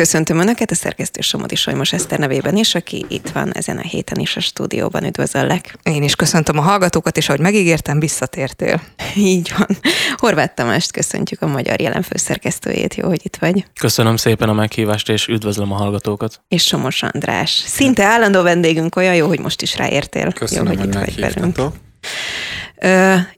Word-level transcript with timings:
Köszöntöm 0.00 0.38
Önöket 0.38 0.70
a 0.70 0.74
szerkesztő 0.74 1.20
Somodi 1.20 1.54
Solymos 1.54 1.92
Eszter 1.92 2.18
nevében 2.18 2.56
is, 2.56 2.74
aki 2.74 3.04
itt 3.08 3.28
van 3.28 3.52
ezen 3.52 3.78
a 3.78 3.80
héten 3.80 4.18
is 4.18 4.36
a 4.36 4.40
stúdióban. 4.40 5.04
Üdvözöllek! 5.04 5.78
Én 5.82 6.02
is 6.02 6.14
köszöntöm 6.14 6.58
a 6.58 6.60
hallgatókat, 6.60 7.16
és 7.16 7.28
ahogy 7.28 7.40
megígértem, 7.40 8.00
visszatértél. 8.00 8.82
Így 9.16 9.52
van. 9.58 9.66
Horváth 10.16 10.54
Tamást 10.54 10.92
köszöntjük 10.92 11.42
a 11.42 11.46
magyar 11.46 11.80
jelen 11.80 12.02
főszerkesztőjét. 12.02 12.94
Jó, 12.94 13.08
hogy 13.08 13.20
itt 13.22 13.36
vagy. 13.36 13.64
Köszönöm 13.80 14.16
szépen 14.16 14.48
a 14.48 14.52
meghívást, 14.52 15.08
és 15.08 15.26
üdvözlöm 15.26 15.72
a 15.72 15.76
hallgatókat. 15.76 16.40
És 16.48 16.64
Somos 16.64 17.02
András. 17.02 17.50
Szinte 17.50 18.04
állandó 18.04 18.42
vendégünk, 18.42 18.96
olyan 18.96 19.14
jó, 19.14 19.26
hogy 19.26 19.40
most 19.40 19.62
is 19.62 19.76
ráértél. 19.76 20.32
Köszönöm, 20.32 20.72
jó, 20.72 20.78
hogy, 20.78 20.94
hogy 20.94 21.08
itt 21.08 21.14
vagy 21.14 21.34
velünk. 21.34 21.58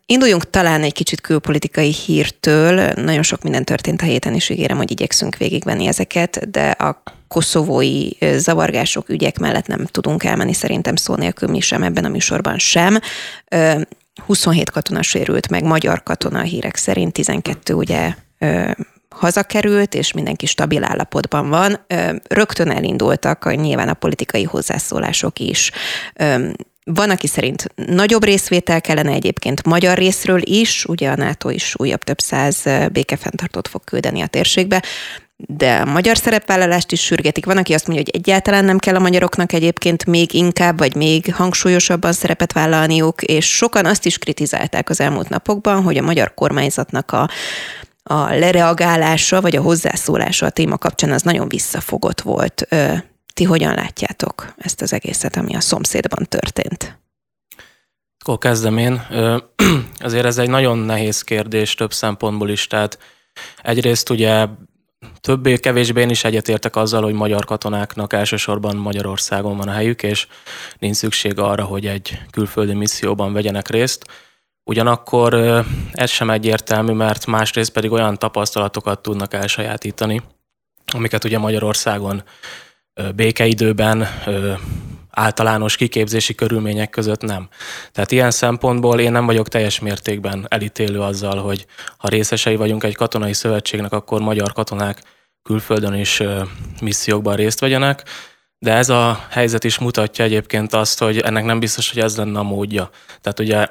Induljunk 0.06 0.50
talán 0.50 0.82
egy 0.82 0.92
kicsit 0.92 1.20
külpolitikai 1.20 1.92
hírtől. 1.92 2.92
Nagyon 2.94 3.22
sok 3.22 3.42
minden 3.42 3.64
történt 3.64 4.02
a 4.02 4.04
héten, 4.04 4.34
és 4.34 4.48
ígérem, 4.48 4.76
hogy 4.76 4.90
igyekszünk 4.90 5.36
végigvenni 5.36 5.86
ezeket, 5.86 6.50
de 6.50 6.70
a 6.70 7.02
koszovói 7.28 8.08
zavargások, 8.36 9.08
ügyek 9.08 9.38
mellett 9.38 9.66
nem 9.66 9.84
tudunk 9.84 10.24
elmenni 10.24 10.52
szerintem 10.52 10.96
szó 10.96 11.14
nélkül 11.14 11.48
mi 11.48 11.60
sem 11.60 11.82
ebben 11.82 12.04
a 12.04 12.08
műsorban 12.08 12.58
sem. 12.58 12.98
27 14.26 14.70
katona 14.70 15.02
sérült 15.02 15.48
meg, 15.48 15.64
magyar 15.64 16.02
katona 16.02 16.38
a 16.38 16.42
hírek 16.42 16.76
szerint, 16.76 17.12
12 17.12 17.74
ugye 17.74 18.14
hazakerült, 19.08 19.94
és 19.94 20.12
mindenki 20.12 20.46
stabil 20.46 20.84
állapotban 20.84 21.48
van. 21.48 21.86
Rögtön 22.28 22.70
elindultak 22.70 23.54
nyilván 23.54 23.88
a 23.88 23.94
politikai 23.94 24.44
hozzászólások 24.44 25.38
is 25.38 25.70
van, 26.84 27.10
aki 27.10 27.26
szerint 27.26 27.66
nagyobb 27.74 28.24
részvétel 28.24 28.80
kellene 28.80 29.10
egyébként 29.10 29.66
magyar 29.66 29.98
részről 29.98 30.40
is, 30.44 30.84
ugye 30.84 31.10
a 31.10 31.16
NATO 31.16 31.48
is 31.48 31.74
újabb 31.78 32.04
több 32.04 32.20
száz 32.20 32.64
békefenntartót 32.92 33.68
fog 33.68 33.84
küldeni 33.84 34.20
a 34.20 34.26
térségbe, 34.26 34.82
de 35.36 35.76
a 35.76 35.84
magyar 35.84 36.16
szerepvállalást 36.16 36.92
is 36.92 37.00
sürgetik. 37.00 37.44
Van, 37.44 37.56
aki 37.56 37.74
azt 37.74 37.86
mondja, 37.86 38.04
hogy 38.04 38.20
egyáltalán 38.20 38.64
nem 38.64 38.78
kell 38.78 38.94
a 38.94 38.98
magyaroknak 38.98 39.52
egyébként 39.52 40.06
még 40.06 40.34
inkább, 40.34 40.78
vagy 40.78 40.94
még 40.94 41.34
hangsúlyosabban 41.34 42.12
szerepet 42.12 42.52
vállalniuk, 42.52 43.22
és 43.22 43.56
sokan 43.56 43.86
azt 43.86 44.06
is 44.06 44.18
kritizálták 44.18 44.88
az 44.90 45.00
elmúlt 45.00 45.28
napokban, 45.28 45.82
hogy 45.82 45.96
a 45.96 46.02
magyar 46.02 46.34
kormányzatnak 46.34 47.12
a, 47.12 47.28
a 48.02 48.34
lereagálása, 48.34 49.40
vagy 49.40 49.56
a 49.56 49.62
hozzászólása 49.62 50.46
a 50.46 50.50
téma 50.50 50.78
kapcsán 50.78 51.10
az 51.10 51.22
nagyon 51.22 51.48
visszafogott 51.48 52.20
volt. 52.20 52.66
Ti 53.34 53.44
hogyan 53.44 53.74
látjátok 53.74 54.54
ezt 54.56 54.80
az 54.80 54.92
egészet, 54.92 55.36
ami 55.36 55.54
a 55.54 55.60
szomszédban 55.60 56.26
történt? 56.28 56.98
Akkor 58.18 58.38
kezdem 58.38 58.78
én. 58.78 59.06
Azért 59.98 60.24
ez 60.24 60.38
egy 60.38 60.48
nagyon 60.48 60.78
nehéz 60.78 61.22
kérdés 61.22 61.74
több 61.74 61.92
szempontból 61.92 62.50
is. 62.50 62.66
Tehát 62.66 62.98
egyrészt 63.62 64.10
ugye 64.10 64.46
többé-kevésbé 65.20 66.00
én 66.00 66.10
is 66.10 66.24
egyetértek 66.24 66.76
azzal, 66.76 67.02
hogy 67.02 67.12
magyar 67.12 67.44
katonáknak 67.44 68.12
elsősorban 68.12 68.76
Magyarországon 68.76 69.56
van 69.56 69.68
a 69.68 69.72
helyük, 69.72 70.02
és 70.02 70.26
nincs 70.78 70.96
szükség 70.96 71.38
arra, 71.38 71.64
hogy 71.64 71.86
egy 71.86 72.20
külföldi 72.30 72.74
misszióban 72.74 73.32
vegyenek 73.32 73.68
részt. 73.68 74.04
Ugyanakkor 74.64 75.34
ez 75.92 76.10
sem 76.10 76.30
egyértelmű, 76.30 76.92
mert 76.92 77.26
másrészt 77.26 77.72
pedig 77.72 77.90
olyan 77.90 78.18
tapasztalatokat 78.18 79.02
tudnak 79.02 79.34
elsajátítani, 79.34 80.22
amiket 80.92 81.24
ugye 81.24 81.38
Magyarországon 81.38 82.22
békeidőben 83.14 84.08
általános 85.10 85.76
kiképzési 85.76 86.34
körülmények 86.34 86.90
között 86.90 87.20
nem. 87.22 87.48
Tehát 87.92 88.12
ilyen 88.12 88.30
szempontból 88.30 89.00
én 89.00 89.12
nem 89.12 89.26
vagyok 89.26 89.48
teljes 89.48 89.80
mértékben 89.80 90.46
elítélő 90.48 91.00
azzal, 91.00 91.36
hogy 91.36 91.66
ha 91.96 92.08
részesei 92.08 92.56
vagyunk 92.56 92.84
egy 92.84 92.94
katonai 92.96 93.32
szövetségnek, 93.32 93.92
akkor 93.92 94.20
magyar 94.20 94.52
katonák 94.52 95.02
külföldön 95.42 95.94
is 95.94 96.22
missziókban 96.80 97.36
részt 97.36 97.60
vegyenek, 97.60 98.02
de 98.58 98.72
ez 98.72 98.88
a 98.88 99.26
helyzet 99.30 99.64
is 99.64 99.78
mutatja 99.78 100.24
egyébként 100.24 100.72
azt, 100.72 100.98
hogy 100.98 101.18
ennek 101.18 101.44
nem 101.44 101.60
biztos, 101.60 101.92
hogy 101.92 102.02
ez 102.02 102.16
lenne 102.16 102.38
a 102.38 102.42
módja. 102.42 102.90
Tehát 103.20 103.40
ugye 103.40 103.68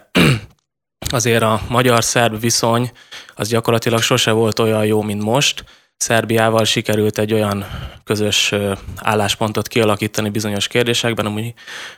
azért 1.18 1.44
a 1.44 1.62
magyar-szerb 1.70 2.40
viszony 2.40 2.92
az 3.36 3.48
gyakorlatilag 3.48 4.02
sose 4.02 4.32
volt 4.32 4.60
olyan 4.60 4.86
jó, 4.86 5.02
mint 5.02 5.24
most, 5.24 5.64
Szerbiával 6.02 6.64
sikerült 6.66 7.18
egy 7.18 7.34
olyan 7.34 7.66
közös 8.04 8.54
álláspontot 8.96 9.68
kialakítani 9.68 10.30
bizonyos 10.30 10.68
kérdésekben, 10.68 11.26
ami 11.26 11.54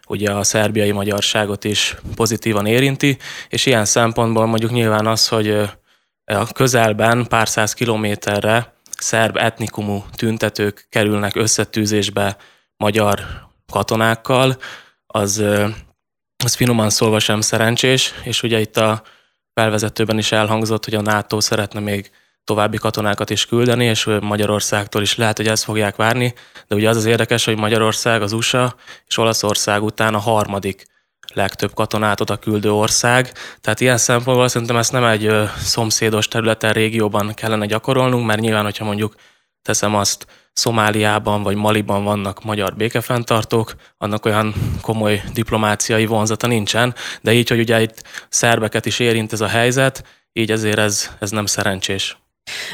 ugye 0.08 0.32
a 0.32 0.44
szerbiai 0.44 0.92
magyarságot 0.92 1.64
is 1.64 1.96
pozitívan 2.16 2.66
érinti, 2.66 3.18
és 3.50 3.66
ilyen 3.66 3.86
szempontból 3.86 4.46
mondjuk 4.46 4.72
nyilván 4.72 5.08
az, 5.08 5.28
hogy 5.28 5.50
a 6.26 6.52
közelben 6.52 7.28
pár 7.28 7.48
száz 7.48 7.74
kilométerre 7.74 8.74
szerb 8.98 9.38
etnikumú 9.38 10.06
tüntetők 10.16 10.88
kerülnek 10.90 11.36
összetűzésbe 11.36 12.38
magyar 12.78 13.20
katonákkal, 13.72 14.58
az, 15.08 15.44
az 16.44 16.56
finoman 16.56 16.90
szólva 16.90 17.20
sem 17.20 17.42
szerencsés, 17.42 18.14
és 18.24 18.44
ugye 18.44 18.60
itt 18.60 18.78
a 18.78 19.02
felvezetőben 19.54 20.18
is 20.18 20.32
elhangzott, 20.32 20.86
hogy 20.86 20.96
a 20.96 21.02
NATO 21.02 21.42
szeretne 21.42 21.80
még 21.80 22.12
további 22.44 22.78
katonákat 22.78 23.30
is 23.30 23.46
küldeni, 23.46 23.86
és 23.86 24.10
Magyarországtól 24.22 25.02
is 25.02 25.16
lehet, 25.16 25.38
hogy 25.38 25.48
ezt 25.48 25.64
fogják 25.64 25.96
várni, 25.96 26.34
de 26.68 26.76
ugye 26.76 26.90
az 26.90 26.98
az 26.98 27.06
érdekes, 27.06 27.46
hogy 27.46 27.58
Magyarország, 27.58 28.22
az 28.22 28.32
USA 28.32 28.76
és 29.08 29.18
Olaszország 29.18 29.84
után 29.84 30.14
a 30.14 30.20
harmadik 30.20 30.86
legtöbb 31.34 31.74
katonát 31.74 32.22
oda 32.22 32.38
küldő 32.38 32.72
ország. 32.72 33.32
Tehát 33.62 33.80
ilyen 33.80 33.98
szempontból 33.98 34.48
szerintem 34.48 34.78
ezt 34.78 34.92
nem 34.92 35.04
egy 35.04 35.32
szomszédos 35.58 36.28
területen, 36.28 36.74
régióban 36.74 37.34
kellene 37.34 37.66
gyakorolnunk, 37.66 38.26
mert 38.26 38.40
nyilván, 38.40 38.64
hogyha 38.64 38.86
mondjuk 38.86 39.16
teszem 39.62 39.96
azt, 39.96 40.26
Szomáliában 40.54 41.44
vagy 41.44 41.56
Maliban 41.56 42.04
vannak 42.04 42.44
magyar 42.44 42.76
békefenntartók, 42.76 43.74
annak 43.98 44.26
olyan 44.26 44.54
komoly 44.82 45.24
diplomáciai 45.34 46.06
vonzata 46.06 46.48
nincsen, 46.48 46.96
de 47.22 47.34
így, 47.34 47.50
hogy 47.50 47.60
ugye 47.60 47.82
itt 47.82 48.04
szerbeket 48.30 48.86
is 48.86 49.00
érint 49.00 49.34
ez 49.34 49.42
a 49.42 49.48
helyzet, 49.48 50.04
így 50.34 50.52
ezért 50.52 50.78
ez, 50.78 51.10
ez 51.20 51.32
nem 51.32 51.46
szerencsés. 51.46 52.18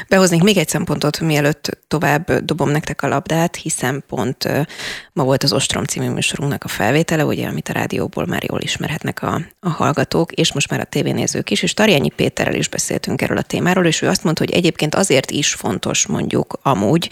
Behoznék 0.08 0.42
még 0.42 0.56
egy 0.56 0.68
szempontot, 0.68 1.20
mielőtt 1.20 1.78
tovább 1.88 2.32
dobom 2.32 2.70
nektek 2.70 3.02
a 3.02 3.08
labdát, 3.08 3.56
hiszen 3.56 4.04
pont 4.08 4.48
ma 5.12 5.24
volt 5.24 5.42
az 5.42 5.52
Ostrom 5.52 5.84
című 5.84 6.08
műsorunknak 6.08 6.64
a 6.64 6.68
felvétele, 6.68 7.24
ugye, 7.24 7.46
amit 7.46 7.68
a 7.68 7.72
rádióból 7.72 8.26
már 8.26 8.44
jól 8.48 8.60
ismerhetnek 8.60 9.22
a, 9.22 9.40
a 9.60 9.68
hallgatók, 9.68 10.32
és 10.32 10.52
most 10.52 10.70
már 10.70 10.80
a 10.80 10.84
tévénézők 10.84 11.50
is, 11.50 11.62
és 11.62 11.74
Tarjányi 11.74 12.10
Péterrel 12.10 12.54
is 12.54 12.68
beszéltünk 12.68 13.22
erről 13.22 13.36
a 13.36 13.42
témáról, 13.42 13.86
és 13.86 14.02
ő 14.02 14.08
azt 14.08 14.24
mondta, 14.24 14.44
hogy 14.44 14.54
egyébként 14.54 14.94
azért 14.94 15.30
is 15.30 15.54
fontos 15.54 16.06
mondjuk 16.06 16.58
amúgy 16.62 17.10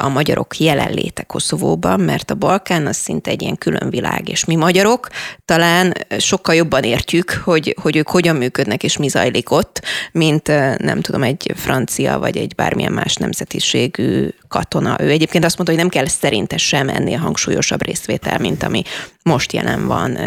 a 0.00 0.08
magyarok 0.08 0.58
jelenléte 0.58 1.22
Koszovóban, 1.22 2.00
mert 2.00 2.30
a 2.30 2.34
Balkán 2.34 2.86
az 2.86 2.96
szinte 2.96 3.30
egy 3.30 3.42
ilyen 3.42 3.58
külön 3.58 3.90
világ, 3.90 4.28
és 4.28 4.44
mi 4.44 4.54
magyarok 4.54 5.08
talán 5.44 5.94
sokkal 6.18 6.54
jobban 6.54 6.82
értjük, 6.82 7.40
hogy, 7.44 7.76
hogy 7.80 7.96
ők 7.96 8.08
hogyan 8.08 8.36
működnek 8.36 8.82
és 8.82 8.96
mi 8.96 9.08
zajlik 9.08 9.50
ott, 9.50 9.82
mint 10.12 10.46
nem 10.78 11.00
tudom, 11.00 11.22
egy 11.22 11.52
francia 11.54 11.83
francia 11.84 12.18
vagy 12.18 12.36
egy 12.36 12.54
bármilyen 12.54 12.92
más 12.92 13.14
nemzetiségű 13.14 14.28
katona. 14.48 14.96
Ő 15.00 15.10
egyébként 15.10 15.44
azt 15.44 15.56
mondta, 15.56 15.74
hogy 15.74 15.84
nem 15.84 15.92
kell 15.92 16.06
szerinte 16.06 16.56
sem 16.56 16.88
ennél 16.88 17.18
hangsúlyosabb 17.18 17.84
részvétel, 17.84 18.38
mint 18.38 18.62
ami 18.62 18.82
most 19.22 19.52
jelen 19.52 19.86
van, 19.86 20.18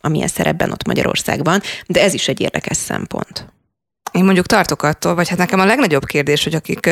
amilyen 0.00 0.28
szerepben 0.28 0.70
ott 0.70 0.86
Magyarországban, 0.86 1.60
de 1.86 2.02
ez 2.02 2.14
is 2.14 2.28
egy 2.28 2.40
érdekes 2.40 2.76
szempont. 2.76 3.53
Én 4.14 4.24
mondjuk 4.24 4.46
tartok 4.46 4.82
attól, 4.82 5.14
vagy 5.14 5.28
hát 5.28 5.38
nekem 5.38 5.60
a 5.60 5.64
legnagyobb 5.64 6.04
kérdés, 6.04 6.44
hogy 6.44 6.54
akik 6.54 6.90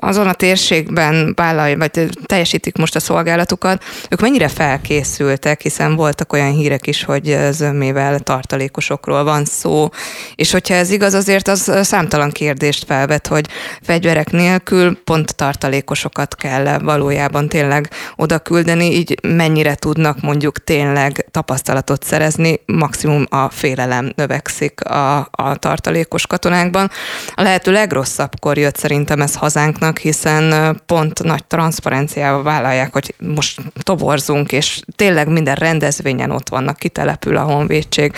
azon 0.00 0.26
a 0.26 0.32
térségben 0.32 1.32
vállal, 1.36 1.76
vagy 1.76 2.08
teljesítik 2.26 2.76
most 2.76 2.96
a 2.96 3.00
szolgálatukat, 3.00 3.84
ők 4.10 4.20
mennyire 4.20 4.48
felkészültek, 4.48 5.60
hiszen 5.60 5.96
voltak 5.96 6.32
olyan 6.32 6.52
hírek 6.52 6.86
is, 6.86 7.04
hogy 7.04 7.38
zömmével 7.50 8.18
tartalékosokról 8.18 9.24
van 9.24 9.44
szó, 9.44 9.88
és 10.34 10.52
hogyha 10.52 10.74
ez 10.74 10.90
igaz, 10.90 11.14
azért 11.14 11.48
az 11.48 11.72
számtalan 11.82 12.30
kérdést 12.30 12.84
felvet, 12.84 13.26
hogy 13.26 13.48
fegyverek 13.82 14.30
nélkül 14.30 15.02
pont 15.04 15.36
tartalékosokat 15.36 16.34
kell 16.34 16.78
valójában 16.78 17.48
tényleg 17.48 17.90
oda 18.16 18.38
küldeni, 18.38 18.94
így 18.94 19.18
mennyire 19.22 19.74
tudnak 19.74 20.20
mondjuk 20.20 20.64
tényleg 20.64 21.26
tapasztalatot 21.30 22.04
szerezni, 22.04 22.60
maximum 22.66 23.26
a 23.30 23.50
félelem 23.50 24.12
növekszik 24.16 24.84
a, 24.84 25.28
a 25.30 25.56
tartalékos 25.58 26.26
katonákban. 26.26 26.90
A 27.34 27.42
lehető 27.42 27.72
legrosszabbkor 27.72 28.58
jött 28.58 28.76
szerintem 28.76 29.20
ez 29.20 29.34
hazánknak, 29.34 29.98
hiszen 29.98 30.76
pont 30.86 31.22
nagy 31.22 31.44
transzparenciával 31.44 32.42
vállalják, 32.42 32.92
hogy 32.92 33.14
most 33.18 33.60
toborzunk, 33.82 34.52
és 34.52 34.80
tényleg 34.96 35.28
minden 35.28 35.54
rendezvényen 35.54 36.30
ott 36.30 36.48
vannak, 36.48 36.76
kitelepül 36.76 37.36
a 37.36 37.42
honvédség, 37.42 38.12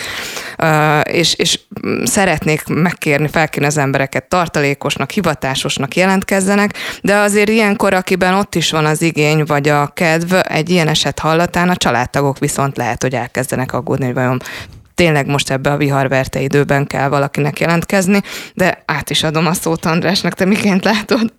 és, 1.02 1.34
és 1.34 1.60
szeretnék 2.04 2.62
megkérni, 2.66 3.28
felkérni 3.28 3.66
az 3.66 3.76
embereket 3.76 4.28
tartalékosnak, 4.28 5.10
hivatásosnak 5.10 5.96
jelentkezzenek, 5.96 6.74
de 7.02 7.16
azért 7.16 7.48
ilyenkor, 7.48 7.94
akiben 7.94 8.34
ott 8.34 8.54
is 8.54 8.70
van 8.70 8.84
az 8.84 9.02
igény, 9.02 9.44
vagy 9.44 9.68
a 9.68 9.86
kedv, 9.86 10.34
egy 10.42 10.70
ilyen 10.70 10.88
eset 10.88 11.18
hallatán 11.18 11.68
a 11.68 11.76
családtagok 11.76 12.38
viszont 12.38 12.76
lehet, 12.76 13.02
hogy 13.02 13.14
elkezdenek 13.14 13.72
aggódni, 13.72 14.04
hogy 14.04 14.14
vajon 14.14 14.42
tényleg 15.00 15.26
most 15.26 15.50
ebbe 15.50 15.70
a 15.70 15.76
viharverte 15.76 16.40
időben 16.40 16.86
kell 16.86 17.08
valakinek 17.08 17.60
jelentkezni, 17.60 18.22
de 18.54 18.82
át 18.86 19.10
is 19.10 19.22
adom 19.22 19.46
a 19.46 19.52
szót 19.52 19.84
Andrásnak, 19.84 20.34
te 20.34 20.44
miként 20.44 20.84
látod? 20.84 21.32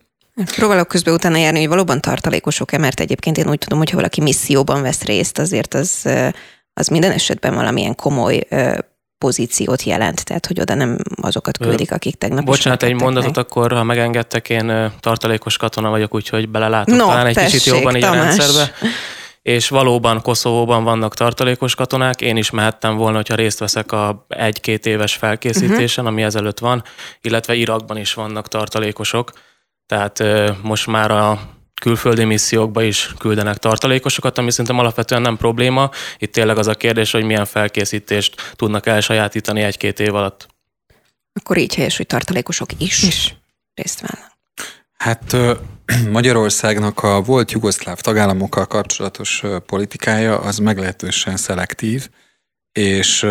Próbálok 0.55 0.87
közben 0.87 1.13
utána 1.13 1.37
járni, 1.37 1.59
hogy 1.59 1.67
valóban 1.67 2.01
tartalékosok-e, 2.01 2.77
mert 2.77 2.99
egyébként 2.99 3.37
én 3.37 3.49
úgy 3.49 3.57
tudom, 3.57 3.77
hogy 3.77 3.89
ha 3.89 3.95
valaki 3.95 4.21
misszióban 4.21 4.81
vesz 4.81 5.03
részt, 5.03 5.39
azért 5.39 5.73
az, 5.73 6.09
az 6.73 6.87
minden 6.87 7.11
esetben 7.11 7.55
valamilyen 7.55 7.95
komoly 7.95 8.39
pozíciót 9.17 9.83
jelent, 9.83 10.25
tehát 10.25 10.45
hogy 10.45 10.59
oda 10.59 10.73
nem 10.73 10.97
azokat 11.21 11.57
küldik, 11.57 11.91
akik 11.91 12.15
tegnap 12.15 12.45
Bocsánat, 12.45 12.83
egy 12.83 13.01
mondatot 13.01 13.35
meg. 13.35 13.45
akkor, 13.45 13.71
ha 13.71 13.83
megengedtek, 13.83 14.49
én 14.49 14.91
tartalékos 14.99 15.57
katona 15.57 15.89
vagyok, 15.89 16.15
úgyhogy 16.15 16.49
belelátok 16.49 16.95
no, 16.95 17.05
talán 17.05 17.25
egy 17.25 17.33
tessék, 17.33 17.51
kicsit 17.51 17.73
jobban 17.73 17.95
így 17.95 18.03
a 18.03 18.13
rendszerbe. 18.13 18.71
És 19.41 19.69
valóban 19.69 20.21
Koszovóban 20.21 20.83
vannak 20.83 21.13
tartalékos 21.13 21.75
katonák, 21.75 22.21
én 22.21 22.37
is 22.37 22.49
mehettem 22.49 22.95
volna, 22.95 23.15
hogyha 23.15 23.35
részt 23.35 23.59
veszek 23.59 23.91
a 23.91 24.25
egy-két 24.27 24.85
éves 24.85 25.15
felkészítésen, 25.15 26.03
uh-huh. 26.03 26.07
ami 26.07 26.21
ezelőtt 26.23 26.59
van, 26.59 26.83
illetve 27.21 27.53
Irakban 27.53 27.97
is 27.97 28.13
vannak 28.13 28.47
tartalékosok, 28.47 29.31
tehát 29.85 30.23
most 30.61 30.87
már 30.87 31.11
a 31.11 31.39
külföldi 31.81 32.23
missziókba 32.23 32.81
is 32.83 33.13
küldenek 33.17 33.57
tartalékosokat, 33.57 34.37
ami 34.37 34.51
szerintem 34.51 34.79
alapvetően 34.79 35.21
nem 35.21 35.37
probléma. 35.37 35.89
Itt 36.17 36.31
tényleg 36.31 36.57
az 36.57 36.67
a 36.67 36.75
kérdés, 36.75 37.11
hogy 37.11 37.23
milyen 37.23 37.45
felkészítést 37.45 38.53
tudnak 38.55 38.85
elsajátítani 38.85 39.61
egy-két 39.61 39.99
év 39.99 40.15
alatt. 40.15 40.47
Akkor 41.33 41.57
így 41.57 41.75
helyes, 41.75 41.97
hogy 41.97 42.05
tartalékosok 42.05 42.69
is, 42.77 43.03
is. 43.03 43.35
részt 43.73 44.01
vennek. 44.01 44.30
Hát 45.01 45.35
Magyarországnak 46.11 47.03
a 47.03 47.21
volt 47.21 47.51
jugoszláv 47.51 47.99
tagállamokkal 47.99 48.65
kapcsolatos 48.65 49.43
politikája 49.65 50.39
az 50.39 50.57
meglehetősen 50.57 51.37
szelektív, 51.37 52.09
és 52.71 53.27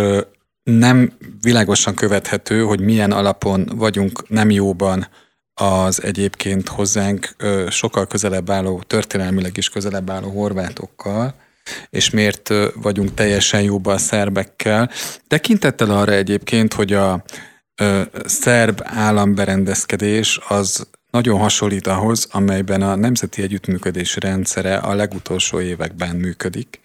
nem 0.62 1.12
világosan 1.40 1.94
követhető, 1.94 2.62
hogy 2.62 2.80
milyen 2.80 3.12
alapon 3.12 3.70
vagyunk 3.74 4.28
nem 4.28 4.50
jóban 4.50 5.08
az 5.54 6.02
egyébként 6.02 6.68
hozzánk 6.68 7.28
sokkal 7.68 8.06
közelebb 8.06 8.50
álló, 8.50 8.82
történelmileg 8.86 9.56
is 9.56 9.68
közelebb 9.68 10.10
álló 10.10 10.30
horvátokkal, 10.30 11.34
és 11.90 12.10
miért 12.10 12.52
vagyunk 12.74 13.14
teljesen 13.14 13.62
jóban 13.62 13.94
a 13.94 13.98
szerbekkel. 13.98 14.90
Tekintettel 15.26 15.90
arra 15.90 16.12
egyébként, 16.12 16.74
hogy 16.74 16.92
a 16.92 17.24
szerb 18.24 18.80
államberendezkedés 18.84 20.40
az 20.48 20.88
nagyon 21.10 21.38
hasonlít 21.38 21.86
ahhoz, 21.86 22.26
amelyben 22.30 22.82
a 22.82 22.94
nemzeti 22.94 23.42
együttműködés 23.42 24.16
rendszere 24.16 24.76
a 24.76 24.94
legutolsó 24.94 25.60
években 25.60 26.16
működik. 26.16 26.80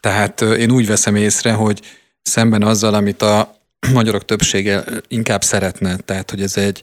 Tehát 0.00 0.40
én 0.40 0.70
úgy 0.70 0.86
veszem 0.86 1.16
észre, 1.16 1.52
hogy 1.52 1.80
szemben 2.22 2.62
azzal, 2.62 2.94
amit 2.94 3.22
a 3.22 3.56
magyarok 3.92 4.24
többsége 4.24 4.84
inkább 5.08 5.42
szeretne, 5.42 5.96
tehát 5.96 6.30
hogy 6.30 6.42
ez 6.42 6.56
egy, 6.56 6.82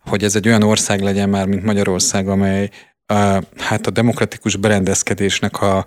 hogy 0.00 0.24
ez 0.24 0.36
egy 0.36 0.48
olyan 0.48 0.62
ország 0.62 1.00
legyen 1.00 1.28
már, 1.28 1.46
mint 1.46 1.64
Magyarország, 1.64 2.28
amely 2.28 2.70
a, 3.06 3.42
hát 3.56 3.86
a 3.86 3.90
demokratikus 3.90 4.56
berendezkedésnek 4.56 5.60
a 5.62 5.84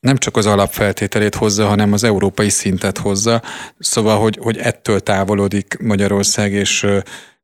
nem 0.00 0.16
csak 0.16 0.36
az 0.36 0.46
alapfeltételét 0.46 1.34
hozza, 1.34 1.66
hanem 1.66 1.92
az 1.92 2.04
európai 2.04 2.48
szintet 2.48 2.98
hozza. 2.98 3.42
Szóval, 3.78 4.18
hogy, 4.18 4.38
hogy 4.40 4.58
ettől 4.58 5.00
távolodik 5.00 5.76
Magyarország, 5.80 6.52
és 6.52 6.86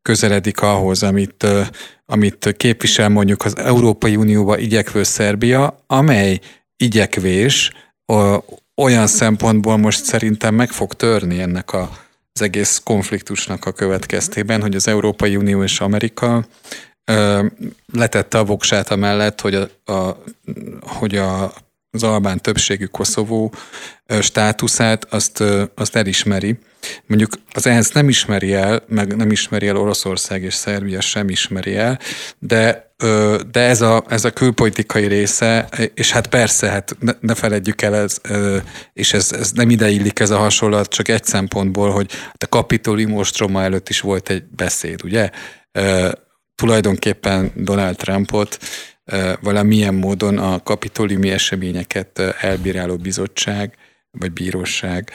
közeledik 0.02 0.60
ahhoz, 0.60 1.02
amit, 1.02 1.46
amit 2.06 2.54
képvisel 2.56 3.08
mondjuk 3.08 3.44
az 3.44 3.56
Európai 3.56 4.16
Unióba 4.16 4.58
igyekvő 4.58 5.02
Szerbia, 5.02 5.84
amely 5.86 6.40
igyekvés 6.76 7.72
olyan 8.76 9.06
szempontból 9.06 9.76
most 9.76 10.04
szerintem 10.04 10.54
meg 10.54 10.70
fog 10.70 10.94
törni 10.94 11.40
ennek 11.40 11.72
a, 11.72 11.90
az 12.32 12.42
egész 12.42 12.80
konfliktusnak 12.84 13.64
a 13.64 13.72
következtében, 13.72 14.60
hogy 14.60 14.74
az 14.74 14.88
Európai 14.88 15.36
Unió 15.36 15.62
és 15.62 15.80
Amerika 15.80 16.46
letette 17.92 18.38
a 18.38 18.44
voksát 18.44 18.90
amellett, 18.90 19.40
hogy, 19.40 19.54
a, 19.54 19.92
a, 19.92 20.22
hogy 20.80 21.16
a, 21.16 21.52
az 21.90 22.02
albán 22.02 22.40
többségű 22.40 22.84
Koszovó 22.84 23.54
státuszát 24.20 25.04
azt, 25.04 25.42
azt 25.74 25.96
elismeri. 25.96 26.58
Mondjuk 27.06 27.30
az 27.52 27.66
ENSZ 27.66 27.92
nem 27.92 28.08
ismeri 28.08 28.54
el, 28.54 28.82
meg 28.88 29.16
nem 29.16 29.30
ismeri 29.30 29.66
el 29.66 29.76
Oroszország 29.76 30.42
és 30.42 30.54
Szerbia 30.54 31.00
sem 31.00 31.28
ismeri 31.28 31.76
el, 31.76 31.98
de, 32.38 32.94
de 33.50 33.60
ez, 33.60 33.80
a, 33.80 34.04
ez 34.08 34.24
a 34.24 34.30
külpolitikai 34.30 35.06
része, 35.06 35.68
és 35.94 36.12
hát 36.12 36.26
persze, 36.26 36.68
hát 36.68 36.96
ne, 36.98 37.12
ne 37.20 37.34
feledjük 37.34 37.82
el, 37.82 37.94
ez, 37.94 38.20
és 38.92 39.12
ez, 39.12 39.32
ez 39.32 39.52
nem 39.52 39.70
ide 39.70 39.88
illik 39.88 40.20
ez 40.20 40.30
a 40.30 40.38
hasonlat, 40.38 40.88
csak 40.88 41.08
egy 41.08 41.24
szempontból, 41.24 41.90
hogy 41.90 42.10
a 42.32 42.48
kapitoli 42.48 43.06
ostroma 43.12 43.62
előtt 43.62 43.88
is 43.88 44.00
volt 44.00 44.30
egy 44.30 44.44
beszéd, 44.44 45.04
ugye? 45.04 45.30
Tulajdonképpen 46.54 47.52
Donald 47.54 47.96
Trumpot 47.96 48.58
valamilyen 49.40 49.94
módon 49.94 50.38
a 50.38 50.62
kapitoliumi 50.62 51.30
eseményeket 51.30 52.18
elbíráló 52.40 52.96
bizottság 52.96 53.74
vagy 54.10 54.32
bíróság 54.32 55.10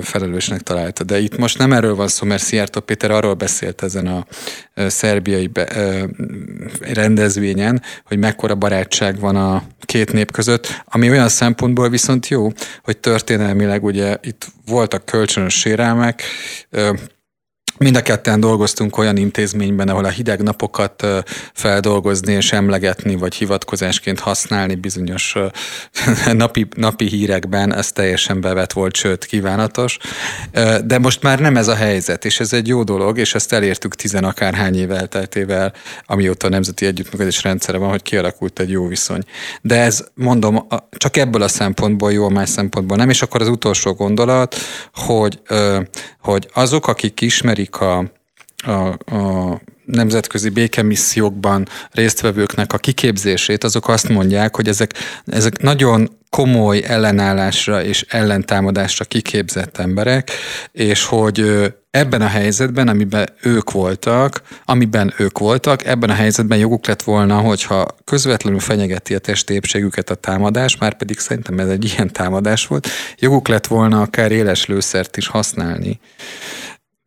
felelősnek 0.00 0.60
találta. 0.60 1.04
De 1.04 1.18
itt 1.18 1.36
most 1.36 1.58
nem 1.58 1.72
erről 1.72 1.94
van 1.94 2.08
szó, 2.08 2.26
mert 2.26 2.42
Szijjártó 2.42 2.80
Péter 2.80 3.10
arról 3.10 3.34
beszélt 3.34 3.82
ezen 3.82 4.06
a 4.06 4.26
szerbiai 4.74 5.46
be, 5.46 5.66
rendezvényen, 6.80 7.82
hogy 8.04 8.18
mekkora 8.18 8.54
barátság 8.54 9.18
van 9.18 9.36
a 9.36 9.62
két 9.80 10.12
nép 10.12 10.32
között, 10.32 10.82
ami 10.84 11.10
olyan 11.10 11.28
szempontból 11.28 11.88
viszont 11.88 12.28
jó, 12.28 12.48
hogy 12.82 12.98
történelmileg 12.98 13.84
ugye 13.84 14.16
itt 14.22 14.46
voltak 14.66 15.04
kölcsönös 15.04 15.58
sérelmek, 15.58 16.22
Mind 17.84 17.96
a 17.96 18.02
ketten 18.02 18.40
dolgoztunk 18.40 18.98
olyan 18.98 19.16
intézményben, 19.16 19.88
ahol 19.88 20.04
a 20.04 20.08
hideg 20.08 20.42
napokat 20.42 21.06
feldolgozni 21.52 22.32
és 22.32 22.52
emlegetni, 22.52 23.16
vagy 23.16 23.34
hivatkozásként 23.34 24.18
használni 24.18 24.74
bizonyos 24.74 25.36
napi, 26.32 26.66
napi 26.76 27.06
hírekben, 27.06 27.74
ez 27.74 27.92
teljesen 27.92 28.40
bevet 28.40 28.72
volt, 28.72 28.96
sőt 28.96 29.24
kívánatos. 29.24 29.98
De 30.84 30.98
most 30.98 31.22
már 31.22 31.38
nem 31.40 31.56
ez 31.56 31.68
a 31.68 31.74
helyzet, 31.74 32.24
és 32.24 32.40
ez 32.40 32.52
egy 32.52 32.68
jó 32.68 32.82
dolog, 32.82 33.18
és 33.18 33.34
ezt 33.34 33.52
elértük 33.52 33.94
tizen 33.94 34.24
akárhány 34.24 34.78
év 34.78 34.90
elteltével, 34.90 35.72
amióta 36.06 36.46
a 36.46 36.50
Nemzeti 36.50 36.86
Együttműködés 36.86 37.42
rendszere 37.42 37.78
van, 37.78 37.90
hogy 37.90 38.02
kialakult 38.02 38.60
egy 38.60 38.70
jó 38.70 38.86
viszony. 38.86 39.22
De 39.62 39.80
ez, 39.80 40.04
mondom, 40.14 40.66
csak 40.90 41.16
ebből 41.16 41.42
a 41.42 41.48
szempontból 41.48 42.12
jó, 42.12 42.28
más 42.28 42.48
szempontból 42.48 42.96
nem, 42.96 43.10
és 43.10 43.22
akkor 43.22 43.40
az 43.40 43.48
utolsó 43.48 43.92
gondolat, 43.92 44.56
hogy, 44.94 45.40
hogy 46.18 46.48
azok, 46.54 46.86
akik 46.86 47.20
ismerik 47.20 47.69
a, 47.76 48.04
a, 48.56 49.14
a 49.16 49.60
nemzetközi 49.84 50.48
békemissziókban 50.48 51.68
résztvevőknek 51.90 52.72
a 52.72 52.78
kiképzését, 52.78 53.64
azok 53.64 53.88
azt 53.88 54.08
mondják, 54.08 54.56
hogy 54.56 54.68
ezek, 54.68 54.94
ezek 55.26 55.62
nagyon 55.62 56.18
komoly 56.30 56.82
ellenállásra 56.86 57.84
és 57.84 58.04
ellentámadásra 58.08 59.04
kiképzett 59.04 59.78
emberek, 59.78 60.30
és 60.72 61.04
hogy 61.04 61.64
ebben 61.90 62.20
a 62.20 62.26
helyzetben, 62.26 62.88
amiben 62.88 63.28
ők 63.42 63.70
voltak, 63.70 64.42
amiben 64.64 65.14
ők 65.18 65.38
voltak, 65.38 65.84
ebben 65.84 66.10
a 66.10 66.14
helyzetben 66.14 66.58
joguk 66.58 66.86
lett 66.86 67.02
volna, 67.02 67.40
hogyha 67.40 67.86
közvetlenül 68.04 68.60
fenyegeti 68.60 69.14
a 69.14 69.18
testépségüket 69.18 70.10
a 70.10 70.14
támadás, 70.14 70.76
már 70.76 70.96
pedig 70.96 71.18
szerintem 71.18 71.58
ez 71.58 71.68
egy 71.68 71.84
ilyen 71.84 72.12
támadás 72.12 72.66
volt, 72.66 72.88
joguk 73.18 73.48
lett 73.48 73.66
volna 73.66 74.00
akár 74.00 74.32
éles 74.32 74.66
lőszert 74.66 75.16
is 75.16 75.26
használni. 75.26 76.00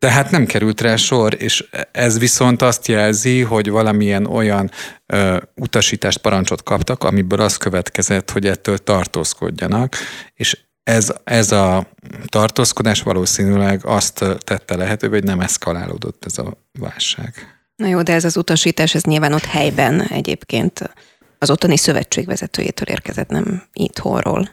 Tehát 0.04 0.30
nem 0.30 0.46
került 0.46 0.80
rá 0.80 0.96
sor, 0.96 1.42
és 1.42 1.64
ez 1.92 2.18
viszont 2.18 2.62
azt 2.62 2.86
jelzi, 2.86 3.40
hogy 3.40 3.70
valamilyen 3.70 4.26
olyan 4.26 4.70
ö, 5.06 5.40
utasítást, 5.54 6.18
parancsot 6.18 6.62
kaptak, 6.62 7.04
amiből 7.04 7.40
az 7.40 7.56
következett, 7.56 8.30
hogy 8.30 8.46
ettől 8.46 8.78
tartózkodjanak, 8.78 9.96
és 10.34 10.60
ez, 10.82 11.12
ez 11.24 11.52
a 11.52 11.86
tartózkodás 12.26 13.02
valószínűleg 13.02 13.84
azt 13.84 14.24
tette 14.38 14.76
lehetővé, 14.76 15.14
hogy 15.14 15.24
nem 15.24 15.40
eszkalálódott 15.40 16.24
ez 16.24 16.38
a 16.38 16.56
válság. 16.78 17.34
Na 17.76 17.86
jó, 17.86 18.02
de 18.02 18.12
ez 18.12 18.24
az 18.24 18.36
utasítás, 18.36 18.94
ez 18.94 19.02
nyilván 19.02 19.32
ott 19.32 19.44
helyben 19.44 20.02
egyébként 20.02 20.94
az 21.38 21.50
ottani 21.50 21.76
szövetségvezetőjétől 21.76 22.88
érkezett, 22.88 23.28
nem 23.28 23.62
itthonról. 23.72 24.48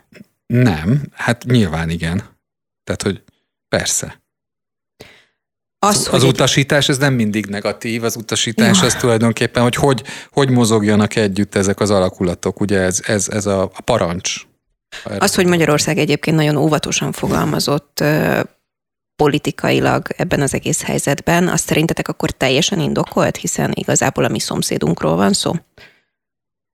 Nem, 0.46 1.02
hát 1.14 1.44
nyilván 1.44 1.90
igen. 1.90 2.24
Tehát, 2.84 3.02
hogy 3.02 3.24
persze. 3.68 4.21
Az, 5.86 6.10
az, 6.12 6.24
utasítás 6.24 6.90
ez 6.90 6.98
nem 6.98 7.14
mindig 7.14 7.46
negatív, 7.46 8.04
az 8.04 8.16
utasítás 8.16 8.80
ja. 8.80 8.86
az 8.86 8.96
tulajdonképpen, 8.96 9.64
hogy, 9.64 9.76
hogy 9.76 10.04
hogy 10.32 10.50
mozogjanak 10.50 11.16
együtt 11.16 11.56
ezek 11.56 11.80
az 11.80 11.90
alakulatok, 11.90 12.60
ugye 12.60 12.80
ez, 12.80 13.00
ez, 13.04 13.28
ez 13.30 13.46
a, 13.46 13.62
a 13.62 13.82
parancs. 13.86 14.36
Az, 15.20 15.36
hogy 15.36 15.46
Magyarország 15.46 15.98
egyébként 15.98 16.36
nagyon 16.36 16.56
óvatosan 16.56 17.12
fogalmazott 17.12 18.04
politikailag 19.16 20.08
ebben 20.18 20.42
az 20.42 20.54
egész 20.54 20.84
helyzetben, 20.84 21.48
azt 21.48 21.68
szerintetek 21.68 22.08
akkor 22.08 22.32
teljesen 22.32 22.80
indokolt, 22.80 23.38
hiszen 23.38 23.72
igazából 23.74 24.24
a 24.24 24.30
mi 24.30 24.40
szomszédunkról 24.40 25.16
van 25.16 25.34
szó? 25.34 25.54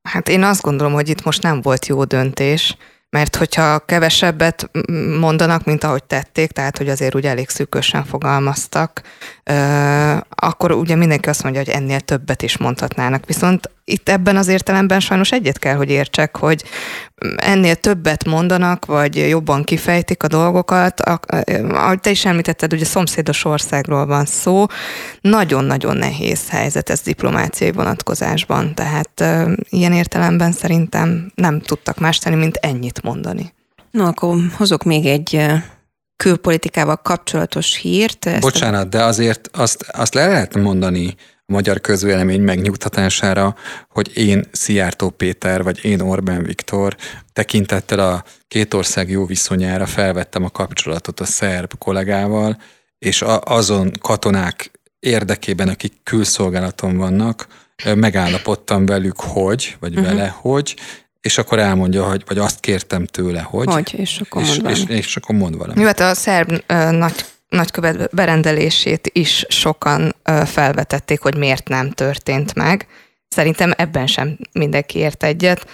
Hát 0.02 0.30
én 0.30 0.44
azt 0.44 0.62
gondolom, 0.62 0.94
hogy 0.94 1.10
itt 1.10 1.24
most 1.24 1.42
nem 1.42 1.62
volt 1.62 1.86
jó 1.86 2.04
döntés, 2.04 2.78
mert 3.10 3.36
hogyha 3.36 3.80
kevesebbet 3.80 4.70
mondanak, 5.20 5.64
mint 5.64 5.84
ahogy 5.84 6.04
tették, 6.04 6.52
tehát 6.52 6.78
hogy 6.78 6.90
azért 6.90 7.16
ugye 7.16 7.30
elég 7.30 7.50
szűkösen 7.50 8.06
fogalmaztak, 8.06 9.02
akkor 10.30 10.72
ugye 10.72 10.96
mindenki 10.96 11.30
azt 11.30 11.44
mondja, 11.44 11.62
hogy 11.62 11.74
ennél 11.74 12.00
többet 12.00 12.42
is 12.42 12.58
mondhatnának. 12.58 13.26
Viszont 13.26 13.70
itt 13.89 14.10
ebben 14.10 14.38
az 14.38 14.48
értelemben 14.48 15.00
sajnos 15.00 15.32
egyet 15.32 15.60
kell, 15.60 15.75
hogy 15.75 15.89
értsek, 15.89 16.38
hogy 16.38 16.63
ennél 17.36 17.75
többet 17.75 18.25
mondanak, 18.25 18.86
vagy 18.86 19.15
jobban 19.15 19.63
kifejtik 19.63 20.24
a 20.24 20.27
dolgokat. 20.27 21.01
Ahogy 21.72 22.00
te 22.00 22.10
is 22.10 22.25
említetted, 22.25 22.74
ugye 22.74 22.86
szomszédos 22.86 23.46
országról 23.46 24.06
van 24.06 24.25
szó, 24.25 24.65
nagyon-nagyon 25.22 25.98
nehéz 25.98 26.50
helyzet 26.50 26.89
ez 26.89 27.01
diplomáciai 27.01 27.72
vonatkozásban, 27.72 28.74
tehát 28.75 29.24
ilyen 29.70 29.94
értelemben 29.94 30.51
szerintem 30.51 31.32
nem 31.36 31.60
tudtak 31.60 32.00
más 32.00 32.17
tenni, 32.17 32.36
mint 32.36 32.56
ennyit 32.56 33.01
mondani. 33.01 33.53
No, 33.91 34.06
akkor 34.06 34.38
hozok 34.58 34.84
még 34.84 35.06
egy 35.06 35.46
külpolitikával 36.15 36.96
kapcsolatos 36.96 37.75
hírt. 37.75 38.39
Bocsánat, 38.39 38.89
de 38.89 39.03
azért 39.03 39.50
azt, 39.53 39.86
azt 39.91 40.13
le 40.13 40.27
lehet 40.27 40.56
mondani 40.56 41.15
a 41.50 41.54
magyar 41.54 41.82
közvélemény 41.82 42.42
megnyugtatására, 42.42 43.56
hogy 43.89 44.18
én 44.18 44.46
Szijjártó 44.51 45.10
Péter, 45.10 45.63
vagy 45.63 45.86
én 45.86 46.00
Orbán 46.00 46.44
Viktor 46.44 46.96
tekintettel 47.34 48.00
a 48.00 48.24
két 48.48 48.74
ország 48.74 49.10
jó 49.10 49.25
viszonyára 49.25 49.86
felvettem 49.86 50.44
a 50.44 50.50
kapcsolatot 50.50 51.20
a 51.20 51.25
szerb 51.25 51.77
kollégával, 51.77 52.62
és 53.00 53.24
azon 53.42 53.92
katonák 54.01 54.72
érdekében, 55.00 55.68
akik 55.68 55.94
külszolgálaton 56.04 56.98
vannak, 56.98 57.48
megállapodtam 57.96 58.86
velük, 58.86 59.20
hogy, 59.20 59.77
vagy 59.80 59.98
uh-huh. 59.98 60.08
vele, 60.08 60.27
hogy, 60.27 60.75
és 61.22 61.38
akkor 61.38 61.60
elmondja, 61.60 62.04
hogy, 62.04 62.24
vagy 62.27 62.38
azt 62.38 62.60
kértem 62.60 63.06
tőle, 63.06 63.42
hogy. 63.42 63.68
Hogy, 63.68 63.94
és 63.98 64.20
akkor 64.20 64.42
és, 64.42 64.48
mond 64.48 64.70
és, 64.70 64.84
és, 64.88 65.06
és 65.06 65.16
akkor 65.16 65.36
mond 65.36 65.58
valami. 65.58 65.80
Jó, 65.80 65.86
hát 65.86 66.00
a 66.00 66.13
szerb 66.13 66.51
uh, 66.51 66.92
nagy 66.92 67.25
nagykövet 67.50 68.16
berendelését 68.16 69.10
is 69.13 69.46
sokan 69.48 70.16
felvetették, 70.46 71.22
hogy 71.22 71.38
miért 71.38 71.68
nem 71.68 71.92
történt 71.92 72.56
meg. 72.56 72.88
Szerintem 73.27 73.74
ebben 73.77 74.08
sem 74.08 74.38
mindenki 74.51 75.00
ért 75.00 75.24
egyet. 75.24 75.66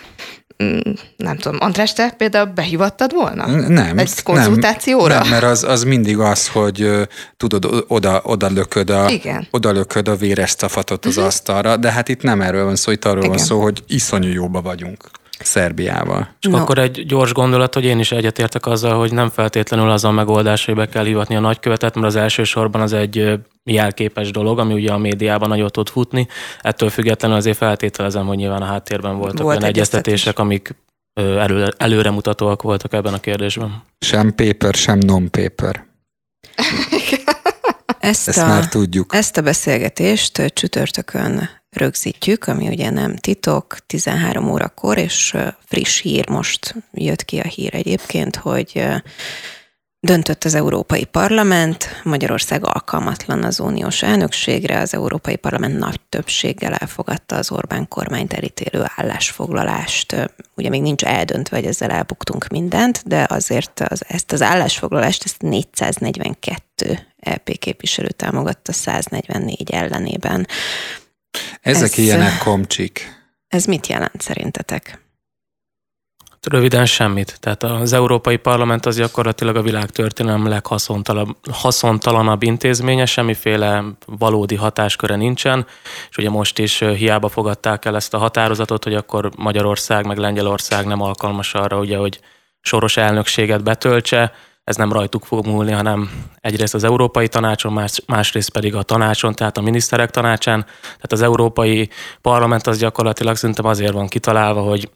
Mm, 0.63 0.80
nem 1.18 1.38
tudom, 1.38 1.58
András, 1.62 1.94
te 1.94 2.10
például 2.18 2.46
behívattad 2.46 3.13
volna? 3.13 3.48
Nem. 3.68 3.98
Egy 3.98 4.24
konzultációra? 4.24 5.20
Nem, 5.20 5.30
mert 5.30 5.44
az, 5.44 5.63
az 5.63 5.84
mindig 5.84 6.20
az, 6.20 6.48
hogy 6.48 6.89
tudod, 7.38 7.86
oda, 7.88 8.22
oda, 8.24 8.50
lököd, 8.50 8.89
a, 8.89 9.10
Igen. 9.10 9.48
oda 9.51 9.72
lököd 9.72 10.08
a 10.08 10.15
véres 10.15 10.56
cafatot 10.56 11.06
az 11.06 11.12
uh-huh. 11.12 11.25
asztalra, 11.25 11.77
de 11.77 11.92
hát 11.92 12.10
itt 12.10 12.22
nem 12.22 12.42
erről 12.42 12.65
van 12.65 12.75
szó, 12.75 12.92
itt 12.92 13.06
arról 13.06 13.24
Igen. 13.24 13.36
van 13.36 13.46
szó, 13.46 13.62
hogy 13.62 13.84
iszonyú 13.88 14.32
jóba 14.32 14.62
vagyunk. 14.62 15.10
Szerbiával. 15.40 16.36
És 16.40 16.48
no. 16.48 16.58
akkor 16.58 16.78
egy 16.78 17.06
gyors 17.06 17.34
gondolat, 17.34 17.74
hogy 17.74 17.86
én 17.86 18.00
is 18.00 18.12
egyetértek 18.12 18.66
azzal, 18.66 18.98
hogy 18.98 19.13
nem 19.13 19.30
feltétlenül 19.30 19.90
az 19.90 20.04
a 20.04 20.12
megoldás, 20.12 20.66
hogy 20.66 20.75
be 20.75 20.88
kell 20.88 21.06
hivatni 21.06 21.36
a 21.36 21.40
nagykövetet, 21.40 21.96
mert 21.96 22.08
az 22.08 22.16
elsősorban 22.16 22.82
az 22.82 22.94
egy 22.94 23.40
jelképes 23.63 24.32
dolog, 24.32 24.60
ami 24.60 24.74
ugye 24.74 24.92
a 24.92 24.98
médiában 24.98 25.50
nagyot 25.50 25.72
tud 25.72 25.90
futni. 25.90 26.28
Ettől 26.62 26.90
függetlenül 26.90 27.38
azért 27.38 27.58
feltételezem, 27.58 28.25
hogy 28.25 28.38
nyilván 28.38 28.62
a 28.62 28.66
háttérben 28.66 29.18
voltak 29.18 29.42
Volt 29.42 29.58
olyan 29.58 29.70
egyeztetések, 29.70 30.40
amik 30.40 30.75
előre, 31.13 31.72
előremutatóak 31.78 32.62
voltak 32.62 32.94
ebben 32.94 33.13
a 33.13 33.20
kérdésben. 33.20 33.84
Sem 34.00 34.36
paper, 34.36 34.74
sem 34.74 34.98
non-paper. 34.98 35.86
Ezt, 38.00 38.28
Ezt 38.28 38.38
a, 38.38 38.48
már 38.48 38.68
tudjuk. 38.68 39.13
Ezt 39.13 39.38
a 39.38 39.42
beszélgetést 39.42 40.54
csütörtökön 40.54 41.50
rögzítjük, 41.74 42.48
ami 42.48 42.68
ugye 42.68 42.89
nem 42.89 43.15
titok, 43.15 43.77
13 43.86 44.51
órakor, 44.51 44.98
és 44.98 45.36
friss 45.65 46.01
hír, 46.01 46.30
most 46.30 46.75
jött 46.92 47.25
ki 47.25 47.39
a 47.39 47.48
hír 47.48 47.75
egyébként, 47.75 48.36
hogy 48.36 48.84
Döntött 50.06 50.44
az 50.44 50.53
Európai 50.53 51.06
Parlament, 51.06 52.01
Magyarország 52.03 52.65
alkalmatlan 52.65 53.44
az 53.44 53.60
uniós 53.60 54.01
elnökségre, 54.01 54.80
az 54.80 54.94
Európai 54.94 55.36
Parlament 55.36 55.80
nagy 55.80 56.00
többséggel 56.10 56.74
elfogadta 56.74 57.36
az 57.36 57.51
Orbán 57.51 57.88
kormányt 57.88 58.34
elítélő 58.34 58.86
állásfoglalást. 58.96 60.32
Ugye 60.56 60.70
még 60.70 60.82
nincs 60.82 61.03
eldöntve, 61.03 61.58
hogy 61.58 61.65
ezzel 61.65 61.89
elbuktunk 61.89 62.48
mindent, 62.48 63.01
de 63.06 63.25
azért 63.30 63.80
az, 63.80 64.03
ezt 64.08 64.32
az 64.32 64.42
állásfoglalást 64.42 65.24
ezt 65.24 65.42
442 65.42 67.00
EP 67.20 67.58
képviselő 67.58 68.08
támogatta 68.08 68.72
144 68.72 69.72
ellenében. 69.72 70.48
Ezek 71.62 71.92
ez, 71.92 71.98
ilyenek 71.98 72.38
komcsik. 72.38 73.22
Ez 73.48 73.66
mit 73.66 73.88
jelent 73.88 74.22
szerintetek? 74.22 75.02
Röviden 76.50 76.86
semmit. 76.86 77.38
Tehát 77.40 77.63
az 77.63 77.94
Európai 77.94 78.38
Parlament 78.38 78.86
az 78.86 78.96
gyakorlatilag 78.96 79.56
a 79.56 79.62
világtörténelem 79.62 80.48
leghaszontalanabb 80.48 82.44
intézménye, 82.44 83.06
semmiféle 83.06 83.84
valódi 84.06 84.56
hatásköre 84.56 85.16
nincsen, 85.16 85.66
és 86.10 86.18
ugye 86.18 86.30
most 86.30 86.60
is 86.60 86.80
hiába 86.80 87.30
fogadták 87.30 87.86
el 87.86 87.96
ezt 87.96 88.13
a 88.13 88.18
határozatot, 88.18 88.84
hogy 88.84 88.96
akkor 88.96 89.32
Magyarország 89.38 90.06
meg 90.06 90.18
Lengyelország 90.18 90.86
nem 90.86 91.02
alkalmas 91.02 91.54
arra, 91.54 91.80
ugye, 91.80 91.98
hogy 91.98 92.20
soros 92.62 92.98
elnökséget 92.98 93.63
betöltse, 93.63 94.34
ez 94.63 94.75
nem 94.75 94.91
rajtuk 94.91 95.25
fog 95.25 95.46
múlni, 95.46 95.72
hanem 95.72 96.12
egyrészt 96.39 96.74
az 96.74 96.84
Európai 96.84 97.27
Tanácson, 97.27 97.74
más, 97.74 98.01
másrészt 98.05 98.50
pedig 98.50 98.75
a 98.75 98.84
tanácson, 98.84 99.34
tehát 99.34 99.58
a 99.58 99.62
miniszterek 99.62 100.10
tanácsán. 100.10 100.63
Tehát 100.82 101.12
az 101.12 101.22
Európai 101.22 101.89
Parlament 102.22 102.67
az 102.67 102.77
gyakorlatilag 102.77 103.36
szerintem 103.36 103.65
azért 103.65 103.93
van 103.93 104.08
kitalálva, 104.08 104.62
hogy 104.62 104.89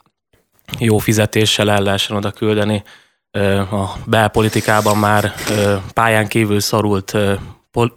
jó 0.79 0.97
fizetéssel 0.97 1.71
el 1.71 1.81
lehessen 1.81 2.15
oda 2.15 2.31
küldeni 2.31 2.83
a 3.71 3.85
belpolitikában 4.05 4.97
már 4.97 5.33
pályán 5.93 6.27
kívül 6.27 6.59
szorult 6.59 7.17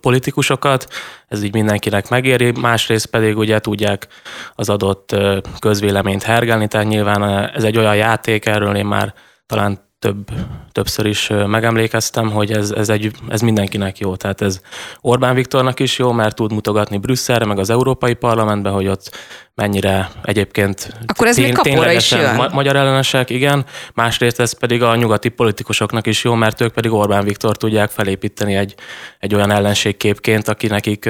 politikusokat, 0.01 0.87
ez 1.29 1.43
így 1.43 1.53
mindenkinek 1.53 2.09
megéri, 2.09 2.53
másrészt 2.61 3.07
pedig 3.07 3.37
ugye 3.37 3.59
tudják 3.59 4.09
az 4.55 4.69
adott 4.69 5.17
közvéleményt 5.59 6.23
hergelni, 6.23 6.69
tehát 6.69 6.89
nyilván 6.89 7.51
ez 7.55 7.65
egy 7.65 7.79
olyan 7.79 7.97
játék, 7.97 8.47
erről 8.47 8.77
én 8.77 8.87
már 8.87 9.15
talán 9.47 9.89
több, 10.01 10.31
többször 10.73 11.07
is 11.07 11.29
megemlékeztem, 11.47 12.31
hogy 12.31 12.53
ez, 12.53 12.71
ez, 12.71 12.89
egy, 12.89 13.11
ez 13.29 13.41
mindenkinek 13.41 13.99
jó. 13.99 14.17
Tehát 14.17 14.41
ez 14.41 14.61
Orbán 15.01 15.35
Viktornak 15.35 15.81
is 15.81 15.99
jó, 15.99 16.13
mert 16.13 16.35
tud 16.35 16.53
mutogatni 16.53 16.99
Brüsszelre, 16.99 17.45
meg 17.45 17.59
az 17.59 17.71
Európai 17.71 18.15
Parlamentbe, 18.15 18.71
hogy 18.71 18.87
ott 18.89 19.17
mennyire 19.55 20.11
egyébként 20.23 20.95
Akkor 21.07 21.27
ez 21.27 21.35
tény, 21.35 21.55
ténylegesen 21.55 22.35
ma- 22.35 22.49
magyar 22.53 22.77
ellenesek, 22.77 23.31
igen. 23.31 23.65
Másrészt 23.95 24.41
ez 24.41 24.53
pedig 24.53 24.83
a 24.83 24.97
nyugati 24.97 25.29
politikusoknak 25.29 26.07
is 26.07 26.25
jó, 26.25 26.35
mert 26.35 26.61
ők 26.61 26.73
pedig 26.73 26.93
Orbán 26.93 27.25
Viktor 27.25 27.57
tudják 27.57 27.91
felépíteni 27.91 28.55
egy, 28.55 28.75
egy 29.19 29.35
olyan 29.35 29.51
ellenségképként, 29.51 30.49
aki 30.49 30.67
nekik 30.67 31.09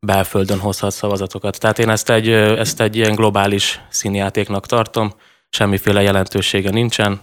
belföldön 0.00 0.58
hozhat 0.58 0.92
szavazatokat. 0.92 1.60
Tehát 1.60 1.78
én 1.78 1.88
ezt 1.88 2.10
egy, 2.10 2.28
ezt 2.30 2.80
egy 2.80 2.96
ilyen 2.96 3.14
globális 3.14 3.80
színjátéknak 3.88 4.66
tartom, 4.66 5.12
semmiféle 5.48 6.02
jelentősége 6.02 6.70
nincsen, 6.70 7.20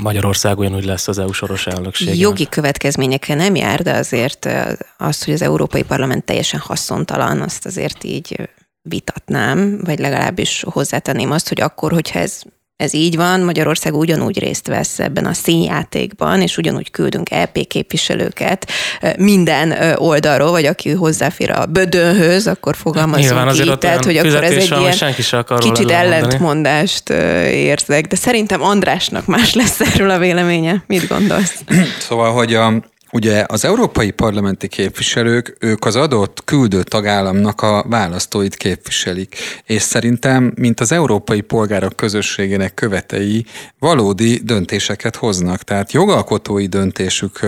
Magyarország 0.00 0.58
ugyanúgy 0.58 0.84
lesz 0.84 1.08
az 1.08 1.18
EU 1.18 1.32
soros 1.32 1.66
elnökség. 1.66 2.18
Jogi 2.18 2.48
következményekkel 2.48 3.36
nem 3.36 3.54
jár, 3.54 3.82
de 3.82 3.92
azért 3.92 4.48
azt, 4.96 5.24
hogy 5.24 5.34
az 5.34 5.42
Európai 5.42 5.82
Parlament 5.82 6.24
teljesen 6.24 6.60
haszontalan, 6.60 7.40
azt 7.40 7.66
azért 7.66 8.04
így 8.04 8.48
vitatnám, 8.82 9.80
vagy 9.84 9.98
legalábbis 9.98 10.64
hozzátenném 10.70 11.30
azt, 11.30 11.48
hogy 11.48 11.60
akkor, 11.60 11.92
hogyha 11.92 12.18
ez 12.18 12.42
ez 12.78 12.94
így 12.94 13.16
van, 13.16 13.40
Magyarország 13.40 13.94
ugyanúgy 13.94 14.38
részt 14.38 14.66
vesz 14.66 14.98
ebben 14.98 15.24
a 15.24 15.32
színjátékban, 15.32 16.40
és 16.40 16.56
ugyanúgy 16.56 16.90
küldünk 16.90 17.30
EP 17.30 17.66
képviselőket 17.66 18.70
minden 19.16 19.94
oldalról, 19.96 20.50
vagy 20.50 20.64
aki 20.64 20.90
hozzáfér 20.90 21.50
a 21.50 21.66
bödönhöz, 21.66 22.46
akkor 22.46 22.76
fogalmazunk 22.76 23.26
Nyilván 23.26 23.48
azért 23.48 23.68
így. 23.68 23.78
Tehát, 23.78 24.04
hogy 24.04 24.16
akkor 24.16 24.44
ez 24.44 24.52
egy 24.52 24.78
ilyen 24.78 24.92
senki 24.92 25.22
kicsit 25.58 25.90
ellentmondást 25.90 27.10
érzek, 27.50 28.06
de 28.06 28.16
szerintem 28.16 28.62
Andrásnak 28.62 29.26
más 29.26 29.54
lesz 29.54 29.80
erről 29.80 30.10
a 30.10 30.18
véleménye. 30.18 30.82
Mit 30.86 31.08
gondolsz? 31.08 31.62
Szóval, 32.08 32.32
hogy 32.32 32.54
a, 32.54 32.72
Ugye 33.12 33.44
az 33.46 33.64
európai 33.64 34.10
parlamenti 34.10 34.68
képviselők, 34.68 35.56
ők 35.60 35.84
az 35.84 35.96
adott 35.96 36.44
küldő 36.44 36.82
tagállamnak 36.82 37.62
a 37.62 37.84
választóit 37.88 38.56
képviselik, 38.56 39.36
és 39.64 39.82
szerintem, 39.82 40.52
mint 40.56 40.80
az 40.80 40.92
európai 40.92 41.40
polgárok 41.40 41.96
közösségének 41.96 42.74
követei, 42.74 43.46
valódi 43.78 44.40
döntéseket 44.44 45.16
hoznak. 45.16 45.62
Tehát 45.62 45.92
jogalkotói 45.92 46.66
döntésük, 46.66 47.40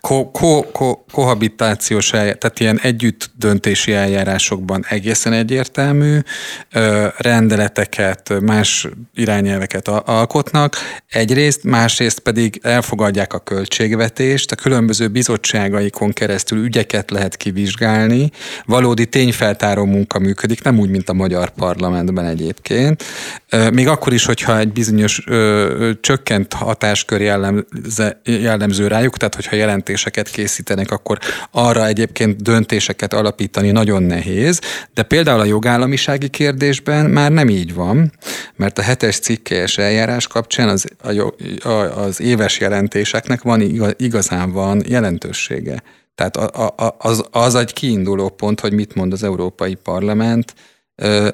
ko, 0.00 0.30
ko, 0.30 0.62
ko, 0.72 1.04
kohabitációs, 1.12 2.08
tehát 2.10 2.60
ilyen 2.60 2.78
együtt 2.82 3.30
döntési 3.38 3.92
eljárásokban 3.92 4.84
egészen 4.88 5.32
egyértelmű, 5.32 6.18
rendeleteket, 7.16 8.40
más 8.40 8.88
irányelveket 9.14 9.88
alkotnak, 9.88 10.76
egyrészt, 11.08 11.64
másrészt 11.64 12.18
pedig 12.18 12.60
elfogadják 12.62 13.32
a 13.32 13.38
költségvetést, 13.38 14.33
jelentést, 14.34 14.52
a 14.52 14.54
különböző 14.54 15.08
bizottságaikon 15.08 16.12
keresztül 16.12 16.64
ügyeket 16.64 17.10
lehet 17.10 17.36
kivizsgálni, 17.36 18.30
valódi 18.64 19.06
tényfeltáró 19.06 19.84
munka 19.84 20.18
működik, 20.18 20.62
nem 20.62 20.78
úgy, 20.78 20.90
mint 20.90 21.08
a 21.08 21.12
magyar 21.12 21.50
parlamentben 21.50 22.26
egyébként. 22.26 23.04
Még 23.72 23.88
akkor 23.88 24.12
is, 24.12 24.24
hogyha 24.24 24.58
egy 24.58 24.72
bizonyos 24.72 25.22
ö, 25.26 25.90
csökkent 26.00 26.52
hatáskör 26.52 27.20
jellemze, 27.20 28.20
jellemző 28.24 28.86
rájuk, 28.86 29.16
tehát 29.16 29.34
hogyha 29.34 29.56
jelentéseket 29.56 30.30
készítenek, 30.30 30.90
akkor 30.90 31.18
arra 31.50 31.86
egyébként 31.86 32.42
döntéseket 32.42 33.12
alapítani 33.14 33.70
nagyon 33.70 34.02
nehéz, 34.02 34.60
de 34.94 35.02
például 35.02 35.40
a 35.40 35.44
jogállamisági 35.44 36.28
kérdésben 36.28 37.10
már 37.10 37.32
nem 37.32 37.48
így 37.48 37.74
van, 37.74 38.12
mert 38.56 38.78
a 38.78 38.82
hetes 38.82 39.18
cikkelyes 39.18 39.78
eljárás 39.78 40.26
kapcsán 40.26 40.68
az, 40.68 40.86
a, 41.62 41.68
az 41.70 42.20
éves 42.20 42.60
jelentéseknek 42.60 43.42
van 43.42 43.60
igazán 44.24 44.52
van 44.52 44.82
jelentősége. 44.86 45.82
Tehát 46.14 46.36
az, 46.98 47.24
az 47.30 47.54
egy 47.54 47.72
kiinduló 47.72 48.28
pont, 48.28 48.60
hogy 48.60 48.72
mit 48.72 48.94
mond 48.94 49.12
az 49.12 49.22
Európai 49.22 49.74
Parlament 49.74 50.54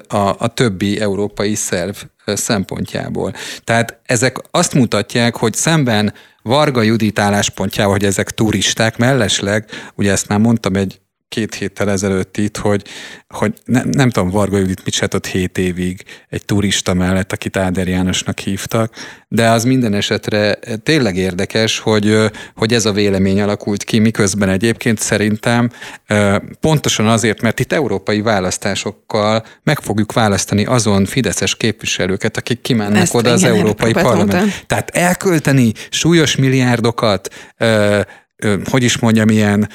a, 0.07 0.35
a 0.37 0.47
többi 0.53 0.99
európai 0.99 1.55
szerv 1.55 1.95
szempontjából. 2.25 3.33
Tehát 3.63 3.99
ezek 4.05 4.37
azt 4.51 4.73
mutatják, 4.73 5.35
hogy 5.35 5.53
szemben 5.53 6.13
Varga 6.41 6.81
Judit 6.81 7.19
álláspontjával, 7.19 7.93
hogy 7.93 8.05
ezek 8.05 8.31
turisták, 8.31 8.97
mellesleg, 8.97 9.65
ugye 9.95 10.11
ezt 10.11 10.27
már 10.27 10.39
mondtam 10.39 10.75
egy 10.75 11.01
két 11.31 11.55
héttel 11.55 11.89
ezelőtt 11.89 12.37
itt, 12.37 12.57
hogy, 12.57 12.81
hogy 13.29 13.53
ne, 13.65 13.81
nem 13.83 14.09
tudom, 14.09 14.29
Varga 14.29 14.57
Judit 14.57 14.83
mit 14.83 14.93
csinált 14.93 15.25
7 15.25 15.57
évig 15.57 16.03
egy 16.29 16.45
turista 16.45 16.93
mellett, 16.93 17.31
akit 17.31 17.57
Áder 17.57 17.87
Jánosnak 17.87 18.39
hívtak, 18.39 18.93
de 19.27 19.49
az 19.49 19.63
minden 19.63 19.93
esetre 19.93 20.59
tényleg 20.83 21.15
érdekes, 21.15 21.79
hogy, 21.79 22.17
hogy 22.55 22.73
ez 22.73 22.85
a 22.85 22.91
vélemény 22.91 23.41
alakult 23.41 23.83
ki, 23.83 23.99
miközben 23.99 24.49
egyébként 24.49 24.99
szerintem 24.99 25.69
pontosan 26.59 27.07
azért, 27.07 27.41
mert 27.41 27.59
itt 27.59 27.71
európai 27.71 28.21
választásokkal 28.21 29.45
meg 29.63 29.79
fogjuk 29.79 30.13
választani 30.13 30.65
azon 30.65 31.05
fideszes 31.05 31.55
képviselőket, 31.55 32.37
akik 32.37 32.61
kimennek 32.61 33.01
Ezt 33.01 33.15
oda 33.15 33.31
az 33.31 33.43
Európai 33.43 33.91
Parlament. 33.91 34.65
Tehát 34.67 34.89
elkölteni 34.89 35.71
súlyos 35.89 36.35
milliárdokat 36.35 37.29
hogy 38.69 38.83
is 38.83 38.99
mondjam, 38.99 39.29
ilyen 39.29 39.69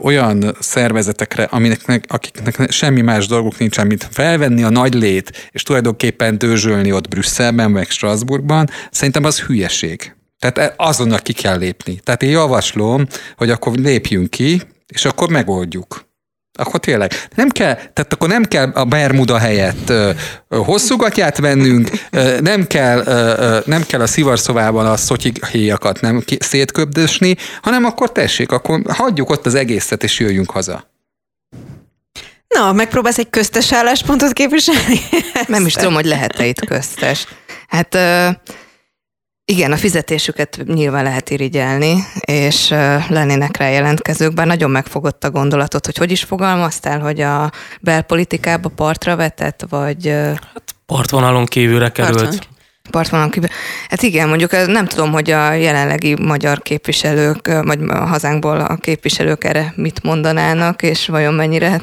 olyan 0.00 0.56
szervezetekre, 0.60 1.42
aminek, 1.42 2.04
akiknek 2.06 2.70
semmi 2.70 3.00
más 3.00 3.26
dolguk 3.26 3.58
nincsen, 3.58 3.86
mint 3.86 4.08
felvenni 4.10 4.62
a 4.62 4.70
nagy 4.70 4.94
lét, 4.94 5.48
és 5.50 5.62
tulajdonképpen 5.62 6.38
dőzsölni 6.38 6.92
ott 6.92 7.08
Brüsszelben, 7.08 7.70
meg 7.70 7.90
Strasbourgban, 7.90 8.68
szerintem 8.90 9.24
az 9.24 9.40
hülyeség. 9.40 10.14
Tehát 10.38 10.58
e, 10.58 10.74
azonnal 10.76 11.18
ki 11.18 11.32
kell 11.32 11.58
lépni. 11.58 12.00
Tehát 12.04 12.22
én 12.22 12.30
javaslom, 12.30 13.06
hogy 13.36 13.50
akkor 13.50 13.72
lépjünk 13.76 14.30
ki, 14.30 14.62
és 14.86 15.04
akkor 15.04 15.28
megoldjuk. 15.28 16.10
Akkor 16.58 16.80
tényleg 16.80 17.12
nem 17.34 17.48
kell, 17.48 17.74
tehát 17.74 18.12
akkor 18.12 18.28
nem 18.28 18.44
kell 18.44 18.70
a 18.74 18.84
Bermuda 18.84 19.38
helyett 19.38 19.88
ö, 19.88 20.10
hosszú 20.48 20.96
gatyát 20.96 21.38
vennünk, 21.38 21.90
ö, 22.10 22.40
nem, 22.40 22.66
kell, 22.66 22.98
ö, 23.06 23.34
ö, 23.38 23.58
nem 23.64 23.82
kell 23.86 24.00
a 24.00 24.06
szivarszobában 24.06 24.86
a 24.86 24.96
szotyihéjakat 24.96 26.00
nem 26.00 26.24
szétköbdösni, 26.38 27.36
hanem 27.62 27.84
akkor 27.84 28.12
tessék, 28.12 28.52
akkor 28.52 28.80
hagyjuk 28.88 29.30
ott 29.30 29.46
az 29.46 29.54
egészet, 29.54 30.02
és 30.02 30.18
jöjjünk 30.18 30.50
haza. 30.50 30.90
Na, 32.48 32.72
megpróbálsz 32.72 33.18
egy 33.18 33.30
köztes 33.30 33.72
álláspontot 33.72 34.32
képviselni? 34.32 35.00
Nem 35.46 35.66
is 35.66 35.72
tudom, 35.72 35.94
hogy 35.94 36.04
lehet-e 36.04 36.46
itt 36.46 36.64
köztes. 36.64 37.26
Hát 37.68 37.98
igen, 39.44 39.72
a 39.72 39.76
fizetésüket 39.76 40.62
nyilván 40.66 41.02
lehet 41.02 41.30
irigyelni, 41.30 42.04
és 42.20 42.68
lennének 43.08 43.56
rá 43.56 43.68
jelentkezők, 43.68 44.34
bár 44.34 44.46
nagyon 44.46 44.70
megfogott 44.70 45.24
a 45.24 45.30
gondolatot, 45.30 45.84
hogy 45.84 45.96
hogy 45.96 46.10
is 46.10 46.22
fogalmaztál, 46.22 47.00
hogy 47.00 47.20
a 47.20 47.50
belpolitikába 47.80 48.68
partra 48.68 49.16
vetett, 49.16 49.64
vagy... 49.68 50.06
Hát 50.06 50.74
partvonalon 50.86 51.46
kívülre 51.46 51.88
került. 51.88 52.16
Partvonal. 52.16 52.50
Partvonalon 52.90 53.30
kívül. 53.30 53.48
Hát 53.88 54.02
igen, 54.02 54.28
mondjuk 54.28 54.66
nem 54.66 54.86
tudom, 54.86 55.12
hogy 55.12 55.30
a 55.30 55.52
jelenlegi 55.52 56.14
magyar 56.14 56.62
képviselők, 56.62 57.62
vagy 57.62 57.78
a 57.88 58.04
hazánkból 58.04 58.60
a 58.60 58.76
képviselők 58.76 59.44
erre 59.44 59.72
mit 59.76 60.02
mondanának, 60.02 60.82
és 60.82 61.06
vajon 61.06 61.34
mennyire 61.34 61.80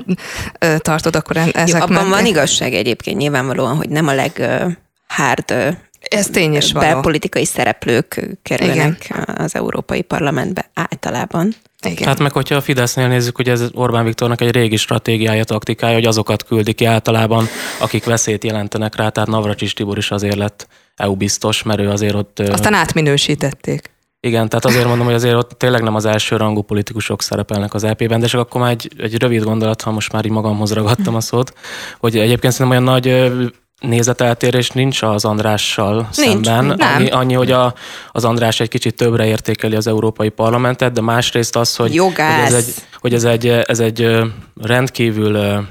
tartod 0.77 1.15
akkor 1.15 1.37
ezek 1.37 1.67
Jó, 1.67 1.75
abban 1.75 1.89
mentén? 1.89 2.09
van 2.09 2.25
igazság 2.25 2.73
egyébként 2.73 3.17
nyilvánvalóan, 3.17 3.75
hogy 3.75 3.89
nem 3.89 4.07
a 4.07 4.13
leghárd 4.13 5.77
ez 5.99 6.27
tény 6.27 6.55
is 6.55 6.71
való. 6.71 6.85
belpolitikai 6.85 7.45
szereplők 7.45 8.37
kerülnek 8.41 9.05
Igen. 9.09 9.35
az 9.37 9.55
Európai 9.55 10.01
Parlamentbe 10.01 10.69
általában. 10.73 11.55
Igen. 11.81 12.07
Hát 12.07 12.19
meg, 12.19 12.31
hogyha 12.31 12.55
a 12.55 12.61
Fidesznél 12.61 13.07
nézzük, 13.07 13.35
hogy 13.35 13.49
ez 13.49 13.63
Orbán 13.73 14.05
Viktornak 14.05 14.41
egy 14.41 14.51
régi 14.51 14.75
stratégiája, 14.75 15.43
taktikája, 15.43 15.93
hogy 15.93 16.05
azokat 16.05 16.43
küldi 16.43 16.73
ki 16.73 16.85
általában, 16.85 17.47
akik 17.79 18.05
veszélyt 18.05 18.43
jelentenek 18.43 18.95
rá, 18.95 19.09
tehát 19.09 19.29
Navracsis 19.29 19.73
Tibor 19.73 19.97
is 19.97 20.11
azért 20.11 20.35
lett 20.35 20.67
EU 20.95 21.15
biztos, 21.15 21.63
mert 21.63 21.79
ő 21.79 21.89
azért 21.89 22.15
ott... 22.15 22.39
Aztán 22.39 22.73
átminősítették. 22.73 23.97
Igen, 24.21 24.49
tehát 24.49 24.65
azért 24.65 24.85
mondom, 24.85 25.05
hogy 25.05 25.15
azért 25.15 25.35
ott 25.35 25.51
tényleg 25.57 25.81
nem 25.83 25.95
az 25.95 26.05
első 26.05 26.35
rangú 26.35 26.61
politikusok 26.61 27.21
szerepelnek 27.21 27.73
az 27.73 27.83
EP-ben, 27.83 28.19
de 28.19 28.27
csak 28.27 28.41
akkor 28.41 28.61
már 28.61 28.71
egy, 28.71 28.91
egy 28.97 29.19
rövid 29.19 29.43
gondolat, 29.43 29.81
ha 29.81 29.91
most 29.91 30.11
már 30.11 30.25
így 30.25 30.31
magamhoz 30.31 30.73
ragadtam 30.73 31.15
a 31.15 31.19
szót, 31.19 31.53
hogy 31.99 32.17
egyébként 32.17 32.53
szerintem 32.53 32.81
olyan 32.81 32.93
nagy 32.93 33.31
nézeteltérés 33.79 34.69
nincs 34.69 35.01
az 35.01 35.25
Andrással 35.25 35.95
nincs, 35.95 36.45
szemben. 36.45 36.65
Nem. 36.65 36.95
Annyi, 36.95 37.09
annyi, 37.09 37.33
hogy 37.33 37.51
a, 37.51 37.73
az 38.11 38.25
András 38.25 38.59
egy 38.59 38.69
kicsit 38.69 38.95
többre 38.95 39.25
értékeli 39.25 39.75
az 39.75 39.87
Európai 39.87 40.29
Parlamentet, 40.29 40.91
de 40.91 41.01
másrészt 41.01 41.55
az, 41.55 41.75
hogy, 41.75 41.97
hogy 41.97 42.13
ez 42.17 42.53
egy, 42.53 42.73
hogy 42.99 43.13
ez 43.13 43.23
egy, 43.23 43.47
ez 43.47 43.79
egy 43.79 44.17
rendkívül, 44.61 45.65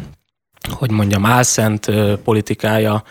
hogy 0.71 0.91
mondjam, 0.91 1.27
álszent 1.27 1.91
politikája 2.25 3.03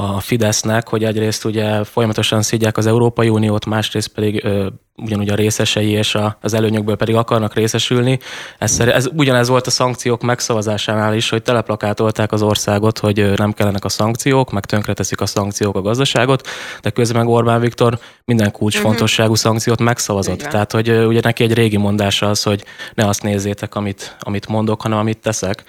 a 0.00 0.20
Fidesznek, 0.20 0.88
hogy 0.88 1.04
egyrészt 1.04 1.44
ugye 1.44 1.84
folyamatosan 1.84 2.42
szidják 2.42 2.76
az 2.76 2.86
Európai 2.86 3.28
Uniót, 3.28 3.66
másrészt 3.66 4.08
pedig 4.08 4.44
ö, 4.44 4.66
ugyanúgy 4.96 5.28
a 5.28 5.34
részesei 5.34 5.90
és 5.90 6.14
a, 6.14 6.38
az 6.40 6.54
előnyökből 6.54 6.96
pedig 6.96 7.14
akarnak 7.14 7.54
részesülni. 7.54 8.18
Ez, 8.58 8.80
ez 8.80 9.08
ugyanez 9.16 9.48
volt 9.48 9.66
a 9.66 9.70
szankciók 9.70 10.22
megszavazásánál 10.22 11.14
is, 11.14 11.28
hogy 11.28 11.42
teleplakátolták 11.42 12.32
az 12.32 12.42
országot, 12.42 12.98
hogy 12.98 13.32
nem 13.36 13.52
kellenek 13.52 13.84
a 13.84 13.88
szankciók, 13.88 14.50
meg 14.52 14.64
tönkreteszik 14.64 15.20
a 15.20 15.26
szankciók 15.26 15.76
a 15.76 15.80
gazdaságot, 15.80 16.48
de 16.82 16.90
közben 16.90 17.24
meg 17.24 17.34
Orbán 17.34 17.60
Viktor 17.60 17.98
minden 18.24 18.52
kulcsfontosságú 18.52 19.30
uh-huh. 19.30 19.44
szankciót 19.44 19.80
megszavazott. 19.80 20.38
Igen. 20.38 20.50
Tehát, 20.50 20.72
hogy 20.72 20.90
ugye 20.90 21.20
neki 21.22 21.42
egy 21.42 21.54
régi 21.54 21.76
mondása 21.76 22.28
az, 22.28 22.42
hogy 22.42 22.64
ne 22.94 23.06
azt 23.06 23.22
nézzétek, 23.22 23.74
amit, 23.74 24.16
amit 24.20 24.48
mondok, 24.48 24.82
hanem 24.82 24.98
amit 24.98 25.18
teszek. 25.18 25.64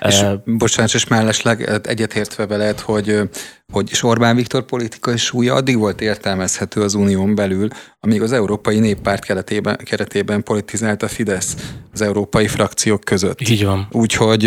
És, 0.00 0.20
uh, 0.20 0.32
bocsánat, 0.44 0.94
és 0.94 1.06
mellesleg 1.06 1.80
egyetértve 1.86 2.46
veled, 2.46 2.80
hogy, 2.80 3.20
hogy 3.72 3.90
és 3.90 4.02
Orbán 4.02 4.36
Viktor 4.36 4.64
politikai 4.64 5.16
súlya 5.16 5.54
addig 5.54 5.78
volt 5.78 6.00
értelmezhető 6.00 6.80
az 6.82 6.94
unión 6.94 7.34
belül, 7.34 7.68
amíg 8.00 8.22
az 8.22 8.32
Európai 8.32 8.78
Néppárt 8.78 9.24
keretében, 9.24 9.76
keretében 9.84 10.42
politizált 10.42 11.02
a 11.02 11.08
Fidesz 11.08 11.56
az 11.92 12.00
európai 12.00 12.46
frakciók 12.46 13.00
között. 13.00 13.40
Így 13.40 13.64
van. 13.64 13.88
Úgyhogy 13.90 14.44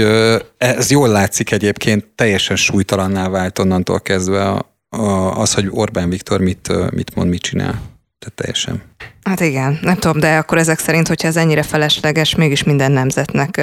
ez 0.57 0.91
jól 0.91 1.07
látszik 1.07 1.51
egyébként, 1.51 2.05
teljesen 2.15 2.55
súlytalanná 2.55 3.29
vált 3.29 3.59
onnantól 3.59 3.99
kezdve 3.99 4.49
a, 4.49 4.75
a, 4.89 5.39
az, 5.39 5.53
hogy 5.53 5.67
Orbán 5.69 6.09
Viktor 6.09 6.39
mit, 6.39 6.91
mit 6.91 7.15
mond, 7.15 7.29
mit 7.29 7.41
csinál. 7.41 7.96
Tehát 8.19 8.35
teljesen. 8.35 8.81
Hát 9.23 9.39
igen, 9.39 9.79
nem 9.81 9.95
tudom, 9.95 10.19
de 10.19 10.37
akkor 10.37 10.57
ezek 10.57 10.79
szerint, 10.79 11.07
hogyha 11.07 11.27
ez 11.27 11.37
ennyire 11.37 11.63
felesleges, 11.63 12.35
mégis 12.35 12.63
minden 12.63 12.91
nemzetnek 12.91 13.61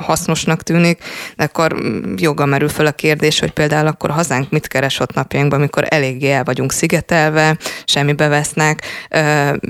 hasznosnak 0.00 0.62
tűnik, 0.62 1.02
de 1.36 1.44
akkor 1.44 1.76
joga 2.16 2.46
merül 2.46 2.68
fel 2.68 2.86
a 2.86 2.92
kérdés, 2.92 3.40
hogy 3.40 3.50
például 3.50 3.86
akkor 3.86 4.10
hazánk 4.10 4.50
mit 4.50 4.66
keres 4.66 5.00
ott 5.00 5.14
napjainkban, 5.14 5.58
amikor 5.58 5.84
eléggé 5.88 6.30
el 6.30 6.44
vagyunk 6.44 6.72
szigetelve, 6.72 7.56
semmibe 7.84 8.28
vesznek 8.28 8.82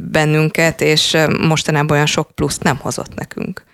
bennünket, 0.03 0.81
és 0.81 1.17
mostanában 1.41 1.91
olyan 1.91 2.07
sok 2.07 2.31
pluszt 2.35 2.63
nem 2.63 2.77
hozott 2.77 3.15
nekünk. 3.15 3.69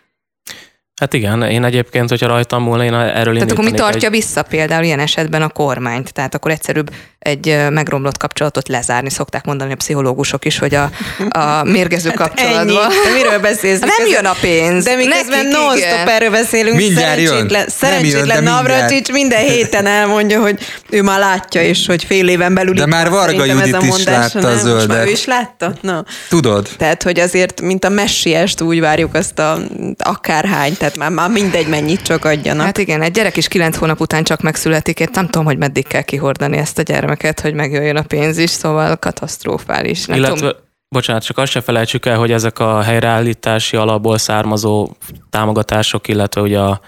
Hát 1.01 1.15
igen, 1.15 1.43
én 1.43 1.65
egyébként, 1.65 2.09
hogyha 2.09 2.27
rajtam 2.27 2.63
múlna, 2.63 2.85
én 2.85 2.95
erről 2.95 3.35
Tehát 3.35 3.51
akkor 3.51 3.65
mi 3.65 3.71
tartja 3.71 4.09
egy... 4.09 4.15
vissza 4.15 4.43
például 4.43 4.85
ilyen 4.85 4.99
esetben 4.99 5.43
a 5.43 5.49
kormányt? 5.49 6.13
Tehát 6.13 6.35
akkor 6.35 6.51
egyszerűbb 6.51 6.91
egy 7.27 7.57
megromlott 7.71 8.19
kapcsolatot 8.19 8.69
lezárni, 8.69 9.11
szokták 9.11 9.45
mondani 9.45 9.73
a 9.73 9.77
pszichológusok 9.77 10.45
is, 10.45 10.59
hogy 10.59 10.75
a, 10.75 10.91
a 11.29 11.65
mérgező 11.65 12.09
hát 12.09 12.19
kapcsolatban. 12.19 12.67
Ennyi. 12.67 13.15
Miről 13.15 13.39
beszélsz? 13.39 13.81
Hát 13.81 13.91
nem 13.99 14.07
jön 14.07 14.25
a 14.25 14.35
pénz. 14.41 14.85
De 14.85 14.97
miközben 14.97 15.47
non-stop 15.47 16.09
erről 16.09 16.31
beszélünk. 16.31 16.77
Mindjárt 16.77 17.19
szerencsétlen, 17.19 17.61
jön. 17.61 17.69
Szerencsétlen 17.69 18.43
Navracsics 18.43 19.13
minden 19.13 19.41
héten 19.41 19.87
elmondja, 19.87 20.41
hogy 20.41 20.59
ő 20.91 21.03
már 21.03 21.19
látja, 21.19 21.63
és 21.63 21.87
hogy 21.87 22.05
fél 22.05 22.29
éven 22.29 22.55
belül 22.55 22.75
De 22.75 22.87
már 22.87 23.11
Varga 23.11 23.45
Judit 23.45 23.83
is 23.83 24.05
látta 24.05 24.49
a 24.49 24.57
zöldet. 24.57 25.07
ő 25.07 25.11
is 25.11 25.25
látta? 25.25 25.73
Na. 25.81 26.05
Tudod. 26.29 26.69
Tehát, 26.77 27.03
hogy 27.03 27.21
azért, 27.21 27.61
mint 27.61 27.85
a 27.85 27.89
messiest 27.89 28.61
úgy 28.61 28.81
várjuk 28.81 29.15
azt 29.15 29.39
a 29.39 29.59
akárhány, 29.99 30.77
tehát 30.87 31.11
már, 31.11 31.11
már 31.11 31.31
mindegy, 31.31 31.69
mennyit 31.69 32.03
csak 32.03 32.25
adjanak. 32.25 32.65
Hát 32.65 32.79
igen, 32.79 33.03
egy 33.03 33.13
gyerek 33.13 33.37
is 33.37 33.49
kilenc 33.49 33.77
hónap 33.77 34.01
után 34.01 34.25
csak 34.25 34.41
megszületik, 34.41 35.01
én 35.01 35.09
nem 35.13 35.25
tudom, 35.25 35.45
hogy 35.45 35.59
meddig 35.59 35.87
kell 35.87 36.03
kihordani 36.03 36.57
ezt 36.57 36.79
a 36.79 36.83
gyermeket, 36.83 37.41
hogy 37.41 37.55
megjöjjön 37.55 37.97
a 37.97 38.03
pénz 38.03 38.39
is, 38.39 38.51
szóval 38.51 38.97
katasztrofális. 38.97 40.07
Nem 40.07 40.17
Illetve, 40.17 40.37
tudom. 40.37 40.53
Bocsánat, 40.89 41.25
csak 41.25 41.39
azt 41.39 41.51
se 41.51 41.61
felejtsük 41.61 42.07
el, 42.07 42.19
hogy 42.19 42.33
ezek 42.33 42.59
a 42.59 42.83
helyreállítási 42.83 43.77
alapból 43.77 44.19
származó 44.19 44.89
támogatások, 45.31 46.09
illetve 46.09 46.41
ugye 46.41 46.59
a 46.59 46.81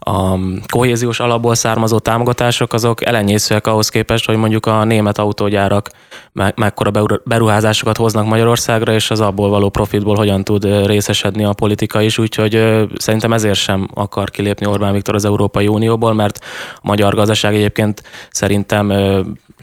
a 0.00 0.38
kohéziós 0.72 1.20
alapból 1.20 1.54
származó 1.54 1.98
támogatások 1.98 2.72
azok 2.72 3.06
elenyészőek 3.06 3.66
ahhoz 3.66 3.88
képest, 3.88 4.26
hogy 4.26 4.36
mondjuk 4.36 4.66
a 4.66 4.84
német 4.84 5.18
autógyárak 5.18 5.90
me- 6.32 6.56
mekkora 6.56 6.90
beruházásokat 7.24 7.96
hoznak 7.96 8.26
Magyarországra, 8.26 8.92
és 8.92 9.10
az 9.10 9.20
abból 9.20 9.48
való 9.48 9.68
profitból 9.68 10.16
hogyan 10.16 10.44
tud 10.44 10.86
részesedni 10.86 11.44
a 11.44 11.52
politika 11.52 12.00
is, 12.00 12.18
úgyhogy 12.18 12.86
szerintem 12.96 13.32
ezért 13.32 13.58
sem 13.58 13.88
akar 13.94 14.30
kilépni 14.30 14.66
Orbán 14.66 14.92
Viktor 14.92 15.14
az 15.14 15.24
Európai 15.24 15.66
Unióból, 15.66 16.14
mert 16.14 16.38
a 16.74 16.80
magyar 16.82 17.14
gazdaság 17.14 17.54
egyébként 17.54 18.02
szerintem 18.30 18.92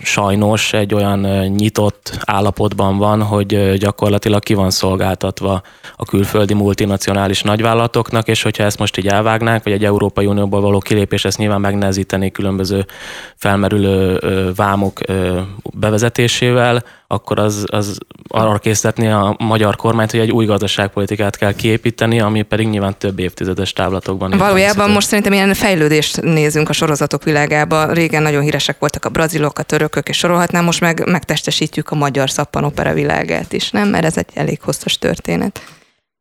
sajnos 0.02 0.74
egy 0.74 0.94
olyan 0.94 1.20
nyitott 1.46 2.18
állapotban 2.26 2.98
van, 2.98 3.22
hogy 3.22 3.74
gyakorlatilag 3.74 4.44
ki 4.44 4.54
van 4.54 4.70
szolgáltatva 4.70 5.62
a 5.96 6.06
külföldi 6.06 6.54
multinacionális 6.54 7.42
nagyvállalatoknak, 7.42 8.28
és 8.28 8.42
hogyha 8.42 8.64
ezt 8.64 8.80
most 8.80 8.98
így 8.98 9.08
elvágnánk, 9.08 9.64
vagy 9.64 9.74
egy 9.74 9.86
Európai 9.86 10.26
Unióból 10.26 10.62
való 10.62 10.80
kilépés 10.80 11.26
ezt 11.26 11.38
nyilván 11.38 11.62
megnehezíteni 11.62 12.32
különböző 12.32 12.86
felmerülő 13.36 14.20
vámok 14.56 15.00
bevezetésével, 15.74 16.84
akkor 17.08 17.40
az, 17.40 17.64
az 17.66 17.98
arra 18.28 18.58
készíteni 18.58 19.08
a 19.08 19.36
magyar 19.40 19.76
kormányt, 19.76 20.12
hogy 20.12 20.20
egy 20.20 20.32
új 20.32 20.46
gazdaságpolitikát 20.46 21.38
kell 21.38 21.54
kiépíteni, 21.54 22.20
ami 22.20 22.42
pedig 22.42 22.68
nyilván 22.68 22.98
több 22.98 23.20
évtizedes 23.20 23.74
távlatokban. 23.74 24.38
Valójában 24.38 24.90
most 24.90 25.08
szerintem 25.08 25.34
ilyen 25.34 25.54
fejlődést 25.54 26.22
nézünk 26.22 26.70
a 26.70 26.74
sorozatok 26.74 27.24
világába. 27.24 27.92
Régen 27.92 28.22
nagyon 28.22 28.42
híresek 28.42 28.80
voltak 28.80 29.06
a 29.06 29.10
brazilok, 29.10 29.60
a 29.60 29.64
törökök, 29.88 30.10
és 30.10 30.18
sorolhatnám, 30.18 30.64
most 30.64 30.82
meg 30.82 31.06
megtestesítjük 31.06 31.90
a 31.90 31.96
magyar 31.96 32.30
szappanopera 32.30 32.94
világát 32.94 33.54
is, 33.54 33.72
nem? 33.72 33.90
Mert 33.90 34.06
ez 34.06 34.18
egy 34.18 34.30
elég 34.34 34.62
hosszas 34.62 34.98
történet. 34.98 35.62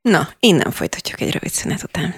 Na, 0.01 0.29
innen 0.41 0.71
folytatjuk 0.71 1.21
egy 1.21 1.33
rövid 1.33 1.51
szünet 1.51 1.83
után. 1.83 2.15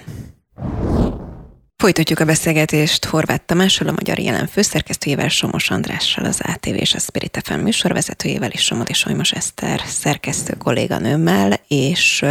Folytatjuk 1.75 2.19
a 2.19 2.25
beszélgetést 2.25 3.05
Horváth 3.05 3.45
Tamással, 3.45 3.87
a 3.87 3.91
Magyar 3.91 4.19
Jelen 4.19 4.47
főszerkesztőjével, 4.47 5.29
Somos 5.29 5.69
Andrással, 5.69 6.25
az 6.25 6.41
ATV 6.43 6.73
és 6.73 6.93
a 6.93 6.99
Spirit 6.99 7.41
FM 7.43 7.59
műsorvezetőjével, 7.59 8.49
és 8.49 8.61
Somodi 8.63 8.93
Solymos 8.93 9.31
Eszter 9.31 9.81
szerkesztő 9.85 10.53
kolléganőmmel, 10.53 11.59
és 11.67 12.25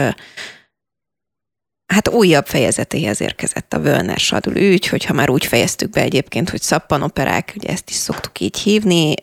hát 1.88 2.08
újabb 2.08 2.46
fejezetéhez 2.46 3.20
érkezett 3.20 3.72
a 3.72 3.80
Völner 3.80 4.18
Sadul 4.18 4.56
ügy, 4.56 4.86
hogyha 4.86 5.12
már 5.12 5.30
úgy 5.30 5.46
fejeztük 5.46 5.90
be 5.90 6.00
egyébként, 6.00 6.50
hogy 6.50 6.62
szappanoperák, 6.62 7.52
ugye 7.56 7.68
ezt 7.68 7.90
is 7.90 7.96
szoktuk 7.96 8.40
így 8.40 8.58
hívni, 8.58 9.14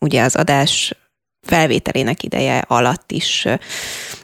ugye 0.00 0.22
az 0.22 0.36
adás 0.36 0.94
felvételének 1.46 2.22
ideje 2.22 2.64
alatt 2.66 3.12
is 3.12 3.46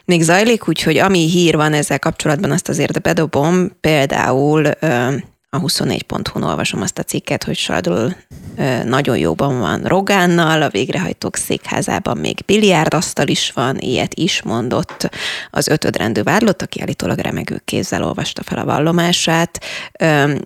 még 0.05 0.23
zajlik, 0.23 0.69
úgyhogy 0.69 0.99
ami 0.99 1.31
hír 1.31 1.57
van 1.57 1.73
ezzel 1.73 1.99
kapcsolatban, 1.99 2.51
azt 2.51 2.69
azért 2.69 3.03
bedobom. 3.03 3.77
Például 3.81 4.71
a 5.57 5.61
24.hu-n 5.61 6.43
olvasom 6.43 6.81
azt 6.83 6.99
a 6.99 7.03
cikket, 7.03 7.45
hogy 7.45 7.57
Sardul 7.57 8.15
nagyon 8.85 9.17
jóban 9.17 9.59
van 9.59 9.83
Rogánnal, 9.83 10.63
a 10.63 10.69
végrehajtók 10.69 11.37
székházában 11.37 12.17
még 12.17 12.39
biliárdasztal 12.47 13.29
is 13.29 13.51
van, 13.51 13.79
ilyet 13.79 14.15
is 14.15 14.43
mondott 14.43 15.11
az 15.51 15.69
ötödrendű 15.69 16.23
vádlott, 16.23 16.63
aki 16.63 16.81
állítólag 16.81 17.19
remegő 17.19 17.61
kézzel 17.65 18.05
olvasta 18.05 18.43
fel 18.43 18.59
a 18.59 18.65
vallomását, 18.65 19.65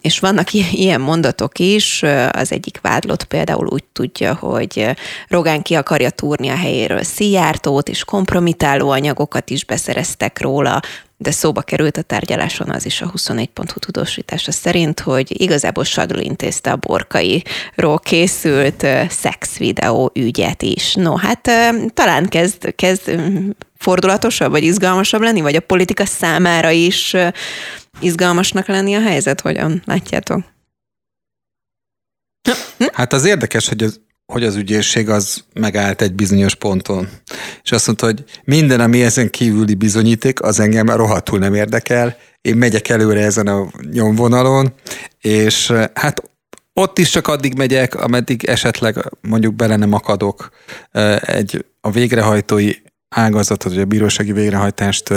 és 0.00 0.18
vannak 0.18 0.52
ilyen 0.52 1.00
mondatok 1.00 1.58
is, 1.58 2.02
az 2.30 2.52
egyik 2.52 2.80
vádlott 2.82 3.24
például 3.24 3.66
úgy 3.66 3.84
tudja, 3.84 4.34
hogy 4.34 4.96
Rogán 5.28 5.62
ki 5.62 5.74
akarja 5.74 6.10
túrni 6.10 6.48
a 6.48 6.56
helyéről 6.56 7.02
Szijjártót, 7.02 7.88
és 7.88 8.04
kompromitáló 8.04 8.90
anyagokat 8.90 9.50
is 9.50 9.64
beszereztek 9.64 10.40
róla, 10.40 10.80
de 11.18 11.30
szóba 11.30 11.62
került 11.62 11.96
a 11.96 12.02
tárgyaláson 12.02 12.70
az 12.70 12.86
is 12.86 13.00
a 13.00 13.10
24.hu 13.10 13.78
tudósítása 13.78 14.52
szerint, 14.52 15.00
hogy 15.00 15.40
igazából 15.40 15.84
Sadul 15.84 16.18
intézte 16.18 16.70
a 16.70 16.76
borkairól 16.76 17.98
készült 18.02 18.86
szex 19.08 19.56
videó 19.56 20.10
ügyet 20.14 20.62
is. 20.62 20.94
No, 20.94 21.16
hát 21.16 21.50
talán 21.94 22.28
kezd, 22.28 22.74
kezd 22.74 23.20
fordulatosabb, 23.78 24.50
vagy 24.50 24.62
izgalmasabb 24.64 25.20
lenni, 25.20 25.40
vagy 25.40 25.56
a 25.56 25.60
politika 25.60 26.04
számára 26.04 26.70
is 26.70 27.16
izgalmasnak 28.00 28.66
lenni 28.66 28.94
a 28.94 29.00
helyzet, 29.00 29.40
hogyan 29.40 29.82
látjátok? 29.84 30.40
Hát 32.92 33.12
az 33.12 33.24
érdekes, 33.24 33.68
hogy 33.68 33.82
az 33.82 34.00
hogy 34.32 34.44
az 34.44 34.56
ügyészség 34.56 35.08
az 35.08 35.44
megállt 35.54 36.02
egy 36.02 36.14
bizonyos 36.14 36.54
ponton. 36.54 37.08
És 37.62 37.72
azt 37.72 37.86
mondta, 37.86 38.06
hogy 38.06 38.24
minden, 38.44 38.80
ami 38.80 39.02
ezen 39.02 39.30
kívüli 39.30 39.74
bizonyíték, 39.74 40.42
az 40.42 40.60
engem 40.60 40.90
rohadtul 40.90 41.38
nem 41.38 41.54
érdekel. 41.54 42.16
Én 42.40 42.56
megyek 42.56 42.88
előre 42.88 43.20
ezen 43.20 43.46
a 43.46 43.70
nyomvonalon, 43.92 44.72
és 45.20 45.72
hát 45.94 46.22
ott 46.72 46.98
is 46.98 47.10
csak 47.10 47.28
addig 47.28 47.56
megyek, 47.56 47.94
ameddig 47.94 48.44
esetleg 48.44 49.10
mondjuk 49.20 49.54
bele 49.54 49.76
nem 49.76 49.92
akadok 49.92 50.50
egy 51.20 51.64
a 51.80 51.90
végrehajtói 51.90 52.72
ágazatot, 53.08 53.72
vagy 53.72 53.82
a 53.82 53.84
bírósági 53.84 54.32
végrehajtást 54.32 55.12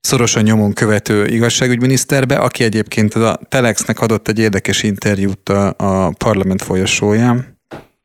szorosan 0.00 0.42
nyomon 0.42 0.72
követő 0.72 1.26
igazságügyminiszterbe, 1.26 2.36
aki 2.36 2.64
egyébként 2.64 3.14
a 3.14 3.40
Telexnek 3.48 4.00
adott 4.00 4.28
egy 4.28 4.38
érdekes 4.38 4.82
interjút 4.82 5.48
a, 5.48 5.74
a 5.76 6.10
parlament 6.10 6.62
folyosóján, 6.62 7.57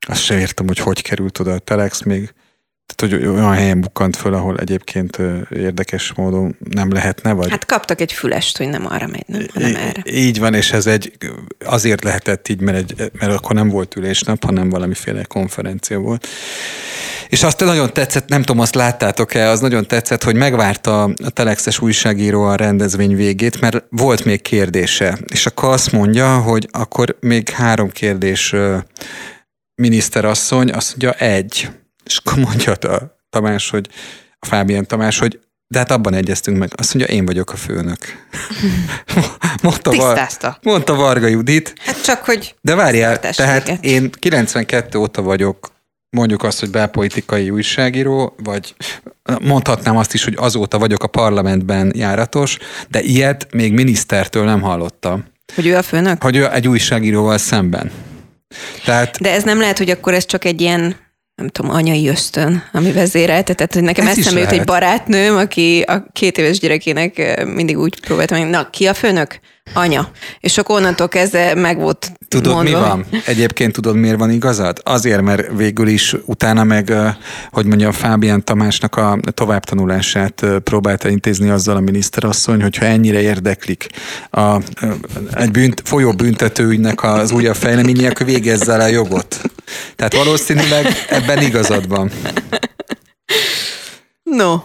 azt 0.07 0.23
se 0.23 0.39
értem, 0.39 0.67
hogy 0.67 0.77
hogy 0.77 1.01
került 1.01 1.39
oda 1.39 1.53
a 1.53 1.59
Telex 1.59 2.01
még. 2.01 2.33
Tehát, 2.95 3.15
hogy 3.15 3.27
olyan 3.27 3.53
helyen 3.53 3.81
bukkant 3.81 4.15
föl, 4.15 4.33
ahol 4.33 4.57
egyébként 4.57 5.17
érdekes 5.49 6.13
módon 6.13 6.55
nem 6.69 6.91
lehetne, 6.91 7.31
vagy... 7.31 7.49
Hát 7.49 7.65
kaptak 7.65 8.01
egy 8.01 8.13
fülest, 8.13 8.57
hogy 8.57 8.69
nem 8.69 8.85
arra 8.85 9.07
megy, 9.07 9.23
nem, 9.27 9.45
hanem 9.53 9.75
erre. 9.75 10.03
Így 10.11 10.39
van, 10.39 10.53
és 10.53 10.71
ez 10.71 10.87
egy, 10.87 11.11
azért 11.65 12.03
lehetett 12.03 12.47
így, 12.47 12.61
mert, 12.61 12.77
egy, 12.77 13.11
mert 13.19 13.33
akkor 13.33 13.55
nem 13.55 13.69
volt 13.69 13.95
ülésnap, 13.95 14.43
hanem 14.43 14.69
valamiféle 14.69 15.23
konferencia 15.23 15.99
volt. 15.99 16.27
És 17.29 17.43
azt 17.43 17.59
nagyon 17.59 17.93
tetszett, 17.93 18.27
nem 18.27 18.43
tudom, 18.43 18.61
azt 18.61 18.75
láttátok-e, 18.75 19.49
az 19.49 19.59
nagyon 19.59 19.87
tetszett, 19.87 20.23
hogy 20.23 20.35
megvárta 20.35 21.03
a 21.03 21.29
Telexes 21.29 21.79
újságíró 21.79 22.43
a 22.43 22.55
rendezvény 22.55 23.15
végét, 23.15 23.61
mert 23.61 23.83
volt 23.89 24.25
még 24.25 24.41
kérdése. 24.41 25.17
És 25.31 25.45
akkor 25.45 25.69
azt 25.69 25.91
mondja, 25.91 26.37
hogy 26.37 26.67
akkor 26.71 27.17
még 27.19 27.49
három 27.49 27.89
kérdés 27.89 28.55
miniszterasszony 29.75 30.71
azt 30.71 30.89
mondja 30.89 31.11
egy, 31.11 31.69
és 32.03 32.17
akkor 32.17 32.37
mondja 32.37 32.73
a 32.73 33.17
Tamás, 33.29 33.69
hogy 33.69 33.89
a 34.39 34.45
Fábián 34.45 34.87
Tamás, 34.87 35.19
hogy 35.19 35.39
de 35.67 35.79
hát 35.79 35.91
abban 35.91 36.13
egyeztünk 36.13 36.57
meg. 36.57 36.71
Azt 36.75 36.93
mondja, 36.93 37.15
én 37.15 37.25
vagyok 37.25 37.51
a 37.51 37.55
főnök. 37.55 37.97
mondta, 39.63 39.89
Tisztázta. 39.89 40.57
mondta 40.61 40.95
Varga 40.95 41.27
Judit. 41.27 41.73
Hát 41.79 42.03
csak, 42.03 42.25
hogy... 42.25 42.55
De 42.61 42.75
várjál, 42.75 43.19
tehát 43.19 43.77
én 43.81 44.09
92 44.11 44.97
óta 44.99 45.21
vagyok 45.21 45.71
mondjuk 46.09 46.43
azt, 46.43 46.59
hogy 46.59 46.69
belpolitikai 46.69 47.49
újságíró, 47.49 48.35
vagy 48.43 48.75
mondhatnám 49.41 49.97
azt 49.97 50.13
is, 50.13 50.23
hogy 50.23 50.35
azóta 50.37 50.79
vagyok 50.79 51.03
a 51.03 51.07
parlamentben 51.07 51.91
járatos, 51.95 52.57
de 52.89 53.01
ilyet 53.01 53.47
még 53.51 53.73
minisztertől 53.73 54.43
nem 54.43 54.61
hallottam. 54.61 55.25
Hogy 55.55 55.67
ő 55.67 55.75
a 55.75 55.81
főnök? 55.81 56.23
Hogy 56.23 56.35
ő 56.35 56.51
egy 56.51 56.67
újságíróval 56.67 57.37
szemben. 57.37 57.91
Tehát, 58.85 59.21
De 59.21 59.31
ez 59.31 59.43
nem 59.43 59.59
lehet, 59.59 59.77
hogy 59.77 59.89
akkor 59.89 60.13
ez 60.13 60.25
csak 60.25 60.45
egy 60.45 60.61
ilyen 60.61 60.95
nem 61.35 61.47
tudom, 61.47 61.71
anyai 61.71 62.07
ösztön, 62.07 62.63
ami 62.71 62.91
vezérelte. 62.91 63.53
Tehát, 63.53 63.73
hogy 63.73 63.83
nekem 63.83 64.07
eszembe 64.07 64.39
jut 64.39 64.51
egy 64.51 64.63
barátnőm, 64.63 65.37
aki 65.37 65.81
a 65.81 66.05
két 66.11 66.37
éves 66.37 66.59
gyerekének 66.59 67.43
mindig 67.45 67.77
úgy 67.77 67.99
próbálta, 67.99 68.37
hogy 68.37 68.49
na, 68.49 68.69
ki 68.69 68.87
a 68.87 68.93
főnök? 68.93 69.39
Anya. 69.73 70.11
És 70.39 70.57
akkor 70.57 70.75
onnantól 70.77 71.07
kezdve 71.07 71.55
meg 71.55 71.77
volt 71.79 72.11
Tudod, 72.27 72.53
mondva. 72.53 72.77
mi 72.77 72.83
van? 72.83 73.05
Egyébként 73.25 73.73
tudod, 73.73 73.95
miért 73.95 74.17
van 74.17 74.29
igazad? 74.29 74.79
Azért, 74.83 75.21
mert 75.21 75.51
végül 75.57 75.87
is 75.87 76.15
utána 76.25 76.63
meg, 76.63 76.93
hogy 77.51 77.65
mondja, 77.65 77.91
Fábián 77.91 78.43
Tamásnak 78.43 78.95
a 78.95 79.19
továbbtanulását 79.33 80.45
próbálta 80.63 81.09
intézni 81.09 81.49
azzal 81.49 81.75
a 81.75 81.79
miniszterasszony, 81.79 82.61
hogyha 82.61 82.85
ennyire 82.85 83.21
érdeklik 83.21 83.87
a, 84.31 84.57
egy 85.31 85.51
bünt, 85.51 85.81
folyó 85.85 86.11
büntetőügynek 86.13 87.03
az 87.03 87.31
újabb 87.31 87.55
fejleménye, 87.55 88.09
akkor 88.09 88.25
végezzel 88.25 88.81
el 88.81 88.89
jogot. 88.89 89.41
Tehát 89.95 90.13
valószínűleg 90.13 90.85
ebben 91.09 91.41
igazad 91.41 91.87
van. 91.87 92.11
No, 94.23 94.55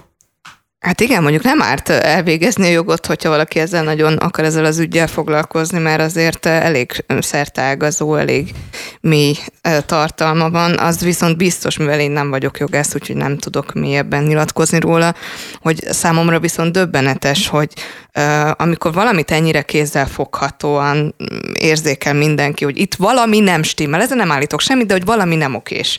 Hát 0.81 1.01
igen, 1.01 1.23
mondjuk 1.23 1.43
nem 1.43 1.63
árt 1.63 1.89
elvégezni 1.89 2.67
a 2.67 2.71
jogot, 2.71 3.07
hogyha 3.07 3.29
valaki 3.29 3.59
ezzel 3.59 3.85
nagyon 3.85 4.17
akar 4.17 4.45
ezzel 4.45 4.65
az 4.65 4.79
ügyel 4.79 5.07
foglalkozni, 5.07 5.79
mert 5.79 6.01
azért 6.01 6.47
elég 6.47 7.05
szertágazó, 7.19 8.15
elég 8.15 8.55
mély 9.01 9.35
tartalma 9.87 10.51
van, 10.51 10.79
az 10.79 11.01
viszont 11.01 11.37
biztos, 11.37 11.77
mivel 11.77 12.01
én 12.01 12.11
nem 12.11 12.31
vagyok 12.31 12.59
jogász, 12.59 12.95
úgyhogy 12.95 13.17
nem 13.17 13.39
tudok 13.39 13.73
mélyebben 13.73 14.23
nyilatkozni 14.23 14.81
róla, 14.81 15.15
hogy 15.63 15.85
számomra 15.91 16.41
viszont 16.41 16.73
döbbenetes, 16.73 17.49
hogy 17.49 17.73
amikor 18.53 18.93
valamit 18.93 19.31
ennyire 19.31 19.63
kézzel 19.63 20.07
foghatóan 20.07 20.97
mm, 20.97 21.37
érzékel 21.53 22.15
mindenki, 22.15 22.65
hogy 22.65 22.79
itt 22.79 22.95
valami 22.95 23.41
nem 23.41 23.63
stimmel, 23.63 24.01
ezzel 24.01 24.17
nem 24.17 24.31
állítok 24.31 24.61
semmit, 24.61 24.87
de 24.87 24.93
hogy 24.93 25.05
valami 25.05 25.37
nem 25.37 25.55
okés. 25.55 25.99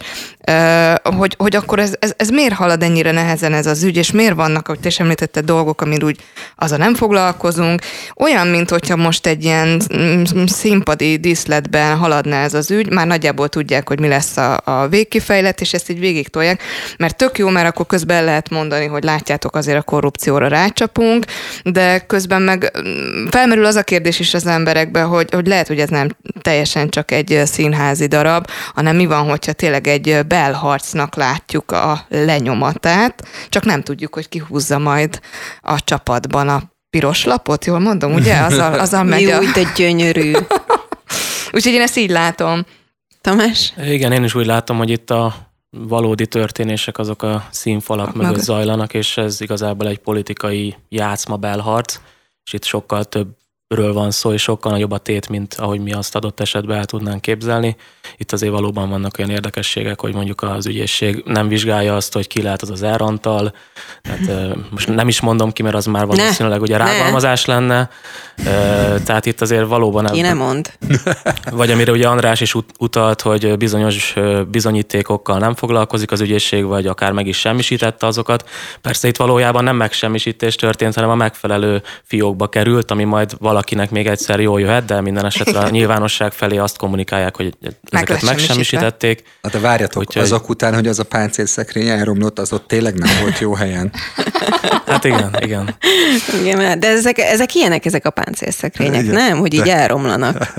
Hogy, 1.04 1.36
hogy 1.38 1.56
akkor 1.56 1.80
ez, 1.80 1.94
ez, 2.00 2.14
ez 2.18 2.30
miért 2.30 2.54
halad 2.54 2.84
ennyire 2.84 3.12
nehezen 3.12 3.54
ez 3.54 3.66
az 3.66 3.84
ügy, 3.84 3.98
és 3.98 4.12
miért 4.12 4.36
vannak, 4.36 4.68
ahogy 4.68 4.80
te 4.80 4.88
is 4.88 5.00
említetted, 5.00 5.46
dolgok, 5.46 5.82
amin 5.82 6.04
úgy 6.04 6.20
az 6.56 6.72
a 6.72 6.78
nem 6.78 6.96
foglalkozunk. 6.96 7.82
Olyan, 8.16 8.48
mint 8.48 8.70
hogyha 8.70 8.96
most 8.96 9.28
egy 9.28 9.44
ilyen 9.44 9.82
mm, 9.98 10.24
színpadi 10.46 11.18
díszletben 11.18 11.98
haladna 11.98 12.36
ez 12.36 12.54
az 12.54 12.72
ügy, 12.72 12.90
már 12.90 13.08
nagyjából 13.08 13.50
tudják, 13.60 13.88
hogy 13.88 14.00
mi 14.00 14.08
lesz 14.08 14.38
a, 14.38 14.62
a 14.64 14.88
végkifejlet, 14.88 15.62
és 15.62 15.74
ezt 15.74 15.90
így 15.90 16.00
végig 16.00 16.28
tolják, 16.28 16.62
mert 16.98 17.16
tök 17.16 17.38
jó, 17.38 17.50
mert 17.50 17.68
akkor 17.68 17.86
közben 17.86 18.24
lehet 18.24 18.50
mondani, 18.50 18.86
hogy 18.86 19.04
látjátok, 19.04 19.56
azért 19.56 19.78
a 19.78 19.82
korrupcióra 19.82 20.48
rácsapunk, 20.48 21.26
de 21.64 22.00
közben 22.00 22.42
meg 22.42 22.72
mm, 22.80 23.26
felmerül 23.28 23.66
az 23.66 23.76
a 23.76 23.84
kérdés 23.84 24.20
is 24.20 24.34
az 24.34 24.46
emberekbe, 24.46 25.02
hogy, 25.02 25.34
hogy 25.34 25.48
lehet, 25.48 25.68
hogy 25.68 25.80
ez 25.80 25.90
nem 25.90 26.08
teljesen 26.42 26.90
csak 26.90 27.12
egy 27.12 27.42
színházi 27.46 28.06
darab, 28.06 28.48
hanem 28.74 28.96
mi 28.96 29.06
van, 29.06 29.30
hogyha 29.30 29.54
tényleg 29.54 29.88
egy 29.88 30.20
belharcnak 30.28 31.16
látjuk 31.16 31.72
a 31.72 32.06
lenyomatát, 32.10 33.28
csak 33.50 33.66
nem 33.66 33.82
tudjuk, 33.82 34.14
hogy 34.14 34.30
ki 34.30 34.42
húzza 34.48 34.78
majd 34.78 35.20
a 35.62 35.84
csapatban 35.84 36.48
a 36.50 36.62
piros 36.90 37.26
lapot, 37.26 37.66
jól 37.66 37.80
mondom, 37.80 38.14
ugye? 38.14 38.38
Azzal, 38.38 38.74
azzal 38.74 39.04
megy 39.04 39.22
Jó, 39.22 39.32
a... 39.32 39.40
de 39.54 39.62
gyönyörű. 39.76 40.32
Úgyhogy 41.54 41.74
én 41.74 41.82
ezt 41.82 41.98
így 41.98 42.10
látom. 42.10 42.66
Tamás? 43.22 43.74
Igen, 43.78 44.12
én 44.12 44.24
is 44.24 44.36
úgy 44.36 44.46
látom, 44.46 44.78
hogy 44.78 44.90
itt 44.90 45.10
a 45.10 45.36
valódi 45.70 46.28
történések 46.28 46.98
azok 46.98 47.22
a 47.22 47.48
színfalak 47.52 48.14
mögött 48.14 48.30
Mögött. 48.30 48.44
zajlanak, 48.44 48.94
és 48.94 49.18
ez 49.18 49.42
igazából 49.42 49.88
egy 49.88 50.00
politikai 50.00 50.76
játszma 50.90 51.38
belharc, 51.38 52.00
és 52.46 52.54
itt 52.54 52.64
sokkal 52.64 53.04
többről 53.70 53.94
van 53.94 54.12
szó, 54.12 54.34
és 54.34 54.42
sokkal 54.42 54.72
nagyobb 54.72 54.92
a 54.92 54.98
tét, 54.98 55.30
mint 55.30 55.54
ahogy 55.54 55.80
mi 55.80 55.94
azt 55.94 56.16
adott 56.16 56.40
esetben 56.40 56.78
el 56.78 56.86
tudnánk 56.86 57.22
képzelni. 57.22 57.76
Itt 58.18 58.32
azért 58.32 58.52
valóban 58.52 58.90
vannak 58.90 59.16
olyan 59.18 59.30
érdekességek, 59.30 60.02
hogy 60.02 60.14
mondjuk 60.14 60.42
az 60.42 60.66
ügyészség 60.66 61.24
nem 61.26 61.48
vizsgálja 61.48 61.96
azt, 61.96 62.14
hogy 62.14 62.28
ki 62.28 62.42
lehet 62.42 62.62
az 62.62 62.70
az 62.70 62.84
elrontal. 62.84 63.54
Tehát 64.02 64.56
most 64.70 64.88
nem 64.88 65.08
is 65.08 65.22
mondom 65.22 65.52
ki, 65.52 65.64
mert 65.64 65.76
az 65.76 65.86
már 65.86 66.06
valószínűleg 66.06 66.62
ugye 66.62 66.78
rágalmazás 66.78 67.46
lenne. 67.46 67.90
Tehát 69.04 69.26
itt 69.26 69.42
azért 69.42 69.68
valóban... 69.68 70.06
Ki 70.06 70.22
nem 70.22 70.38
mond. 70.38 70.74
Vagy 71.52 71.72
amire 71.72 71.92
ugye 71.92 72.08
András 72.08 72.42
is 72.42 72.56
utalt, 72.80 73.22
hogy 73.22 73.58
bizonyos 73.58 74.14
bizonyítékokkal 74.48 75.40
nem 75.40 75.56
foglalkozik 75.56 76.12
az 76.12 76.22
ügyészség, 76.22 76.66
vagy 76.66 76.88
akár 76.88 77.12
meg 77.12 77.28
is 77.28 77.40
semmisítette 77.40 78.06
azokat. 78.08 78.50
Persze 78.82 79.08
itt 79.08 79.18
valójában 79.18 79.64
nem 79.64 79.76
megsemmisítés 79.76 80.56
történt, 80.56 80.96
hanem 80.96 81.10
a 81.10 81.16
megfelelő 81.16 81.82
fiókba 82.04 82.48
került, 82.48 82.92
ami 82.92 83.04
majd 83.04 83.38
valakinek 83.60 83.92
még 83.92 84.08
egyszer 84.08 84.40
jól 84.40 84.60
jöhet, 84.60 84.86
de 84.86 85.02
minden 85.02 85.26
esetre 85.26 85.60
a 85.60 85.70
nyilvánosság 85.70 86.32
felé 86.32 86.58
azt 86.58 86.78
kommunikálják, 86.78 87.36
hogy 87.36 87.54
ezeket 87.92 88.22
megsemmisítették. 88.22 89.24
Hát 89.42 89.52
de 89.52 89.60
várjatok, 89.60 90.02
Úgyhogy... 90.02 90.22
azok 90.22 90.50
után, 90.50 90.74
hogy 90.74 90.88
az 90.88 91.00
a 91.00 91.04
páncélszekrény 91.04 91.88
elromlott, 91.88 92.40
az 92.40 92.54
ott 92.54 92.68
tényleg 92.68 92.98
nem 92.98 93.10
volt 93.22 93.40
jó 93.40 93.54
helyen. 93.54 93.92
Hát 94.86 95.04
igen, 95.04 95.36
igen. 95.40 95.76
igen 96.44 96.80
de 96.80 96.88
ezek, 96.88 97.18
ezek 97.18 97.56
ilyenek, 97.56 97.86
ezek 97.86 98.06
a 98.06 98.10
páncélszekrények, 98.10 99.04
igen, 99.04 99.14
nem? 99.14 99.38
Hogy 99.38 99.50
de... 99.50 99.56
így 99.56 99.70
elromlanak. 99.70 100.54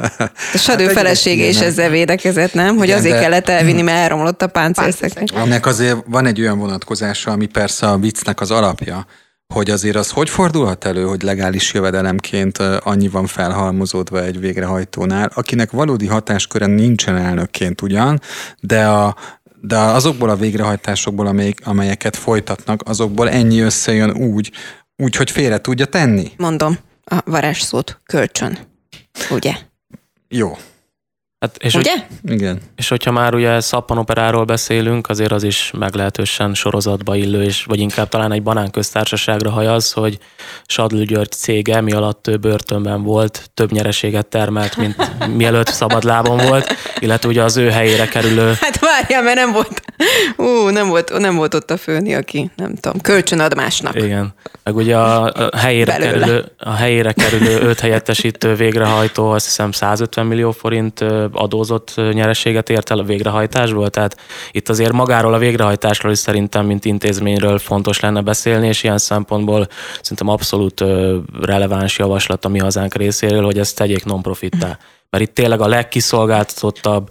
A 0.52 0.58
sadő 0.58 0.84
hát 0.84 0.92
felesége 0.92 1.44
is 1.44 1.60
ezzel 1.60 1.90
védekezett, 1.90 2.54
nem? 2.54 2.76
Hogy 2.76 2.86
igen, 2.86 2.98
azért 2.98 3.14
de... 3.14 3.20
kellett 3.20 3.48
elvinni, 3.48 3.82
mert 3.82 3.98
elromlott 3.98 4.42
a 4.42 4.46
páncélszekrény. 4.46 5.28
Ennek 5.34 5.66
azért 5.66 5.96
van 6.06 6.26
egy 6.26 6.40
olyan 6.40 6.58
vonatkozása, 6.58 7.30
ami 7.30 7.46
persze 7.46 7.86
a 7.86 7.98
viccnek 7.98 8.40
az 8.40 8.50
alapja, 8.50 9.06
hogy 9.50 9.70
azért 9.70 9.96
az 9.96 10.10
hogy 10.10 10.30
fordulhat 10.30 10.84
elő, 10.84 11.04
hogy 11.04 11.22
legális 11.22 11.72
jövedelemként 11.72 12.58
annyi 12.58 13.08
van 13.08 13.26
felhalmozódva 13.26 14.22
egy 14.24 14.40
végrehajtónál, 14.40 15.30
akinek 15.34 15.70
valódi 15.70 16.06
hatásköre 16.06 16.66
nincsen 16.66 17.16
elnökként 17.16 17.80
ugyan, 17.80 18.20
de 18.60 18.86
a, 18.86 19.16
de 19.60 19.78
azokból 19.78 20.30
a 20.30 20.36
végrehajtásokból, 20.36 21.26
amelyek, 21.26 21.58
amelyeket 21.64 22.16
folytatnak, 22.16 22.82
azokból 22.88 23.30
ennyi 23.30 23.60
összejön 23.60 24.10
úgy, 24.10 24.50
úgy, 24.96 25.16
hogy 25.16 25.30
félre 25.30 25.58
tudja 25.58 25.86
tenni. 25.86 26.30
Mondom 26.36 26.78
a 27.04 27.20
varázsszót, 27.24 28.00
kölcsön. 28.04 28.58
Ugye? 29.30 29.52
Jó. 30.28 30.56
Hát 31.40 31.56
és 31.56 31.74
Ugye? 31.74 31.92
Hogy, 31.92 32.32
igen. 32.32 32.60
És 32.76 32.88
hogyha 32.88 33.10
már 33.10 33.34
ugye 33.34 33.60
szappanoperáról 33.60 34.44
beszélünk, 34.44 35.08
azért 35.08 35.32
az 35.32 35.42
is 35.42 35.72
meglehetősen 35.78 36.54
sorozatba 36.54 37.16
illő, 37.16 37.42
és 37.42 37.64
vagy 37.64 37.80
inkább 37.80 38.08
talán 38.08 38.32
egy 38.32 38.42
banánköztársaságra 38.42 39.50
hajaz, 39.50 39.92
hogy 39.92 40.18
Sadlő 40.66 41.04
György 41.04 41.30
cége, 41.30 41.80
mi 41.80 41.92
alatt 41.92 42.26
ő 42.26 42.36
börtönben 42.36 43.02
volt, 43.02 43.50
több 43.54 43.72
nyereséget 43.72 44.26
termelt, 44.26 44.76
mint 44.76 44.96
mielőtt 45.36 45.68
szabadlábon 45.68 46.46
volt, 46.46 46.74
illetve 46.98 47.28
ugye 47.28 47.42
az 47.42 47.56
ő 47.56 47.70
helyére 47.70 48.06
kerülő... 48.06 48.52
Hát 48.60 48.78
várjál, 48.78 49.22
mert 49.22 49.36
nem 49.36 49.52
volt, 49.52 49.82
ú, 50.36 50.68
nem 50.68 50.88
volt, 50.88 51.18
nem 51.18 51.36
volt 51.36 51.54
ott 51.54 51.70
a 51.70 51.76
főni, 51.76 52.14
aki, 52.14 52.50
nem 52.56 52.74
tudom, 52.74 53.00
kölcsönad 53.00 53.56
másnak. 53.56 53.96
Igen. 53.96 54.34
Meg 54.64 54.76
ugye 54.76 54.96
a, 54.96 55.24
a 55.24 55.56
helyére, 55.56 55.96
kerülő, 55.96 56.52
a 56.58 56.72
helyére 56.72 57.12
kerülő 57.12 57.60
öt 57.60 57.80
helyettesítő 57.80 58.54
végrehajtó, 58.54 59.30
azt 59.30 59.44
hiszem 59.44 59.72
150 59.72 60.26
millió 60.26 60.50
forint 60.50 61.04
adózott 61.32 61.94
nyereséget 62.12 62.70
ért 62.70 62.90
el 62.90 62.98
a 62.98 63.02
végrehajtásból, 63.02 63.90
tehát 63.90 64.16
itt 64.50 64.68
azért 64.68 64.92
magáról 64.92 65.34
a 65.34 65.38
végrehajtásról 65.38 66.12
is 66.12 66.18
szerintem, 66.18 66.66
mint 66.66 66.84
intézményről 66.84 67.58
fontos 67.58 68.00
lenne 68.00 68.20
beszélni, 68.20 68.66
és 68.66 68.82
ilyen 68.82 68.98
szempontból 68.98 69.66
szerintem 70.00 70.28
abszolút 70.28 70.84
releváns 71.40 71.98
javaslat 71.98 72.44
a 72.44 72.48
mi 72.48 72.58
hazánk 72.58 72.94
részéről, 72.94 73.44
hogy 73.44 73.58
ezt 73.58 73.76
tegyék 73.76 74.04
non-profittá. 74.04 74.78
Mert 75.10 75.24
itt 75.24 75.34
tényleg 75.34 75.60
a 75.60 75.68
legkiszolgáltatottabb, 75.68 77.08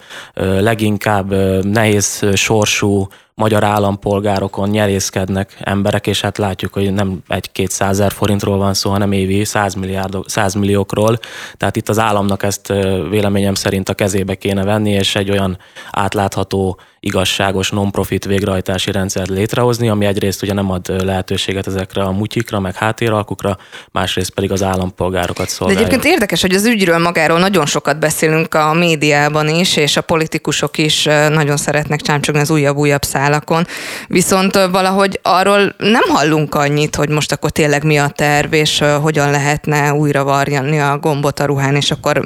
leginkább 0.60 1.34
nehéz 1.66 2.26
sorsú 2.34 3.08
magyar 3.40 3.64
állampolgárokon 3.64 4.70
nyerészkednek 4.70 5.58
emberek, 5.60 6.08
és 6.08 6.22
hát 6.22 6.38
látjuk, 6.38 6.74
hogy 6.74 6.94
nem 6.94 7.20
egy-két 7.28 7.72
százer 7.72 8.12
forintról 8.12 8.58
van 8.58 8.74
szó, 8.74 8.90
hanem 8.90 9.12
évi 9.12 9.46
100, 9.46 9.74
milliárdok, 9.74 10.30
100 10.30 10.54
milliókról. 10.54 11.20
Tehát 11.58 11.76
itt 11.76 11.90
az 11.90 12.00
államnak 12.00 12.44
ezt 12.44 12.68
véleményem 13.10 13.54
szerint 13.54 13.90
a 13.90 13.94
kezébe 13.94 14.36
kéne 14.36 14.64
venni, 14.64 14.90
és 14.90 15.16
egy 15.16 15.30
olyan 15.30 15.58
átlátható 15.92 16.80
igazságos 17.00 17.70
non-profit 17.70 18.26
végrehajtási 18.26 18.92
rendszert 18.92 19.30
létrehozni, 19.30 19.90
ami 19.90 20.06
egyrészt 20.06 20.42
ugye 20.42 20.54
nem 20.54 20.72
ad 20.72 21.04
lehetőséget 21.04 21.68
ezekre 21.68 22.02
a 22.02 22.12
mutyikra, 22.12 22.60
meg 22.60 22.76
háttéralkukra, 22.76 23.58
másrészt 23.92 24.30
pedig 24.30 24.52
az 24.52 24.64
állampolgárokat 24.64 25.50
szolgálja. 25.50 25.82
De 25.82 25.88
egyébként 25.88 26.14
érdekes, 26.14 26.42
hogy 26.42 26.54
az 26.54 26.66
ügyről 26.66 26.98
magáról 26.98 27.40
nagyon 27.40 27.66
sokat 27.66 28.00
beszélünk 28.00 28.54
a 28.54 28.74
médiában 28.74 29.48
is, 29.48 29.76
és 29.76 29.98
a 29.98 30.02
politikusok 30.02 30.78
is 30.78 31.04
nagyon 31.30 31.58
szeretnek 31.58 32.02
csámcsogni 32.02 32.42
az 32.42 32.50
újabb-újabb 32.50 33.04
szálakon. 33.04 33.66
Viszont 34.08 34.56
valahogy 34.72 35.20
arról 35.24 35.76
nem 35.78 36.04
hallunk 36.08 36.56
annyit, 36.56 36.96
hogy 36.96 37.10
most 37.10 37.32
akkor 37.32 37.52
tényleg 37.52 37.84
mi 37.84 37.98
a 37.98 38.08
terv, 38.08 38.54
és 38.54 38.84
hogyan 39.02 39.32
lehetne 39.32 39.94
újra 39.94 40.24
varjani 40.24 40.80
a 40.80 40.98
gombot 40.98 41.40
a 41.40 41.46
ruhán, 41.46 41.76
és 41.76 41.92
akkor 41.92 42.22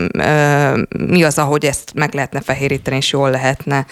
mi 0.90 1.24
az, 1.24 1.38
ahogy 1.38 1.66
ezt 1.66 1.92
meg 1.96 2.14
lehetne 2.14 2.42
fehéríteni, 2.42 2.96
és 2.96 3.12
jól 3.12 3.30
lehetne 3.30 3.86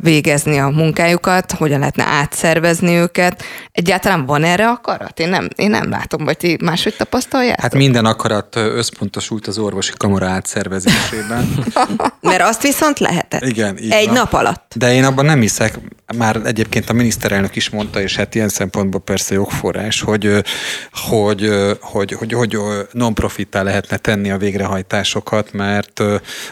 végezni 0.00 0.58
a 0.58 0.68
munkájukat, 0.68 1.52
hogyan 1.52 1.78
lehetne 1.78 2.04
átszervezni 2.04 2.94
őket. 2.94 3.42
Egyáltalán 3.72 4.26
van 4.26 4.44
erre 4.44 4.68
akarat? 4.68 5.20
Én 5.20 5.28
nem, 5.28 5.48
én 5.56 5.70
nem 5.70 5.90
látom, 5.90 6.24
vagy 6.24 6.36
ti 6.36 6.56
máshogy 6.64 6.96
tapasztalják? 6.96 7.60
Hát 7.60 7.74
minden 7.74 8.04
akarat 8.04 8.56
összpontosult 8.56 9.46
az 9.46 9.58
orvosi 9.58 9.92
kamara 9.96 10.26
átszervezésében. 10.26 11.48
Mert 12.20 12.42
azt 12.42 12.62
viszont 12.62 12.98
lehetett. 12.98 13.44
Igen, 13.44 13.78
így 13.78 13.90
Egy 13.90 14.06
van. 14.06 14.14
nap 14.14 14.32
alatt. 14.32 14.72
De 14.76 14.92
én 14.92 15.04
abban 15.04 15.24
nem 15.24 15.40
hiszek, 15.40 15.78
már 16.16 16.40
egyébként 16.44 16.90
a 16.90 16.92
miniszterelnök 16.92 17.56
is 17.56 17.70
mondta, 17.70 18.00
és 18.00 18.16
hát 18.16 18.34
ilyen 18.34 18.48
szempontból 18.48 19.00
persze 19.00 19.34
jogforrás, 19.34 20.00
hogy, 20.00 20.44
hogy, 20.92 21.48
hogy, 21.80 22.12
hogy, 22.12 22.32
hogy 22.32 22.58
non-profittá 22.92 23.62
lehetne 23.62 23.96
tenni 23.96 24.30
a 24.30 24.36
végrehajtásokat, 24.36 25.52
mert 25.52 26.02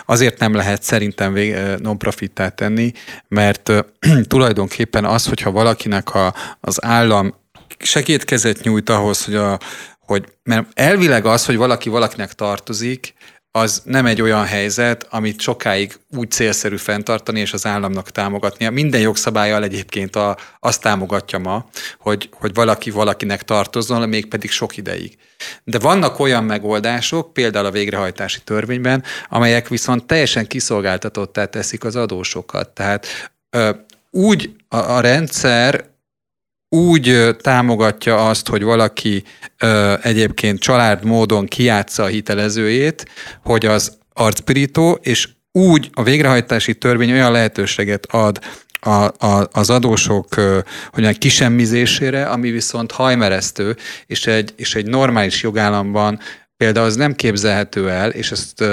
azért 0.06 0.38
nem 0.38 0.54
lehet 0.54 0.82
szerintem 0.82 1.36
non-profittá 1.78 2.48
tenni, 2.48 2.92
mert 3.28 3.72
tulajdonképpen 4.28 5.04
az, 5.04 5.26
hogyha 5.26 5.50
valakinek 5.50 6.14
a, 6.14 6.34
az 6.60 6.84
állam 6.84 7.34
segítkezet 7.78 8.62
nyújt 8.62 8.90
ahhoz, 8.90 9.24
hogy, 9.24 9.34
a, 9.34 9.58
hogy 9.98 10.24
mert 10.42 10.66
elvileg 10.74 11.26
az, 11.26 11.46
hogy 11.46 11.56
valaki 11.56 11.88
valakinek 11.88 12.32
tartozik, 12.32 13.14
az 13.54 13.82
nem 13.84 14.06
egy 14.06 14.22
olyan 14.22 14.44
helyzet, 14.44 15.06
amit 15.10 15.40
sokáig 15.40 15.98
úgy 16.16 16.30
célszerű 16.30 16.76
fenntartani 16.76 17.40
és 17.40 17.52
az 17.52 17.66
államnak 17.66 18.10
támogatnia. 18.10 18.70
Minden 18.70 19.00
jogszabályal 19.00 19.62
egyébként 19.62 20.16
a, 20.16 20.36
azt 20.60 20.80
támogatja 20.80 21.38
ma, 21.38 21.68
hogy, 21.98 22.28
hogy 22.32 22.54
valaki 22.54 22.90
valakinek 22.90 23.42
tartozzon, 23.42 24.08
mégpedig 24.08 24.50
sok 24.50 24.76
ideig. 24.76 25.16
De 25.64 25.78
vannak 25.78 26.18
olyan 26.18 26.44
megoldások, 26.44 27.32
például 27.32 27.66
a 27.66 27.70
végrehajtási 27.70 28.40
törvényben, 28.44 29.02
amelyek 29.28 29.68
viszont 29.68 30.04
teljesen 30.04 30.46
kiszolgáltatottá 30.46 31.44
teszik 31.44 31.84
az 31.84 31.96
adósokat. 31.96 32.68
Tehát 32.68 33.06
ö, 33.50 33.70
úgy 34.10 34.50
a, 34.68 34.76
a 34.76 35.00
rendszer 35.00 35.91
úgy 36.72 37.36
támogatja 37.40 38.28
azt, 38.28 38.48
hogy 38.48 38.62
valaki 38.62 39.22
ö, 39.58 39.94
egyébként 40.02 40.58
család 40.58 41.04
módon 41.04 41.46
kiátsza 41.46 42.02
a 42.02 42.06
hitelezőjét, 42.06 43.04
hogy 43.42 43.66
az 43.66 43.98
arcpirító, 44.12 44.98
és 45.02 45.28
úgy 45.52 45.90
a 45.92 46.02
végrehajtási 46.02 46.74
törvény 46.74 47.12
olyan 47.12 47.32
lehetőséget 47.32 48.06
ad 48.10 48.38
a, 48.80 49.26
a, 49.26 49.48
az 49.52 49.70
adósok 49.70 50.34
hogy 50.90 51.18
kisemmizésére, 51.18 52.24
ami 52.24 52.50
viszont 52.50 52.92
hajmeresztő, 52.92 53.76
és 54.06 54.26
egy, 54.26 54.52
és 54.56 54.74
egy 54.74 54.86
normális 54.86 55.42
jogállamban 55.42 56.18
például 56.56 56.86
az 56.86 56.96
nem 56.96 57.14
képzelhető 57.14 57.90
el, 57.90 58.10
és 58.10 58.30
ezt, 58.30 58.64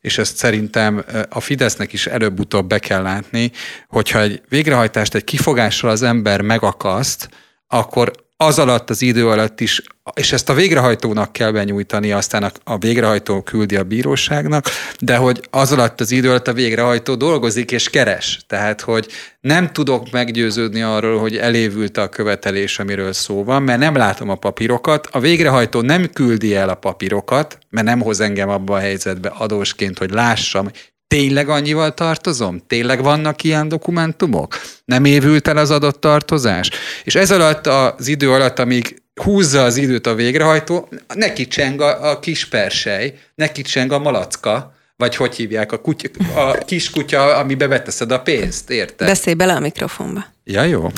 és 0.00 0.18
ezt 0.18 0.36
szerintem 0.36 1.04
a 1.28 1.40
Fidesznek 1.40 1.92
is 1.92 2.06
előbb-utóbb 2.06 2.68
be 2.68 2.78
kell 2.78 3.02
látni, 3.02 3.50
hogyha 3.88 4.20
egy 4.20 4.42
végrehajtást 4.48 5.14
egy 5.14 5.24
kifogással 5.24 5.90
az 5.90 6.02
ember 6.02 6.40
megakaszt, 6.40 7.28
akkor 7.68 8.12
az 8.40 8.58
alatt 8.58 8.90
az 8.90 9.02
idő 9.02 9.28
alatt 9.28 9.60
is, 9.60 9.82
és 10.14 10.32
ezt 10.32 10.48
a 10.48 10.54
végrehajtónak 10.54 11.32
kell 11.32 11.50
benyújtani, 11.50 12.12
aztán 12.12 12.42
a, 12.42 12.50
a 12.64 12.78
végrehajtó 12.78 13.42
küldi 13.42 13.76
a 13.76 13.82
bíróságnak, 13.82 14.66
de 15.00 15.16
hogy 15.16 15.40
az 15.50 15.72
alatt 15.72 16.00
az 16.00 16.10
idő 16.10 16.28
alatt 16.28 16.48
a 16.48 16.52
végrehajtó 16.52 17.14
dolgozik 17.14 17.70
és 17.70 17.90
keres. 17.90 18.40
Tehát, 18.46 18.80
hogy 18.80 19.08
nem 19.40 19.72
tudok 19.72 20.10
meggyőződni 20.10 20.82
arról, 20.82 21.18
hogy 21.18 21.36
elévült 21.36 21.96
a 21.96 22.08
követelés, 22.08 22.78
amiről 22.78 23.12
szó 23.12 23.44
van, 23.44 23.62
mert 23.62 23.78
nem 23.78 23.96
látom 23.96 24.28
a 24.28 24.34
papírokat. 24.34 25.08
A 25.10 25.20
végrehajtó 25.20 25.80
nem 25.80 26.10
küldi 26.12 26.54
el 26.54 26.68
a 26.68 26.74
papírokat, 26.74 27.58
mert 27.70 27.86
nem 27.86 28.00
hoz 28.00 28.20
engem 28.20 28.48
abba 28.48 28.74
a 28.74 28.80
helyzetbe 28.80 29.28
adósként, 29.28 29.98
hogy 29.98 30.10
lássam, 30.10 30.70
Tényleg 31.08 31.48
annyival 31.48 31.94
tartozom? 31.94 32.62
Tényleg 32.66 33.02
vannak 33.02 33.42
ilyen 33.42 33.68
dokumentumok? 33.68 34.60
Nem 34.84 35.04
évült 35.04 35.48
el 35.48 35.56
az 35.56 35.70
adott 35.70 36.00
tartozás? 36.00 36.70
És 37.04 37.14
ez 37.14 37.30
alatt 37.30 37.66
az 37.66 38.06
idő 38.08 38.32
alatt, 38.32 38.58
amíg 38.58 39.02
húzza 39.14 39.62
az 39.62 39.76
időt 39.76 40.06
a 40.06 40.14
végrehajtó, 40.14 40.88
neki 41.14 41.46
cseng 41.46 41.80
a, 41.80 42.10
a 42.10 42.18
kis 42.18 42.48
persej, 42.48 43.14
neki 43.34 43.62
cseng 43.62 43.92
a 43.92 43.98
malacka, 43.98 44.72
vagy 44.96 45.16
hogy 45.16 45.34
hívják, 45.34 45.72
a, 45.72 45.80
kutya, 45.80 46.08
a 46.34 46.58
kis 46.64 46.90
kutya, 46.90 47.36
amibe 47.36 47.66
beteszed 47.66 48.10
a 48.12 48.20
pénzt, 48.20 48.70
érted? 48.70 49.06
Beszélj 49.06 49.36
bele 49.36 49.52
a 49.52 49.60
mikrofonba. 49.60 50.24
Ja, 50.44 50.62
jó. 50.62 50.90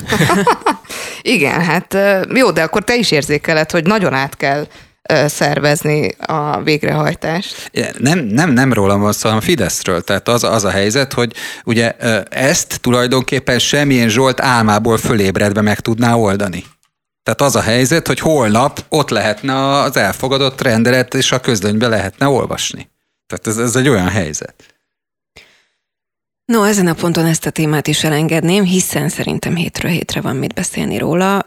Igen, 1.21 1.61
hát 1.61 1.97
jó, 2.33 2.51
de 2.51 2.63
akkor 2.63 2.83
te 2.83 2.95
is 2.95 3.11
érzékeled, 3.11 3.71
hogy 3.71 3.85
nagyon 3.85 4.13
át 4.13 4.37
kell 4.37 4.67
szervezni 5.27 6.15
a 6.25 6.61
végrehajtást. 6.61 7.71
Nem, 7.97 8.19
nem, 8.19 8.49
nem 8.49 8.73
rólam 8.73 9.01
van 9.01 9.11
szó, 9.11 9.27
hanem 9.27 9.43
Fideszről. 9.43 10.01
Tehát 10.01 10.27
az, 10.27 10.43
az 10.43 10.63
a 10.63 10.69
helyzet, 10.69 11.13
hogy 11.13 11.33
ugye 11.65 11.91
ezt 12.29 12.81
tulajdonképpen 12.81 13.59
semmilyen 13.59 14.09
Zsolt 14.09 14.41
álmából 14.41 14.97
fölébredve 14.97 15.61
meg 15.61 15.79
tudná 15.79 16.15
oldani. 16.15 16.63
Tehát 17.23 17.41
az 17.41 17.55
a 17.55 17.61
helyzet, 17.61 18.07
hogy 18.07 18.19
holnap 18.19 18.85
ott 18.89 19.09
lehetne 19.09 19.79
az 19.79 19.97
elfogadott 19.97 20.61
rendelet, 20.61 21.13
és 21.13 21.31
a 21.31 21.39
közlönybe 21.39 21.87
lehetne 21.87 22.27
olvasni. 22.27 22.89
Tehát 23.27 23.47
ez, 23.47 23.65
ez 23.65 23.75
egy 23.75 23.89
olyan 23.89 24.09
helyzet. 24.09 24.53
No, 26.45 26.63
ezen 26.63 26.87
a 26.87 26.93
ponton 26.93 27.25
ezt 27.25 27.45
a 27.45 27.49
témát 27.49 27.87
is 27.87 28.03
elengedném, 28.03 28.63
hiszen 28.63 29.09
szerintem 29.09 29.55
hétről 29.55 29.91
hétre 29.91 30.21
van 30.21 30.35
mit 30.35 30.53
beszélni 30.53 30.97
róla. 30.97 31.45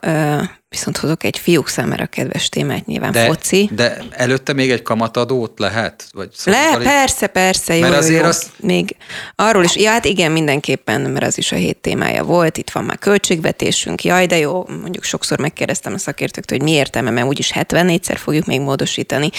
Viszont 0.74 0.96
hozok 0.96 1.24
egy 1.24 1.38
fiúk 1.38 1.68
számára 1.68 2.06
kedves 2.06 2.48
témát, 2.48 2.87
nyilván 2.87 3.12
de, 3.12 3.26
foci. 3.26 3.70
De 3.72 3.96
előtte 4.10 4.52
még 4.52 4.70
egy 4.70 4.82
kamatadót 4.82 5.58
lehet? 5.58 6.06
Vagy 6.12 6.30
Le, 6.44 6.78
persze, 6.82 7.26
persze, 7.26 7.74
jó, 7.74 7.80
mert 7.80 7.96
azért 7.96 8.22
jó, 8.22 8.28
Az... 8.28 8.50
Még 8.56 8.96
arról 9.34 9.64
is, 9.64 9.76
ja, 9.76 9.90
hát 9.90 10.04
igen, 10.04 10.32
mindenképpen, 10.32 11.00
mert 11.00 11.24
az 11.24 11.38
is 11.38 11.52
a 11.52 11.56
hét 11.56 11.76
témája 11.76 12.24
volt, 12.24 12.56
itt 12.56 12.70
van 12.70 12.84
már 12.84 12.98
költségvetésünk, 12.98 14.04
jaj, 14.04 14.26
de 14.26 14.38
jó, 14.38 14.64
mondjuk 14.80 15.04
sokszor 15.04 15.38
megkérdeztem 15.38 15.92
a 15.94 15.98
szakértőktől, 15.98 16.58
hogy 16.58 16.68
mi 16.68 16.74
értelme, 16.74 17.10
mert 17.10 17.26
úgyis 17.26 17.52
74-szer 17.54 18.16
fogjuk 18.16 18.46
még 18.46 18.60
módosítani. 18.60 19.30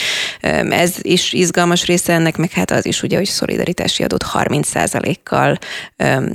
Ez 0.69 0.93
is 1.01 1.33
izgalmas 1.33 1.85
része 1.85 2.13
ennek, 2.13 2.37
meg 2.37 2.51
hát 2.51 2.71
az 2.71 2.85
is 2.85 3.03
ugye, 3.03 3.17
hogy 3.17 3.25
szolidaritási 3.25 4.03
adót 4.03 4.25
30%-kal 4.33 5.57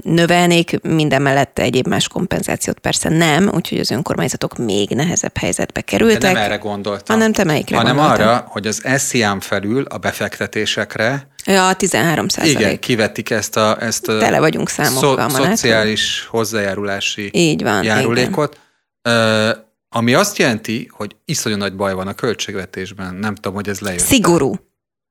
növelnék, 0.00 0.80
minden 0.82 1.22
mellette 1.22 1.62
egyéb 1.62 1.86
más 1.86 2.08
kompenzációt 2.08 2.78
persze 2.78 3.08
nem, 3.08 3.50
úgyhogy 3.54 3.78
az 3.78 3.90
önkormányzatok 3.90 4.58
még 4.58 4.89
még 4.90 5.04
nehezebb 5.04 5.36
helyzetbe 5.36 5.80
kerültek. 5.80 6.20
De 6.20 6.32
nem 6.32 6.42
erre 6.42 6.56
gondoltam. 6.56 7.16
Hanem 7.16 7.32
te 7.32 7.44
melyikre 7.44 7.76
Hanem 7.76 7.96
gondoltam? 7.96 8.28
arra, 8.28 8.44
hogy 8.48 8.66
az 8.66 8.82
SZIAM 8.96 9.40
felül 9.40 9.84
a 9.84 9.98
befektetésekre 9.98 11.28
Ja, 11.44 11.72
13 11.72 12.26
Igen, 12.42 12.78
kivetik 12.78 13.30
ezt 13.30 13.56
a, 13.56 13.82
ezt 13.82 14.08
a 14.08 14.18
Tele 14.18 14.38
vagyunk 14.38 14.68
számokkal. 14.68 15.28
Szo- 15.30 15.44
szociális 15.44 16.26
hozzájárulási 16.30 17.30
Így 17.32 17.62
van, 17.62 17.84
járulékot. 17.84 18.58
Igen. 19.02 19.68
Ami 19.88 20.14
azt 20.14 20.38
jelenti, 20.38 20.90
hogy 20.92 21.16
iszonyú 21.24 21.56
nagy 21.56 21.76
baj 21.76 21.94
van 21.94 22.06
a 22.06 22.14
költségvetésben. 22.14 23.14
Nem 23.14 23.34
tudom, 23.34 23.54
hogy 23.54 23.68
ez 23.68 23.78
lejött. 23.78 24.00
Szigorú. 24.00 24.54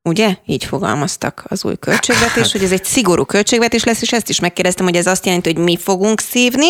Ugye? 0.09 0.35
Így 0.45 0.63
fogalmaztak 0.63 1.43
az 1.47 1.65
új 1.65 1.75
költségvetés, 1.79 2.51
hogy 2.51 2.63
ez 2.63 2.71
egy 2.71 2.83
szigorú 2.83 3.25
költségvetés 3.25 3.83
lesz, 3.83 4.01
és 4.01 4.11
ezt 4.11 4.29
is 4.29 4.39
megkérdeztem, 4.39 4.85
hogy 4.85 4.95
ez 4.95 5.07
azt 5.07 5.25
jelenti, 5.25 5.53
hogy 5.53 5.63
mi 5.63 5.77
fogunk 5.77 6.19
szívni, 6.19 6.69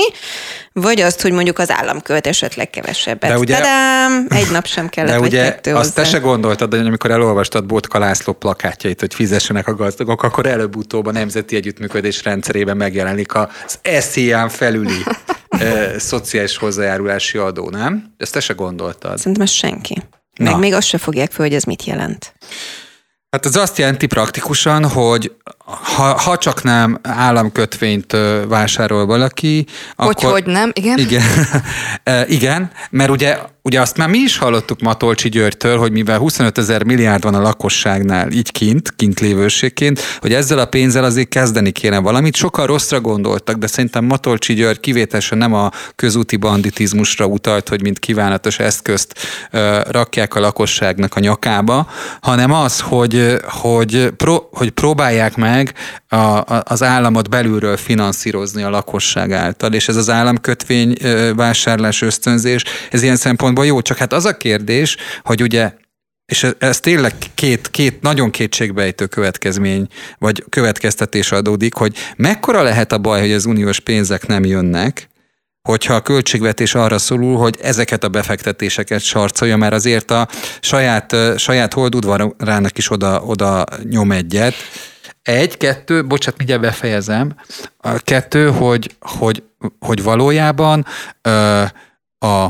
vagy 0.73 1.02
azt, 1.02 1.21
hogy 1.21 1.32
mondjuk 1.32 1.60
az 1.60 1.71
állam 1.71 2.02
költ 2.02 2.28
esetleg 2.28 2.69
kevesebbet. 2.69 3.30
De 3.30 3.38
ugye, 3.38 3.56
Tadám! 3.56 4.25
Egy 4.30 4.52
nap 4.52 4.65
sem 4.65 4.89
kellett, 4.89 5.12
de 5.12 5.19
ugye 5.19 5.43
kettő 5.43 5.75
azt 5.75 5.95
te 5.95 6.04
se 6.04 6.17
gondoltad, 6.17 6.73
hogy 6.73 6.86
amikor 6.86 7.12
elolvastad 7.12 7.65
Botka 7.65 7.99
László 7.99 8.34
plakátjait, 8.34 8.99
hogy 8.99 9.13
fizessenek 9.13 9.67
a 9.67 9.75
gazdagok, 9.75 10.23
akkor 10.23 10.45
előbb-utóbb 10.45 11.06
a 11.06 11.12
Nemzeti 11.12 11.56
Együttműködés 11.56 12.23
rendszerében 12.23 12.78
megjelenik 12.78 13.36
az 13.36 13.80
SZIA-n 13.99 14.49
felüli 14.49 15.04
e, 15.49 15.99
szociális 15.99 16.58
hozzájárulási 16.58 17.38
adó, 17.38 17.69
nem? 17.69 18.13
Ezt 18.17 18.34
te 18.34 18.39
se 18.39 18.54
gondoltad. 18.54 19.17
Szerintem 19.17 19.43
ez 19.43 19.52
senki. 19.52 19.97
Meg 20.39 20.52
Na. 20.52 20.58
még 20.58 20.73
azt 20.73 20.88
se 20.88 20.97
fogják 20.97 21.32
föl, 21.32 21.45
hogy 21.45 21.56
ez 21.56 21.63
mit 21.63 21.84
jelent. 21.84 22.34
Hát 23.32 23.46
ez 23.46 23.56
azt 23.56 23.78
jelenti 23.78 24.06
praktikusan, 24.08 24.89
hogy 24.89 25.36
ha, 25.69 26.03
ha 26.03 26.38
csak 26.38 26.63
nem 26.63 26.99
államkötvényt 27.03 28.17
vásárol 28.47 29.05
valaki, 29.05 29.65
hogy, 29.95 30.08
akkor... 30.10 30.32
Hogy 30.32 30.45
nem, 30.45 30.71
igen? 30.73 30.97
Igen, 30.97 31.23
igen 32.38 32.71
mert 32.89 33.10
ugye 33.10 33.38
Ugye 33.69 33.82
azt 33.82 33.97
már 33.97 34.10
mi 34.10 34.17
is 34.17 34.38
hallottuk 34.38 34.79
Matolcsi 34.79 35.29
Györgytől, 35.29 35.77
hogy 35.77 35.91
mivel 35.91 36.17
25 36.17 36.58
ezer 36.58 36.84
milliárd 36.84 37.23
van 37.23 37.34
a 37.34 37.41
lakosságnál 37.41 38.32
így 38.32 38.51
kint, 38.51 38.95
kint 38.95 39.19
lévőségként, 39.19 39.99
hogy 40.19 40.34
ezzel 40.34 40.60
a 40.60 40.65
pénzzel 40.65 41.03
azért 41.03 41.29
kezdeni 41.29 41.71
kéne 41.71 41.97
valamit. 41.97 42.36
Sokkal 42.36 42.65
rosszra 42.65 43.01
gondoltak, 43.01 43.55
de 43.55 43.67
szerintem 43.67 44.05
Matolcsi 44.05 44.53
György 44.53 44.79
kivételesen 44.79 45.38
nem 45.38 45.53
a 45.53 45.71
közúti 45.95 46.36
banditizmusra 46.36 47.25
utalt, 47.25 47.69
hogy 47.69 47.82
mint 47.82 47.99
kívánatos 47.99 48.60
eszközt 48.60 49.13
rakják 49.89 50.36
a 50.36 50.39
lakosságnak 50.39 51.15
a 51.15 51.19
nyakába, 51.19 51.88
hanem 52.21 52.51
az, 52.51 52.79
hogy, 52.79 53.36
hogy, 53.43 54.10
pro, 54.17 54.47
hogy 54.51 54.69
próbálják 54.69 55.36
meg 55.36 55.59
a, 56.08 56.15
a, 56.15 56.63
az 56.65 56.84
államot 56.84 57.30
belülről 57.30 57.78
finanszírozni 57.78 58.63
a 58.63 58.69
lakosság 58.69 59.32
által, 59.32 59.74
és 59.74 59.88
ez 59.88 59.95
az 59.95 60.10
államkötvény 60.10 60.98
vásárlás 61.36 62.02
ösztönzés, 62.02 62.63
ez 62.91 63.02
ilyen 63.02 63.15
szempontból 63.15 63.65
jó, 63.65 63.82
csak 63.82 63.98
hát 63.98 64.13
az 64.13 64.26
a 64.26 64.38
kérdés, 64.38 64.98
hogy 65.24 65.41
ugye 65.41 65.72
és 66.26 66.48
ez 66.58 66.80
tényleg 66.80 67.13
két, 67.36 67.69
két 67.72 68.02
nagyon 68.02 68.32
kétségbejtő 68.32 69.06
következmény, 69.06 69.88
vagy 70.17 70.43
következtetés 70.50 71.32
adódik, 71.32 71.74
hogy 71.74 71.95
mekkora 72.15 72.62
lehet 72.62 72.91
a 72.91 72.98
baj, 72.98 73.19
hogy 73.19 73.32
az 73.32 73.45
uniós 73.45 73.80
pénzek 73.80 74.28
nem 74.28 74.45
jönnek, 74.45 75.10
hogyha 75.62 75.93
a 75.93 76.02
költségvetés 76.02 76.76
arra 76.76 76.98
szólul, 76.98 77.38
hogy 77.38 77.58
ezeket 77.62 78.04
a 78.04 78.10
befektetéseket 78.10 79.02
sarcolja, 79.02 79.58
mert 79.58 79.74
azért 79.74 80.12
a 80.12 80.28
saját, 80.60 81.15
saját 81.38 81.74
holdudvarának 81.74 82.78
is 82.78 82.91
oda, 82.91 83.22
oda 83.22 83.65
nyom 83.89 84.12
egyet. 84.12 84.54
Egy, 85.30 85.58
kettő, 85.58 86.06
bocsát, 86.06 86.38
mindjárt 86.38 86.62
befejezem. 86.62 87.36
A 87.78 87.94
kettő, 87.94 88.52
hogy, 88.52 88.96
hogy, 89.00 89.44
hogy 89.80 90.04
valójában 90.04 90.86
a 92.20 92.48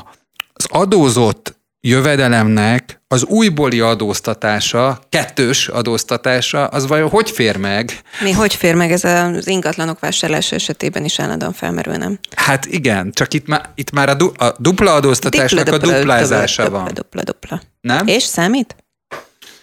az 0.53 0.65
adózott 0.69 1.57
jövedelemnek 1.81 3.01
az 3.07 3.23
újbóli 3.23 3.79
adóztatása, 3.79 4.99
kettős 5.09 5.67
adóztatása, 5.67 6.65
az 6.67 6.87
vajon 6.87 7.09
hogy 7.09 7.29
fér 7.29 7.57
meg? 7.57 8.01
Mi 8.23 8.31
hogy 8.31 8.55
fér 8.55 8.75
meg? 8.75 8.91
Ez 8.91 9.03
az 9.03 9.47
ingatlanok 9.47 9.99
vásárlása 9.99 10.55
esetében 10.55 11.05
is 11.05 11.19
állandóan 11.19 11.53
felmerül, 11.53 11.95
nem? 11.95 12.19
Hát 12.35 12.65
igen, 12.65 13.11
csak 13.11 13.33
itt 13.33 13.47
már, 13.47 13.69
itt 13.75 13.91
már 13.91 14.09
a, 14.09 14.13
du, 14.13 14.31
a 14.37 14.55
dupla 14.57 14.93
adóztatásnak 14.93 15.63
dupla, 15.63 15.77
dupla, 15.77 15.95
a 15.95 15.99
duplázása 15.99 16.63
dupla, 16.63 16.77
van. 16.77 16.93
Dupla, 16.93 17.23
dupla, 17.23 17.23
dupla. 17.23 17.61
Nem? 17.81 18.07
És 18.07 18.23
számít? 18.23 18.75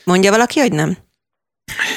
Mondja 0.04 0.30
valaki, 0.30 0.60
hogy 0.60 0.72
nem? 0.72 0.96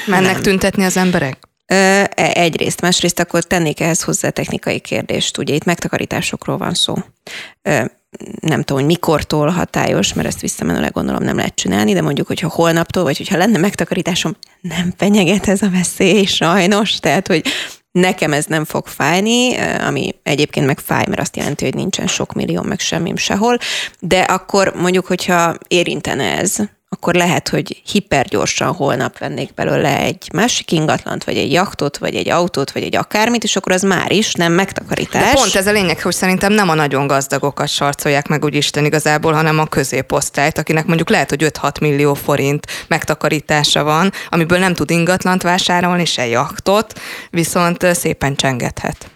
Mennek 0.06 0.32
Nem. 0.32 0.42
tüntetni 0.42 0.84
az 0.84 0.96
emberek? 0.96 1.38
E- 1.66 2.10
Egyrészt, 2.14 2.80
másrészt 2.80 3.18
akkor 3.18 3.44
tennék 3.44 3.80
ehhez 3.80 4.02
hozzá 4.02 4.30
technikai 4.30 4.78
kérdést. 4.78 5.38
Ugye 5.38 5.54
itt 5.54 5.64
megtakarításokról 5.64 6.56
van 6.56 6.74
szó. 6.74 6.94
Nem 8.40 8.62
tudom, 8.62 8.78
hogy 8.78 8.84
mikortól 8.84 9.48
hatályos, 9.48 10.12
mert 10.12 10.28
ezt 10.28 10.40
visszamenőleg 10.40 10.92
gondolom 10.92 11.22
nem 11.22 11.36
lehet 11.36 11.54
csinálni, 11.54 11.92
de 11.92 12.02
mondjuk, 12.02 12.26
hogyha 12.26 12.48
holnaptól, 12.48 13.02
vagy 13.02 13.16
hogyha 13.16 13.36
lenne 13.36 13.58
megtakarításom, 13.58 14.36
nem 14.60 14.92
fenyeget 14.96 15.48
ez 15.48 15.62
a 15.62 15.70
veszély, 15.70 16.24
sajnos. 16.24 16.98
Tehát, 16.98 17.26
hogy 17.26 17.46
nekem 17.92 18.32
ez 18.32 18.44
nem 18.44 18.64
fog 18.64 18.86
fájni, 18.86 19.56
ami 19.58 20.14
egyébként 20.22 20.66
meg 20.66 20.78
fáj, 20.78 21.04
mert 21.08 21.20
azt 21.20 21.36
jelenti, 21.36 21.64
hogy 21.64 21.74
nincsen 21.74 22.06
sok 22.06 22.32
millió, 22.32 22.62
meg 22.62 22.80
semmim 22.80 23.16
sehol, 23.16 23.58
de 24.00 24.20
akkor 24.20 24.72
mondjuk, 24.74 25.06
hogyha 25.06 25.56
érintene 25.68 26.38
ez, 26.38 26.56
akkor 26.92 27.14
lehet, 27.14 27.48
hogy 27.48 27.82
hipergyorsan 27.84 28.72
holnap 28.72 29.18
vennék 29.18 29.54
belőle 29.54 29.98
egy 29.98 30.28
másik 30.32 30.72
ingatlant, 30.72 31.24
vagy 31.24 31.36
egy 31.36 31.52
jachtot, 31.52 31.98
vagy 31.98 32.14
egy 32.14 32.28
autót, 32.28 32.70
vagy 32.70 32.82
egy 32.82 32.96
akármit, 32.96 33.44
és 33.44 33.56
akkor 33.56 33.72
az 33.72 33.82
már 33.82 34.12
is 34.12 34.34
nem 34.34 34.52
megtakarítás. 34.52 35.32
De 35.32 35.32
pont 35.32 35.54
ez 35.54 35.66
a 35.66 35.72
lényeg, 35.72 36.00
hogy 36.00 36.14
szerintem 36.14 36.52
nem 36.52 36.68
a 36.68 36.74
nagyon 36.74 37.06
gazdagokat 37.06 37.68
sarcolják 37.68 38.28
meg 38.28 38.44
úgy 38.44 38.54
Isten 38.54 38.84
igazából, 38.84 39.32
hanem 39.32 39.58
a 39.58 39.66
középosztályt, 39.66 40.58
akinek 40.58 40.86
mondjuk 40.86 41.08
lehet, 41.08 41.28
hogy 41.28 41.44
5-6 41.44 41.80
millió 41.80 42.14
forint 42.14 42.66
megtakarítása 42.88 43.84
van, 43.84 44.12
amiből 44.28 44.58
nem 44.58 44.74
tud 44.74 44.90
ingatlant 44.90 45.42
vásárolni, 45.42 46.04
se 46.04 46.26
jachtot, 46.26 47.00
viszont 47.30 47.94
szépen 47.94 48.36
csengethet. 48.36 49.10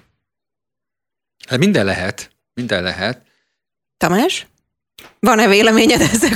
Hát 1.49 1.59
minden 1.59 1.85
lehet, 1.85 2.31
minden 2.55 2.83
lehet. 2.83 3.23
Tamás? 3.97 4.47
Van-e 5.21 5.47
véleményed 5.49 6.01
ezek? 6.01 6.35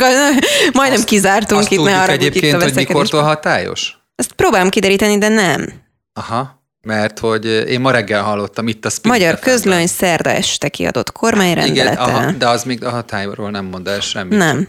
Majdnem 0.72 0.98
Azt- 0.98 1.04
kizártunk 1.04 1.60
Azt 1.60 1.70
itt, 1.72 1.82
ne 1.82 2.00
arra, 2.00 2.12
egyébként, 2.12 2.54
a 2.54 2.62
hogy 2.62 2.74
mikortól 2.74 3.22
hatályos? 3.22 3.98
Ezt 4.14 4.32
próbálom 4.32 4.68
kideríteni, 4.68 5.18
de 5.18 5.28
nem. 5.28 5.72
Aha, 6.12 6.62
mert 6.82 7.18
hogy 7.18 7.44
én 7.44 7.80
ma 7.80 7.90
reggel 7.90 8.22
hallottam 8.22 8.68
itt 8.68 8.84
a 8.84 8.90
Spirit 8.90 9.18
Magyar 9.18 9.36
FM-ben. 9.38 9.52
közlöny 9.54 9.86
szerda 9.86 10.30
este 10.30 10.68
kiadott 10.68 11.08
Igen, 11.08 11.20
kormányrendelete. 11.20 12.00
aha, 12.00 12.30
de 12.30 12.48
az 12.48 12.62
még 12.64 12.84
a 12.84 12.90
hatályról 12.90 13.50
nem 13.50 13.64
mond 13.64 13.88
el 13.88 14.00
semmit. 14.00 14.38
Nem. 14.38 14.68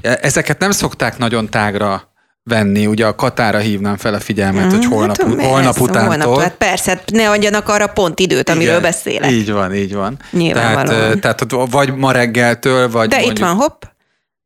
Ezeket 0.00 0.58
nem 0.58 0.70
szokták 0.70 1.18
nagyon 1.18 1.50
tágra 1.50 2.12
venni, 2.44 2.86
ugye 2.86 3.06
a 3.06 3.14
Katára 3.14 3.58
hívnám 3.58 3.96
fel 3.96 4.14
a 4.14 4.20
figyelmet, 4.20 4.72
hogy 4.72 4.84
holnap, 4.84 5.22
Hát, 5.22 5.42
holnap 5.42 5.80
utántól. 5.80 6.26
Holnap, 6.26 6.40
hát 6.40 6.54
persze, 6.54 6.90
hát 6.90 7.10
ne 7.12 7.30
adjanak 7.30 7.68
arra 7.68 7.86
pont 7.86 8.20
időt, 8.20 8.48
amiről 8.48 8.68
Igen, 8.68 8.82
beszélek. 8.82 9.30
Így 9.30 9.52
van, 9.52 9.74
így 9.74 9.94
van. 9.94 10.18
Nyilvánvalóan. 10.30 11.20
Tehát, 11.20 11.46
tehát 11.46 11.70
vagy 11.70 11.94
ma 11.94 12.12
reggeltől, 12.12 12.90
vagy 12.90 13.08
De 13.08 13.16
mondjuk, 13.16 13.38
itt 13.38 13.44
van, 13.44 13.54
hopp, 13.54 13.82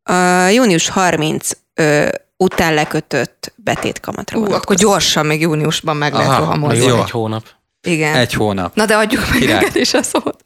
a 0.02 0.46
június 0.48 0.88
30 0.88 1.50
ö, 1.74 2.08
után 2.36 2.74
lekötött 2.74 3.52
betétkamatra 3.56 4.38
Ú, 4.38 4.52
akkor 4.52 4.76
gyorsan 4.76 5.26
még 5.26 5.40
júniusban 5.40 5.96
meg 5.96 6.12
lehet 6.12 6.38
rohamozni. 6.38 6.90
Egy 6.90 7.10
hónap. 7.10 7.44
Igen. 7.82 8.14
egy 8.14 8.32
hónap. 8.32 8.74
Na 8.74 8.86
de 8.86 8.96
adjuk 8.96 9.30
meg 9.30 9.48
neked 9.48 9.76
is 9.76 9.94
a 9.94 10.02
szót. 10.02 10.44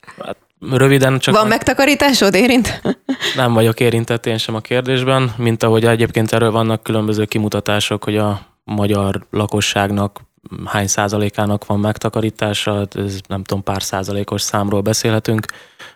Röviden 0.70 1.18
csak 1.18 1.34
Van 1.34 1.46
megtakarításod, 1.46 2.34
érint? 2.34 2.82
nem 3.36 3.52
vagyok 3.52 3.80
érintett 3.80 4.26
én 4.26 4.38
sem 4.38 4.54
a 4.54 4.60
kérdésben, 4.60 5.34
mint 5.36 5.62
ahogy 5.62 5.84
egyébként 5.84 6.32
erről 6.32 6.50
vannak 6.50 6.82
különböző 6.82 7.24
kimutatások, 7.24 8.04
hogy 8.04 8.16
a 8.16 8.40
magyar 8.64 9.26
lakosságnak 9.30 10.20
hány 10.64 10.86
százalékának 10.86 11.66
van 11.66 11.80
megtakarítása, 11.80 12.86
ez 12.94 13.18
nem 13.28 13.42
tudom, 13.42 13.62
pár 13.62 13.82
százalékos 13.82 14.42
számról 14.42 14.80
beszélhetünk, 14.80 15.46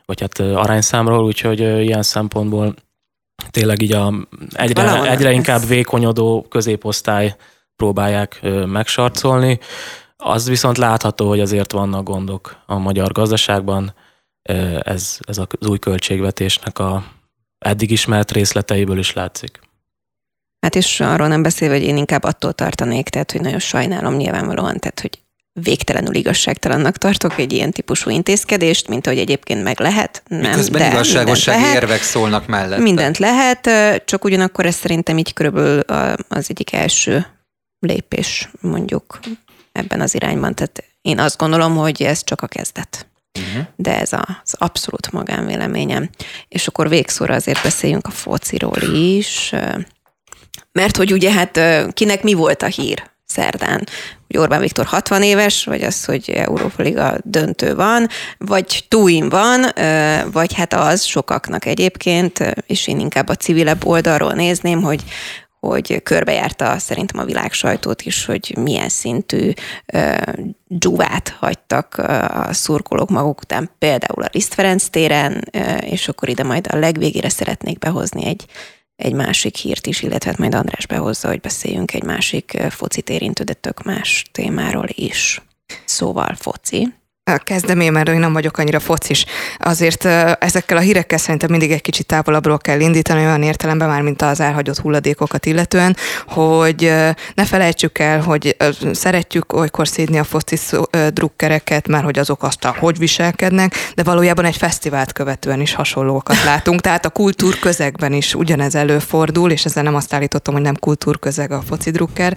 vagy 0.05 0.21
hát 0.21 0.39
arányszámról, 0.39 1.25
úgyhogy 1.25 1.61
ilyen 1.61 2.03
szempontból 2.03 2.75
tényleg 3.51 3.83
így 3.83 3.93
a 3.93 4.13
egyre, 4.51 4.83
Valahol 4.83 5.09
egyre 5.09 5.29
ez- 5.29 5.35
inkább 5.35 5.67
vékonyodó 5.67 6.47
középosztály 6.49 7.37
próbálják 7.77 8.41
megsarcolni. 8.67 9.59
Az 10.17 10.49
viszont 10.49 10.79
látható, 10.79 11.29
hogy 11.29 11.41
azért 11.41 11.73
vannak 11.73 12.05
gondok 12.05 12.57
a 12.67 12.79
magyar 12.79 13.13
gazdaságban. 13.13 13.95
Ez, 14.83 15.19
ez 15.27 15.39
az 15.39 15.69
új 15.69 15.79
költségvetésnek 15.79 16.79
a 16.79 17.05
eddig 17.59 17.91
ismert 17.91 18.33
részleteiből 18.33 18.99
is 18.99 19.13
látszik. 19.13 19.61
Hát 20.61 20.75
és 20.75 21.01
arról 21.01 21.29
nem 21.29 21.43
beszélve, 21.43 21.75
hogy 21.75 21.85
én 21.85 21.97
inkább 21.97 22.25
attól 22.25 22.53
tartanék, 22.53 23.09
tehát 23.09 23.33
hogy 23.33 23.41
nagyon 23.41 23.59
sajnálom 23.59 24.15
nyilvánvalóan, 24.15 24.79
tehát 24.79 25.01
hogy 25.01 25.19
végtelenül 25.53 26.15
igazságtalannak 26.15 26.97
tartok 26.97 27.39
egy 27.39 27.53
ilyen 27.53 27.71
típusú 27.71 28.11
intézkedést, 28.11 28.89
mint 28.89 29.07
ahogy 29.07 29.19
egyébként 29.19 29.63
meg 29.63 29.81
lehet. 29.81 30.23
Nem, 30.29 30.41
Miközben 30.41 30.81
de 30.81 30.89
igazságossági 30.89 31.61
lehet. 31.61 31.83
érvek 31.83 32.03
szólnak 32.03 32.47
mellette. 32.47 32.83
Mindent 32.83 33.19
lehet, 33.19 33.71
csak 34.05 34.25
ugyanakkor 34.25 34.67
ez 34.67 34.75
szerintem 34.75 35.19
így 35.19 35.33
körülbelül 35.33 35.81
az 36.29 36.47
egyik 36.49 36.73
első 36.73 37.27
lépés 37.79 38.51
mondjuk 38.61 39.21
ebben 39.73 40.01
az 40.01 40.15
irányban. 40.15 40.55
Tehát 40.55 40.85
én 41.03 41.19
azt 41.19 41.39
gondolom, 41.39 41.77
hogy 41.77 42.03
ez 42.03 42.25
csak 42.25 42.43
a 42.43 42.47
kezdet. 42.47 43.07
Uh-huh. 43.39 43.67
De 43.77 44.01
ez 44.01 44.13
az 44.13 44.55
abszolút 44.59 45.13
magánvéleményem. 45.13 46.11
És 46.49 46.67
akkor 46.67 46.89
végszóra 46.89 47.35
azért 47.35 47.63
beszéljünk 47.63 48.07
a 48.07 48.11
fociról 48.11 48.83
is, 48.95 49.53
mert 50.73 50.97
hogy 50.97 51.13
ugye 51.13 51.33
hát 51.33 51.61
kinek 51.93 52.23
mi 52.23 52.35
volt 52.35 52.63
a 52.63 52.67
hír 52.67 53.11
szerdán? 53.27 53.89
Hogy 54.27 54.37
Orbán 54.37 54.61
Viktor 54.61 54.85
60 54.85 55.23
éves, 55.23 55.65
vagy 55.65 55.83
az, 55.83 56.05
hogy 56.05 56.31
Európa 56.31 56.83
Liga 56.83 57.17
döntő 57.23 57.75
van, 57.75 58.09
vagy 58.39 58.85
túin 58.89 59.29
van, 59.29 59.65
vagy 60.33 60.55
hát 60.55 60.73
az 60.73 61.03
sokaknak 61.03 61.65
egyébként, 61.65 62.55
és 62.67 62.87
én 62.87 63.01
inkább 63.01 63.29
a 63.29 63.35
civilebb 63.35 63.87
oldalról 63.87 64.33
nézném, 64.33 64.83
hogy 64.83 65.05
hogy 65.69 66.03
körbejárta 66.03 66.79
szerintem 66.79 67.21
a 67.21 67.25
világ 67.25 67.53
sajtót 67.53 68.03
is, 68.03 68.25
hogy 68.25 68.55
milyen 68.59 68.89
szintű 68.89 69.51
ö, 69.87 70.15
dzsuvát 70.69 71.29
hagytak 71.29 71.95
a 72.29 72.49
szurkolók 72.53 73.11
maguk 73.11 73.41
után, 73.41 73.71
például 73.79 74.23
a 74.23 74.29
Liszt 74.33 74.55
Ferenc 74.55 74.89
téren, 74.89 75.45
és 75.81 76.09
akkor 76.09 76.29
ide 76.29 76.43
majd 76.43 76.67
a 76.71 76.77
legvégére 76.77 77.29
szeretnék 77.29 77.79
behozni 77.79 78.27
egy, 78.27 78.45
egy 78.97 79.13
másik 79.13 79.57
hírt 79.57 79.87
is, 79.87 80.03
illetve 80.03 80.31
hát 80.31 80.39
majd 80.39 80.55
András 80.55 80.87
behozza, 80.87 81.29
hogy 81.29 81.41
beszéljünk 81.41 81.95
egy 81.95 82.05
másik 82.05 82.59
focit 82.71 83.11
érintő, 83.11 83.45
de 83.45 83.53
tök 83.53 83.83
más 83.83 84.25
témáról 84.33 84.87
is. 84.89 85.43
Szóval 85.85 86.35
foci. 86.35 86.95
Kezdem 87.35 87.81
én, 87.81 87.93
mert 87.93 88.09
én 88.09 88.19
nem 88.19 88.33
vagyok 88.33 88.59
annyira 88.59 88.81
focis. 88.81 89.25
Azért 89.59 90.05
ezekkel 90.39 90.77
a 90.77 90.81
hírekkel 90.81 91.19
szerintem 91.19 91.51
mindig 91.51 91.71
egy 91.71 91.81
kicsit 91.81 92.07
távolabbról 92.07 92.59
kell 92.59 92.81
indítani, 92.81 93.21
olyan 93.25 93.43
értelemben 93.43 93.89
már, 93.89 94.03
mint 94.03 94.23
az 94.23 94.41
elhagyott 94.41 94.79
hulladékokat 94.79 95.47
illetően, 95.47 95.97
hogy 96.27 96.93
ne 97.35 97.45
felejtsük 97.45 97.99
el, 97.99 98.21
hogy 98.21 98.57
szeretjük 98.93 99.53
olykor 99.53 99.89
szídni 99.89 100.19
a 100.19 100.25
foci 100.25 100.57
szó- 100.57 100.89
ö, 100.91 101.09
drukkereket, 101.09 101.89
mert 101.89 102.05
hogy 102.05 102.19
azok 102.19 102.43
aztán 102.43 102.73
hogy 102.79 102.99
viselkednek, 102.99 103.75
de 103.95 104.03
valójában 104.03 104.45
egy 104.45 104.57
fesztivált 104.57 105.13
követően 105.13 105.61
is 105.61 105.75
hasonlókat 105.75 106.45
látunk. 106.45 106.81
Tehát 106.81 107.05
a 107.05 107.11
kultúrközegben 107.11 108.13
is 108.13 108.35
ugyanez 108.35 108.75
előfordul, 108.75 109.51
és 109.51 109.65
ezzel 109.65 109.83
nem 109.83 109.95
azt 109.95 110.15
állítottam, 110.15 110.55
hogy 110.55 110.63
nem 110.63 110.77
kultúrközeg 110.77 111.51
a 111.53 111.63
foci 111.67 111.91
drukker, 111.91 112.37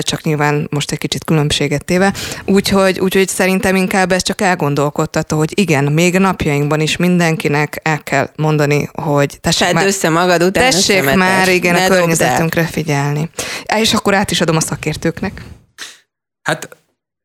csak 0.00 0.22
nyilván 0.22 0.66
most 0.70 0.90
egy 0.90 0.98
kicsit 0.98 1.24
különbséget 1.24 1.84
téve. 1.84 2.12
Úgyhogy, 2.44 3.00
úgyhogy 3.00 3.28
szerintem 3.28 3.76
inkább 3.76 3.98
ez 4.08 4.22
csak 4.22 4.40
elgondolkodtató, 4.40 5.36
hogy 5.36 5.58
igen, 5.58 5.84
még 5.84 6.18
napjainkban 6.18 6.80
is 6.80 6.96
mindenkinek 6.96 7.80
el 7.82 8.02
kell 8.02 8.28
mondani, 8.36 8.88
hogy 8.92 9.38
tessék 9.40 9.66
Tedd 9.66 9.74
már, 9.74 9.86
össze 9.86 10.08
magad 10.08 10.42
után 10.42 10.70
tessék 10.70 11.14
már 11.14 11.48
igen 11.48 11.74
Ne 11.74 11.84
a 11.84 11.88
környezetünkre 11.88 12.64
figyelni. 12.64 13.30
És 13.76 13.94
akkor 13.94 14.14
át 14.14 14.30
is 14.30 14.40
adom 14.40 14.56
a 14.56 14.60
szakértőknek. 14.60 15.42
Hát 16.42 16.68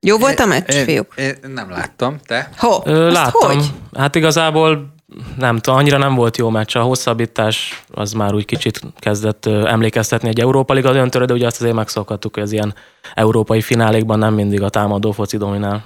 Jó 0.05 0.17
volt 0.17 0.39
a 0.39 0.45
meccs, 0.45 0.73
én, 0.73 0.85
fiúk? 0.85 1.13
én 1.17 1.37
nem 1.53 1.69
láttam, 1.69 2.19
te? 2.25 2.49
Ho, 2.57 2.81
Ö, 2.83 3.11
láttam. 3.11 3.49
Hogy? 3.49 3.65
Hát 3.97 4.15
igazából 4.15 4.93
nem 5.37 5.57
tudom, 5.57 5.79
annyira 5.79 5.97
nem 5.97 6.15
volt 6.15 6.37
jó 6.37 6.49
meccs. 6.49 6.75
A 6.75 6.81
hosszabbítás 6.81 7.83
az 7.93 8.11
már 8.11 8.33
úgy 8.33 8.45
kicsit 8.45 8.81
kezdett 8.99 9.45
emlékeztetni 9.45 10.27
egy 10.27 10.39
Európa 10.39 10.73
Liga 10.73 10.91
döntőre, 10.91 11.25
de 11.25 11.33
ugye 11.33 11.45
azt 11.45 11.59
azért 11.61 11.75
megszokhattuk, 11.75 12.33
hogy 12.33 12.43
az 12.43 12.51
ilyen 12.51 12.73
európai 13.13 13.61
finálékban 13.61 14.19
nem 14.19 14.33
mindig 14.33 14.61
a 14.61 14.69
támadó 14.69 15.11
foci 15.11 15.37
dominál. 15.37 15.85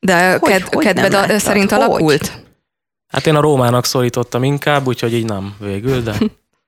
De 0.00 0.30
Hogy- 0.38 0.50
ked, 0.50 0.62
hogy 0.74 0.84
kedved 0.84 1.10
nem 1.10 1.18
a, 1.20 1.22
láttad? 1.22 1.40
szerint 1.40 1.70
Hogy? 1.70 1.80
alakult? 1.82 2.32
Hát 3.08 3.26
én 3.26 3.34
a 3.34 3.40
Rómának 3.40 3.84
szólítottam 3.84 4.44
inkább, 4.44 4.86
úgyhogy 4.86 5.14
így 5.14 5.24
nem 5.24 5.54
végül, 5.58 6.02
de 6.02 6.12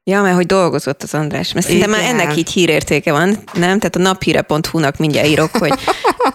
Ja, 0.05 0.23
mert 0.23 0.35
hogy 0.35 0.47
dolgozott 0.47 1.03
az 1.03 1.15
András, 1.15 1.53
mert 1.53 1.67
szerintem 1.67 1.91
már 1.91 2.03
ennek 2.03 2.37
így 2.37 2.51
hírértéke 2.51 3.13
van, 3.13 3.29
nem? 3.53 3.79
Tehát 3.79 3.97
a 3.97 3.99
naphíre.hu-nak 3.99 4.97
mindjárt 4.97 5.27
írok, 5.29 5.57
hogy 5.57 5.73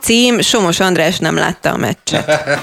cím, 0.01 0.41
Somos 0.41 0.79
András 0.79 1.19
nem 1.19 1.35
látta 1.35 1.71
a 1.71 1.77
meccset. 1.77 2.29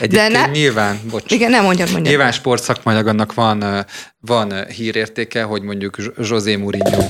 Egyébként 0.00 0.32
ne- 0.32 0.46
nyilván, 0.46 1.00
bocs. 1.10 1.32
Igen, 1.32 1.50
nem 1.50 1.64
mondjad, 1.64 1.90
mondjad. 1.90 2.08
Nyilván 2.14 2.32
sportszakmailag 2.32 3.06
annak 3.06 3.34
van, 3.34 3.86
van 4.20 4.64
hírértéke, 4.66 5.42
hogy 5.42 5.62
mondjuk 5.62 5.96
José 6.18 6.56
Mourinho 6.56 7.02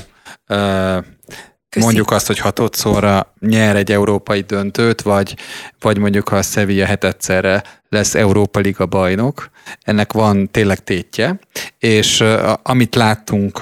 Köszi. 1.71 1.85
mondjuk 1.85 2.11
azt, 2.11 2.27
hogy 2.27 2.39
hatodszorra 2.39 3.33
nyer 3.39 3.75
egy 3.75 3.91
európai 3.91 4.41
döntőt, 4.41 5.01
vagy, 5.01 5.35
vagy 5.79 5.97
mondjuk 5.97 6.29
ha 6.29 6.35
a 6.35 6.41
Sevilla 6.41 6.85
hetedszerre 6.85 7.63
lesz 7.91 8.15
Európa 8.15 8.59
Liga 8.59 8.85
bajnok. 8.85 9.49
Ennek 9.83 10.13
van 10.13 10.51
tényleg 10.51 10.83
tétje, 10.83 11.39
és 11.79 12.23
amit 12.63 12.95
láttunk, 12.95 13.59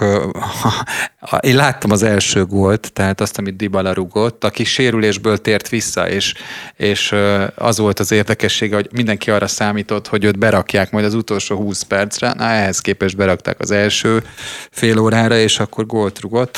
én 1.40 1.56
láttam 1.56 1.92
az 1.92 2.04
első 2.04 2.46
gólt, 2.46 2.94
tehát 2.94 3.22
azt, 3.22 3.38
amit 3.38 3.56
Dybala 3.56 3.94
rugott, 3.94 4.44
aki 4.44 4.64
sérülésből 4.64 5.38
tért 5.38 5.70
vissza, 5.70 6.10
és, 6.10 6.34
és 6.76 7.16
az 7.56 7.78
volt 7.78 8.00
az 8.00 8.12
érdekessége, 8.12 8.76
hogy 8.76 8.90
mindenki 8.92 9.32
arra 9.32 9.48
számított, 9.48 10.08
hogy 10.08 10.24
őt 10.24 10.40
berakják 10.40 10.92
majd 10.92 11.06
az 11.06 11.14
utolsó 11.14 11.56
20 11.56 11.82
percre, 11.82 12.34
na 12.34 12.44
ehhez 12.44 12.80
képest 12.80 13.16
berakták 13.16 13.60
az 13.60 13.72
első 13.72 14.24
fél 14.72 15.00
órára, 15.00 15.38
és 15.38 15.60
akkor 15.60 15.86
gólt 15.86 16.20
rugott. 16.20 16.58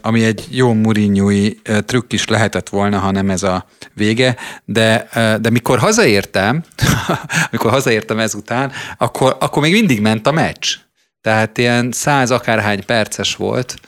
Ami 0.00 0.24
egy 0.24 0.46
jó 0.50 0.72
Murinyui 0.72 1.60
trükk 1.86 2.12
is 2.12 2.26
lehetett 2.26 2.68
volna, 2.68 2.98
ha 2.98 3.10
nem 3.10 3.30
ez 3.30 3.42
a 3.42 3.66
vége, 3.94 4.36
de, 4.64 5.08
de 5.40 5.50
mikor 5.50 5.78
hazaértem, 5.78 6.62
mikor 7.50 7.70
hazaértem 7.70 8.18
ezután, 8.18 8.72
akkor, 8.98 9.36
akkor 9.40 9.62
még 9.62 9.72
mindig 9.72 10.00
ment 10.00 10.26
a 10.26 10.32
meccs. 10.32 10.76
Tehát 11.20 11.58
ilyen 11.58 11.92
száz 11.92 12.30
akárhány 12.30 12.84
perces 12.84 13.36
volt, 13.36 13.80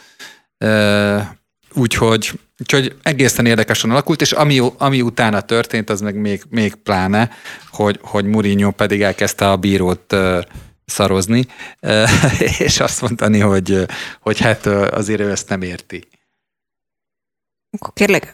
úgyhogy, 1.72 2.40
úgyhogy 2.58 2.96
egészen 3.02 3.46
érdekesen 3.46 3.90
alakult, 3.90 4.20
és 4.20 4.32
ami, 4.32 4.60
ami 4.78 5.00
utána 5.00 5.40
történt, 5.40 5.90
az 5.90 6.00
meg 6.00 6.14
még, 6.14 6.42
még 6.48 6.74
pláne, 6.74 7.30
hogy, 7.70 7.98
hogy 8.02 8.24
Mourinho 8.24 8.70
pedig 8.70 9.02
elkezdte 9.02 9.50
a 9.50 9.56
bírót 9.56 10.16
szarozni, 10.86 11.46
és 12.58 12.80
azt 12.80 13.00
mondani, 13.00 13.38
hogy, 13.38 13.86
hogy 14.20 14.40
hát 14.40 14.66
azért 14.66 15.20
ő 15.20 15.30
ezt 15.30 15.48
nem 15.48 15.62
érti. 15.62 16.08
Akkor 17.70 17.92
kérlek, 17.92 18.32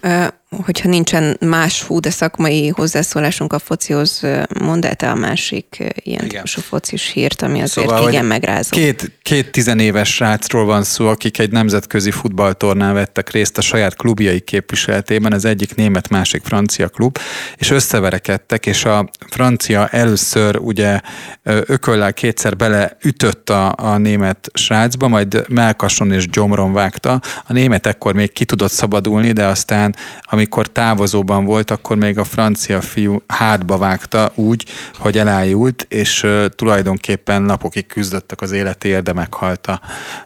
hogyha 0.56 0.88
nincsen 0.88 1.36
más 1.40 1.82
hú, 1.82 2.00
de 2.00 2.10
szakmai 2.10 2.68
hozzászólásunk 2.68 3.52
a 3.52 3.58
focihoz, 3.58 4.26
mondd 4.60 4.86
el 4.86 4.94
te 4.94 5.10
a 5.10 5.14
másik 5.14 5.76
ilyen 5.78 6.24
igen. 6.24 6.28
típusú 6.28 6.60
focis 6.60 7.10
hírt, 7.12 7.42
ami 7.42 7.62
azért 7.62 7.88
szóval, 7.88 8.08
igen 8.08 8.24
megrázó. 8.24 8.68
Két, 8.70 9.12
két 9.22 9.50
tizenéves 9.50 10.14
srácról 10.14 10.64
van 10.64 10.82
szó, 10.82 11.06
akik 11.06 11.38
egy 11.38 11.50
nemzetközi 11.50 12.10
futballtornán 12.10 12.94
vettek 12.94 13.30
részt 13.30 13.58
a 13.58 13.60
saját 13.60 13.96
klubjai 13.96 14.40
képviseletében, 14.40 15.32
az 15.32 15.44
egyik 15.44 15.74
német, 15.74 16.08
másik 16.08 16.42
francia 16.44 16.88
klub, 16.88 17.18
és 17.56 17.70
összeverekedtek, 17.70 18.66
és 18.66 18.84
a 18.84 19.10
francia 19.30 19.88
először 19.88 20.56
ugye 20.56 21.00
ököllel 21.42 22.12
kétszer 22.12 22.56
bele 22.56 22.96
ütött 23.02 23.50
a, 23.50 23.74
a 23.76 23.98
német 23.98 24.50
srácba, 24.54 25.08
majd 25.08 25.44
melkason 25.48 26.12
és 26.12 26.28
gyomron 26.28 26.72
vágta. 26.72 27.20
A 27.46 27.52
német 27.52 27.86
ekkor 27.86 28.14
még 28.14 28.32
ki 28.32 28.44
tudott 28.44 28.72
szabadulni, 28.72 29.32
de 29.32 29.44
aztán, 29.44 29.94
amikor 30.40 30.66
távozóban 30.66 31.44
volt, 31.44 31.70
akkor 31.70 31.96
még 31.96 32.18
a 32.18 32.24
francia 32.24 32.80
fiú 32.80 33.22
hátba 33.26 33.78
vágta 33.78 34.32
úgy, 34.34 34.64
hogy 34.94 35.18
elájult, 35.18 35.86
és 35.88 36.26
tulajdonképpen 36.48 37.42
napokig 37.42 37.86
küzdöttek 37.86 38.40
az 38.40 38.50
életéért, 38.50 39.02
de 39.02 39.12
meghalt 39.12 39.66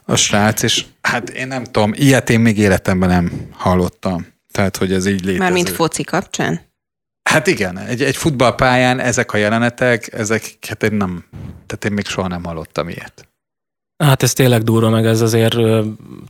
a, 0.05 0.15
srác, 0.15 0.61
és 0.61 0.85
hát 1.01 1.29
én 1.29 1.47
nem 1.47 1.63
tudom, 1.63 1.93
ilyet 1.95 2.29
én 2.29 2.39
még 2.39 2.57
életemben 2.57 3.09
nem 3.09 3.31
hallottam. 3.51 4.27
Tehát, 4.51 4.77
hogy 4.77 4.93
ez 4.93 5.05
így 5.05 5.19
létezik. 5.19 5.39
Már 5.39 5.51
mint 5.51 5.69
foci 5.69 6.03
kapcsán? 6.03 6.61
Hát 7.29 7.47
igen, 7.47 7.77
egy, 7.77 8.03
egy 8.03 8.15
futballpályán 8.15 8.99
ezek 8.99 9.33
a 9.33 9.37
jelenetek, 9.37 10.13
ezek, 10.13 10.57
hát 10.67 10.83
én 10.83 10.93
nem, 10.93 11.25
tehát 11.65 11.85
én 11.85 11.91
még 11.91 12.05
soha 12.05 12.27
nem 12.27 12.43
hallottam 12.43 12.89
ilyet. 12.89 13.27
Hát 13.97 14.23
ez 14.23 14.33
tényleg 14.33 14.61
durva, 14.61 14.89
meg 14.89 15.05
ez 15.05 15.21
azért 15.21 15.57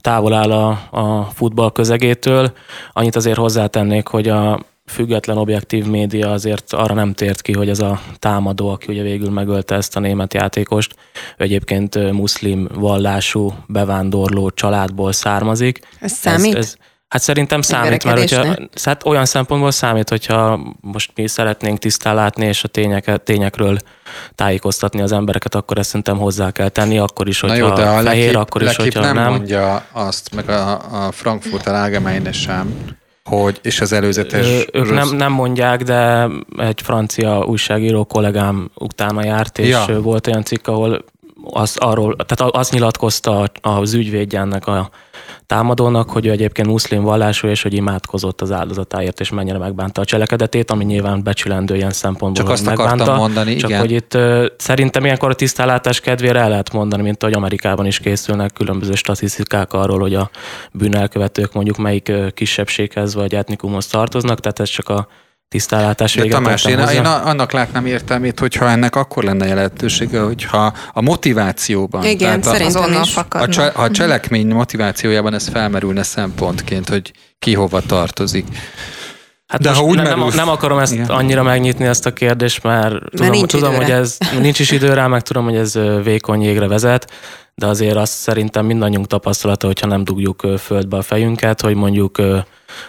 távol 0.01 0.33
áll 0.33 0.51
a, 0.51 0.69
a 0.91 1.29
futball 1.33 1.71
közegétől. 1.71 2.53
Annyit 2.93 3.15
azért 3.15 3.37
hozzátennék, 3.37 4.07
hogy 4.07 4.27
a 4.27 4.65
független 4.85 5.37
objektív 5.37 5.85
média 5.85 6.31
azért 6.31 6.73
arra 6.73 6.93
nem 6.93 7.13
tért 7.13 7.41
ki, 7.41 7.53
hogy 7.53 7.69
ez 7.69 7.79
a 7.79 8.01
támadó, 8.19 8.69
aki 8.69 8.91
ugye 8.91 9.01
végül 9.01 9.29
megölte 9.29 9.75
ezt 9.75 9.95
a 9.95 9.99
német 9.99 10.33
játékost, 10.33 10.95
ő 11.37 11.43
egyébként 11.43 12.11
muszlim 12.11 12.67
vallású 12.73 13.53
bevándorló 13.67 14.49
családból 14.49 15.11
származik. 15.11 15.79
Ez 15.99 16.11
számít? 16.11 16.55
Ez, 16.55 16.65
ez, 16.65 16.75
Hát 17.07 17.21
szerintem 17.21 17.61
számít, 17.61 18.03
mert 18.03 18.17
hogyha, 18.19 18.55
hát 18.83 19.05
olyan 19.05 19.25
szempontból 19.25 19.71
számít, 19.71 20.09
hogyha 20.09 20.59
most 20.81 21.11
mi 21.15 21.27
szeretnénk 21.27 21.79
tisztán 21.79 22.15
látni, 22.15 22.45
és 22.45 22.63
a 22.63 22.67
tényeket, 22.67 23.21
tényekről 23.21 23.77
tájékoztatni 24.35 25.01
az 25.01 25.11
embereket, 25.11 25.55
akkor 25.55 25.77
ezt 25.77 25.87
szerintem 25.87 26.17
hozzá 26.17 26.51
kell 26.51 26.69
tenni, 26.69 26.97
akkor 26.97 27.27
is, 27.27 27.39
hogyha 27.39 27.57
Na 27.57 27.67
jó, 27.67 27.73
de 27.73 27.89
a 27.89 28.01
fehér, 28.01 28.25
lekép, 28.25 28.39
akkor 28.39 28.61
is, 28.61 28.75
hogyha 28.75 28.99
nem. 29.01 29.15
nem 29.15 29.31
mondja 29.31 29.85
azt, 29.91 30.35
meg 30.35 30.49
a, 30.49 30.71
a 31.05 31.11
Frankfurt 31.11 31.67
Allgemeine 31.67 32.31
sem, 32.31 32.75
hogy, 33.29 33.59
és 33.61 33.81
az 33.81 33.91
előzetes... 33.91 34.47
Ö, 34.47 34.79
ők 34.79 34.87
rossz... 34.87 35.07
nem, 35.07 35.15
nem 35.15 35.31
mondják, 35.31 35.83
de 35.83 36.27
egy 36.57 36.81
francia 36.81 37.45
újságíró 37.45 38.03
kollégám 38.05 38.71
utána 38.75 39.23
járt, 39.23 39.59
és 39.59 39.69
ja. 39.69 40.01
volt 40.01 40.27
olyan 40.27 40.43
cikk, 40.43 40.67
ahol 40.67 41.05
az, 41.51 41.77
arról, 41.77 42.15
tehát 42.15 42.53
azt 42.55 42.71
nyilatkozta 42.71 43.51
az 43.61 43.93
ügyvédje 43.93 44.39
ennek 44.39 44.67
a 44.67 44.89
támadónak, 45.45 46.09
hogy 46.09 46.25
ő 46.25 46.31
egyébként 46.31 46.67
muszlim 46.67 47.03
vallású, 47.03 47.47
és 47.47 47.61
hogy 47.61 47.73
imádkozott 47.73 48.41
az 48.41 48.51
áldozatáért, 48.51 49.19
és 49.19 49.29
mennyire 49.29 49.57
megbánta 49.57 50.01
a 50.01 50.05
cselekedetét, 50.05 50.71
ami 50.71 50.83
nyilván 50.83 51.23
becsülendő 51.23 51.75
ilyen 51.75 51.91
szempontból. 51.91 52.43
Csak 52.43 52.53
azt 52.53 52.65
megbánta, 52.65 52.93
akartam 52.93 53.17
mondani, 53.17 53.55
Csak 53.55 53.69
igen. 53.69 53.81
hogy 53.81 53.91
itt 53.91 54.17
szerintem 54.57 55.03
ilyenkor 55.05 55.29
a 55.29 55.33
tisztálátás 55.33 55.99
kedvére 55.99 56.39
el 56.39 56.49
lehet 56.49 56.73
mondani, 56.73 57.01
mint 57.01 57.23
ahogy 57.23 57.35
Amerikában 57.35 57.85
is 57.85 57.99
készülnek 57.99 58.53
különböző 58.53 58.93
statisztikák 58.93 59.73
arról, 59.73 59.99
hogy 59.99 60.15
a 60.15 60.29
bűnelkövetők 60.71 61.53
mondjuk 61.53 61.77
melyik 61.77 62.11
kisebbséghez 62.33 63.13
vagy 63.13 63.35
etnikumhoz 63.35 63.87
tartoznak, 63.87 64.39
tehát 64.39 64.59
ez 64.59 64.69
csak 64.69 64.89
a 64.89 65.07
tisztálátás. 65.47 66.15
De 66.15 66.27
Tamás, 66.27 66.65
én, 66.65 66.79
én 66.79 67.05
annak 67.05 67.51
látnám 67.51 67.85
értelmét, 67.85 68.39
hogyha 68.39 68.69
ennek 68.69 68.95
akkor 68.95 69.23
lenne 69.23 69.45
jelentősége, 69.45 70.21
hogyha 70.21 70.73
a 70.93 71.01
motivációban, 71.01 72.03
Igen, 72.03 72.41
tehát 72.41 72.57
szerintem 72.57 72.93
a, 72.93 73.01
is. 73.01 73.15
A, 73.15 73.81
a, 73.81 73.83
a 73.83 73.91
cselekmény 73.91 74.47
motivációjában 74.47 75.33
ez 75.33 75.47
felmerülne 75.47 76.03
szempontként, 76.03 76.89
hogy 76.89 77.11
ki 77.39 77.53
hova 77.53 77.81
tartozik. 77.81 78.45
Hát 79.47 79.61
De 79.61 79.73
ha 79.73 79.81
úgy 79.81 79.95
nem, 79.95 80.05
merülsz... 80.05 80.35
nem 80.35 80.49
akarom 80.49 80.79
ezt 80.79 80.93
Igen. 80.93 81.05
annyira 81.05 81.43
megnyitni 81.43 81.85
ezt 81.85 82.05
a 82.05 82.13
kérdést, 82.13 82.63
mert, 82.63 82.91
mert 82.91 83.09
tudom, 83.09 83.29
nincs 83.29 83.51
tudom 83.51 83.75
hogy 83.75 83.91
ez 83.91 84.17
nincs 84.41 84.59
is 84.59 84.71
idő 84.71 84.93
rá, 84.93 85.07
meg 85.07 85.21
tudom, 85.21 85.43
hogy 85.43 85.55
ez 85.55 85.79
vékony 86.03 86.41
jégre 86.41 86.67
vezet, 86.67 87.11
de 87.55 87.65
azért 87.65 87.95
azt 87.95 88.13
szerintem 88.13 88.65
mindannyiunk 88.65 89.07
tapasztalata, 89.07 89.65
hogyha 89.65 89.87
nem 89.87 90.03
dugjuk 90.03 90.47
földbe 90.57 90.97
a 90.97 91.01
fejünket, 91.01 91.61
hogy 91.61 91.75
mondjuk 91.75 92.17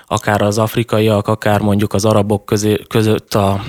akár 0.07 0.43
az 0.43 0.59
afrikaiak, 0.59 1.28
akár 1.28 1.61
mondjuk 1.61 1.93
az 1.93 2.05
arabok 2.05 2.45
közé, 2.45 2.82
között 2.89 3.34
a 3.34 3.61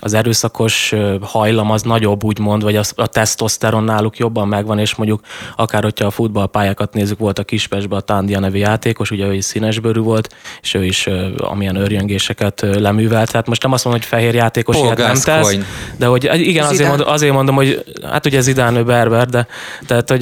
az 0.00 0.14
erőszakos 0.14 0.94
hajlam 1.20 1.70
az 1.70 1.82
nagyobb, 1.82 2.24
úgymond, 2.24 2.62
vagy 2.62 2.76
a, 2.76 2.82
a 2.94 3.06
tesztoszteron 3.06 3.84
náluk 3.84 4.18
jobban 4.18 4.48
megvan, 4.48 4.78
és 4.78 4.94
mondjuk 4.94 5.20
akár, 5.56 5.82
hogyha 5.82 6.06
a 6.06 6.10
futballpályákat 6.10 6.94
nézzük, 6.94 7.18
volt 7.18 7.38
a 7.38 7.44
Kispesbe 7.44 7.96
a 7.96 8.00
Tándia 8.00 8.38
nevű 8.38 8.58
játékos, 8.58 9.10
ugye 9.10 9.26
ő 9.26 9.34
is 9.34 9.44
színesbőrű 9.44 10.00
volt, 10.00 10.34
és 10.62 10.74
ő 10.74 10.84
is 10.84 11.08
amilyen 11.36 11.76
örjöngéseket 11.76 12.60
leművelt. 12.60 13.30
Tehát 13.30 13.46
most 13.46 13.62
nem 13.62 13.72
azt 13.72 13.84
mondom, 13.84 14.02
hogy 14.02 14.10
fehér 14.10 14.34
játékos 14.34 14.76
ilyet 14.76 14.98
nem 14.98 15.14
tesz, 15.14 15.56
de 15.96 16.06
hogy 16.06 16.30
igen, 16.32 16.66
azért 16.66 16.88
mondom, 16.88 17.08
azért 17.08 17.32
mondom, 17.32 17.54
hogy 17.54 17.84
hát 18.02 18.26
ugye 18.26 18.40
Zidán 18.40 18.76
ő 18.76 18.84
berber, 18.84 19.26
de 19.26 19.46
tehát, 19.86 20.10
hogy 20.10 20.20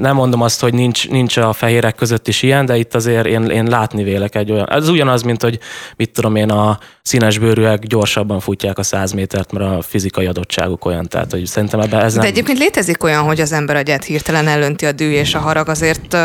nem 0.00 0.14
mondom 0.14 0.42
azt, 0.42 0.60
hogy 0.60 0.74
nincs, 0.74 1.08
nincs 1.08 1.36
a 1.36 1.52
fehérek 1.52 1.94
között 1.94 2.28
is 2.28 2.42
ilyen, 2.42 2.66
de 2.66 2.76
itt 2.76 2.94
azért 2.94 3.26
én, 3.26 3.44
én 3.44 3.64
látni 3.64 4.02
vélek 4.02 4.34
egy 4.34 4.52
olyan. 4.52 4.70
Ez 4.70 4.88
ugyanaz, 4.88 5.22
mint 5.22 5.42
hogy 5.42 5.58
mit 5.96 6.12
tudom 6.12 6.36
én, 6.36 6.50
a 6.50 6.78
színesbőrűek 7.02 7.78
gyorsabban 7.78 8.40
futják 8.40 8.78
a 8.78 8.82
100 8.82 9.12
métert, 9.12 9.52
mert 9.52 9.64
a 9.64 9.82
fizikai 9.82 10.26
adottságuk 10.26 10.84
olyan, 10.84 11.08
tehát 11.08 11.30
hogy 11.30 11.46
szerintem 11.46 11.80
ebben 11.80 12.00
ez 12.00 12.12
nem... 12.12 12.22
De 12.22 12.28
egyébként 12.28 12.58
létezik 12.58 13.02
olyan, 13.02 13.22
hogy 13.22 13.40
az 13.40 13.52
ember 13.52 13.76
agyát 13.76 14.04
hirtelen 14.04 14.48
ellönti 14.48 14.86
a 14.86 14.92
dű 14.92 15.10
és 15.10 15.34
a 15.34 15.38
harag, 15.38 15.68
azért 15.68 16.16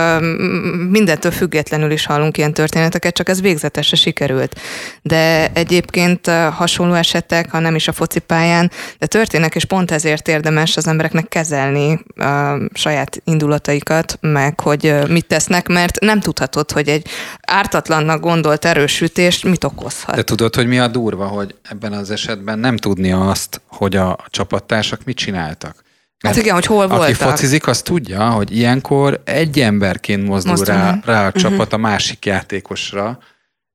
mindentől 0.90 1.32
függetlenül 1.32 1.92
is 1.92 2.06
hallunk 2.06 2.38
ilyen 2.38 2.54
történeteket, 2.54 3.14
csak 3.14 3.30
ez 3.30 3.42
végzetesre 3.42 3.98
sikerült. 3.98 4.60
De 5.02 5.52
egyébként 5.54 6.28
hasonló 6.52 6.94
esetek, 6.94 7.52
ha 7.52 7.60
nem 7.60 7.76
is 7.76 7.88
a 7.88 7.92
focipályán, 7.92 8.72
de 9.00 9.06
történnek, 9.06 9.56
és 9.56 9.66
pont 9.66 9.92
ezért 9.92 10.28
érdemes 10.28 10.78
az 10.78 10.88
embereknek 10.88 11.28
kezelni 11.28 12.00
a 12.16 12.58
saját 12.74 13.22
indulataikat, 13.24 14.18
meg 14.22 14.60
hogy 14.60 14.94
mit 15.08 15.28
tesznek, 15.28 15.68
mert 15.68 16.00
nem 16.00 16.20
tudhatod, 16.20 16.72
hogy 16.72 16.88
egy 16.88 17.08
ártatlannak 17.42 18.20
gondolt 18.20 18.66
erősütés 18.66 19.44
mit 19.44 19.64
okozhat. 19.64 20.16
De 20.16 20.24
tudod, 20.24 20.56
hogy 20.56 20.65
mi 20.66 20.80
a 20.80 20.88
durva, 20.88 21.28
hogy 21.28 21.56
ebben 21.70 21.94
az 21.94 22.12
esetben 22.12 22.60
nem 22.60 22.78
tudnia 22.78 23.30
azt, 23.30 23.62
hogy 23.68 23.96
a 23.96 24.18
csapattársak 24.30 25.04
mit 25.04 25.18
csináltak. 25.18 25.84
Mert 26.24 26.36
hát 26.36 26.44
igen, 26.44 26.56
hogy 26.56 26.66
hol 26.66 26.88
voltak. 26.88 27.02
Aki 27.02 27.14
focizik, 27.14 27.68
az 27.68 27.82
tudja, 27.82 28.30
hogy 28.30 28.58
ilyenkor 28.58 29.22
egy 29.24 29.60
emberként 29.60 30.28
mozdul, 30.28 30.52
mozdul 30.52 30.76
rá, 30.76 31.00
rá 31.06 31.24
a 31.24 31.28
uh-huh. 31.28 31.42
csapat 31.42 31.74
a 31.74 31.78
másik 31.78 32.26
játékosra, 32.26 33.20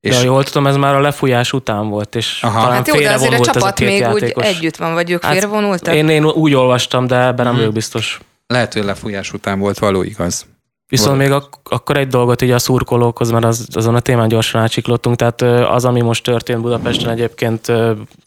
és 0.00 0.16
De 0.16 0.24
jól 0.24 0.44
tudom, 0.44 0.66
ez 0.66 0.76
már 0.76 0.94
a 0.94 1.00
lefújás 1.00 1.52
után 1.52 1.88
volt, 1.88 2.14
és 2.14 2.42
Aha. 2.42 2.60
talán 2.60 2.76
hát 2.76 2.86
jó, 2.86 3.00
de 3.00 3.12
azért 3.12 3.32
a 3.32 3.44
csapat 3.44 3.80
a 3.80 3.84
még 3.84 3.98
játékos. 3.98 4.44
úgy 4.44 4.54
együtt 4.54 4.76
van, 4.76 4.92
vagy 4.92 5.10
ők 5.10 5.22
hát 5.22 5.32
félrevonultak? 5.32 5.94
Én, 5.94 6.08
én 6.08 6.24
úgy 6.24 6.54
olvastam, 6.54 7.06
de 7.06 7.16
ebben 7.16 7.34
nem 7.34 7.46
hmm. 7.46 7.56
vagyok 7.56 7.72
biztos. 7.72 8.20
Lehet, 8.46 8.72
hogy 8.72 8.82
a 8.82 8.84
lefújás 8.84 9.32
után 9.32 9.58
volt 9.58 9.78
való 9.78 10.02
igaz. 10.02 10.46
Viszont 10.90 11.18
még 11.18 11.30
ak- 11.30 11.58
akkor 11.72 11.96
egy 11.96 12.06
dolgot 12.08 12.42
így 12.42 12.50
a 12.50 12.58
szurkolókhoz, 12.58 13.30
mert 13.30 13.44
az, 13.44 13.68
azon 13.72 13.94
a 13.94 14.00
témán 14.00 14.28
gyorsan 14.28 14.60
átsiklottunk, 14.60 15.16
tehát 15.16 15.42
az, 15.70 15.84
ami 15.84 16.00
most 16.00 16.24
történt 16.24 16.60
Budapesten 16.60 17.10
egyébként 17.10 17.72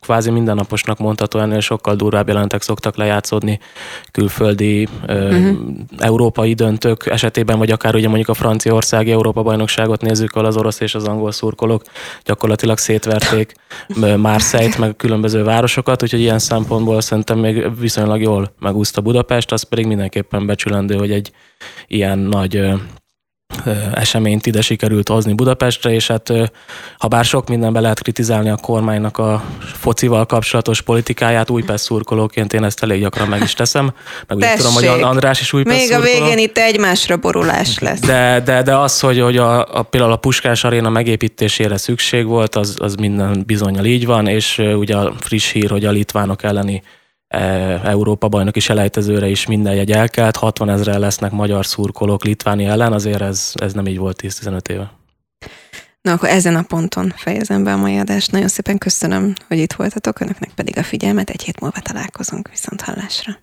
kvázi 0.02 0.30
mindennaposnak 0.30 0.98
mondható, 0.98 1.40
ennél 1.40 1.60
sokkal 1.60 1.96
durvább 1.96 2.28
jelentek 2.28 2.62
szoktak 2.62 2.96
lejátszódni 2.96 3.60
külföldi 4.12 4.88
uh-huh. 5.08 5.58
európai 5.98 6.54
döntők 6.54 7.06
esetében, 7.06 7.58
vagy 7.58 7.72
akár 7.72 7.96
ugye 7.96 8.08
mondjuk 8.08 8.30
a 8.30 8.34
franciaországi 8.34 9.12
Európa-bajnokságot 9.12 10.02
nézzük, 10.02 10.36
ahol 10.36 10.48
az 10.48 10.58
orosz 10.58 10.80
és 10.80 10.96
az 10.96 11.08
angol 11.08 11.32
szurkolók 11.32 11.84
gyakorlatilag 12.24 12.78
szétverték 12.78 13.54
Marseille-t, 14.18 14.78
meg 14.78 14.96
különböző 14.96 15.44
városokat, 15.44 16.04
úgyhogy 16.04 16.20
ilyen 16.20 16.40
szempontból 16.40 17.02
szerintem 17.02 17.40
még 17.40 17.80
viszonylag 17.80 18.22
jól 18.22 18.54
megúszta 18.60 19.02
Budapest, 19.02 19.52
az 19.52 19.64
pedig 19.64 19.86
mindenképpen 19.86 20.46
becsülendő, 20.46 20.96
hogy 20.96 21.12
egy 21.12 21.32
ilyen 21.88 22.18
nagy 22.20 22.53
eseményt 23.94 24.46
ide 24.46 24.62
sikerült 24.62 25.10
hozni 25.10 25.34
Budapestre, 25.34 25.94
és 25.94 26.08
hát 26.08 26.32
ha 26.98 27.08
bár 27.08 27.26
sok 27.26 27.48
mindenbe 27.48 27.80
lehet 27.80 28.02
kritizálni 28.02 28.50
a 28.50 28.56
kormánynak 28.56 29.18
a 29.18 29.44
focival 29.60 30.26
kapcsolatos 30.26 30.82
politikáját, 30.82 31.50
Újpest 31.50 31.84
szurkolóként 31.84 32.54
én 32.54 32.64
ezt 32.64 32.84
elég 32.84 33.02
gyakran 33.02 33.28
meg 33.28 33.42
is 33.42 33.54
teszem. 33.54 33.94
Meg 34.28 34.38
úgy 34.38 34.56
tudom, 34.56 34.74
hogy 34.74 34.86
András 34.86 35.42
is 35.42 35.54
Újpest 35.54 35.78
Még 35.78 35.88
szurkoló. 35.88 36.12
a 36.12 36.20
végén 36.20 36.38
itt 36.38 36.58
egymásra 36.58 37.18
borulás 37.18 37.80
lesz. 37.80 38.00
De, 38.00 38.42
de, 38.46 38.62
de 38.62 38.78
az, 38.78 39.00
hogy, 39.00 39.20
hogy 39.20 39.38
a, 39.38 39.78
a, 39.78 39.84
például 39.84 40.12
a 40.12 40.18
Puskás 40.18 40.64
Aréna 40.64 40.90
megépítésére 40.90 41.78
szükség 41.78 42.26
volt, 42.26 42.56
az, 42.56 42.76
az 42.80 42.96
minden 42.96 43.44
bizonyal 43.46 43.86
így 43.86 44.06
van, 44.06 44.28
és 44.28 44.58
ugye 44.58 44.96
a 44.96 45.14
friss 45.20 45.52
hír, 45.52 45.70
hogy 45.70 45.86
a 45.86 45.92
litvánok 45.92 46.44
elleni 46.44 46.82
Európa 47.84 48.28
bajnoki 48.28 48.60
selejtezőre 48.60 49.28
is 49.28 49.46
minden 49.46 49.76
jegy 49.76 49.92
elkelt, 49.92 50.36
60 50.36 50.70
ezre 50.70 50.98
lesznek 50.98 51.32
magyar 51.32 51.66
szurkolók 51.66 52.24
Litvánia 52.24 52.72
ellen, 52.72 52.94
azért 52.94 53.22
ez, 53.22 53.52
ez 53.56 53.74
nem 53.74 53.88
így 53.88 53.98
volt 53.98 54.20
10-15 54.24 54.70
éve. 54.70 54.92
Na 56.02 56.12
akkor 56.12 56.30
ezen 56.30 56.56
a 56.56 56.62
ponton 56.62 57.14
fejezem 57.16 57.64
be 57.64 57.74
a 57.74 57.78
mai 57.78 57.98
adást. 57.98 58.32
Nagyon 58.32 58.48
szépen 58.48 58.78
köszönöm, 58.78 59.34
hogy 59.48 59.58
itt 59.58 59.74
voltatok, 59.74 60.20
önöknek 60.20 60.52
pedig 60.56 60.78
a 60.78 60.84
figyelmet. 60.84 61.30
Egy 61.30 61.44
hét 61.44 61.60
múlva 61.60 61.80
találkozunk 61.80 62.50
viszont 62.50 62.82
hallásra. 62.82 63.38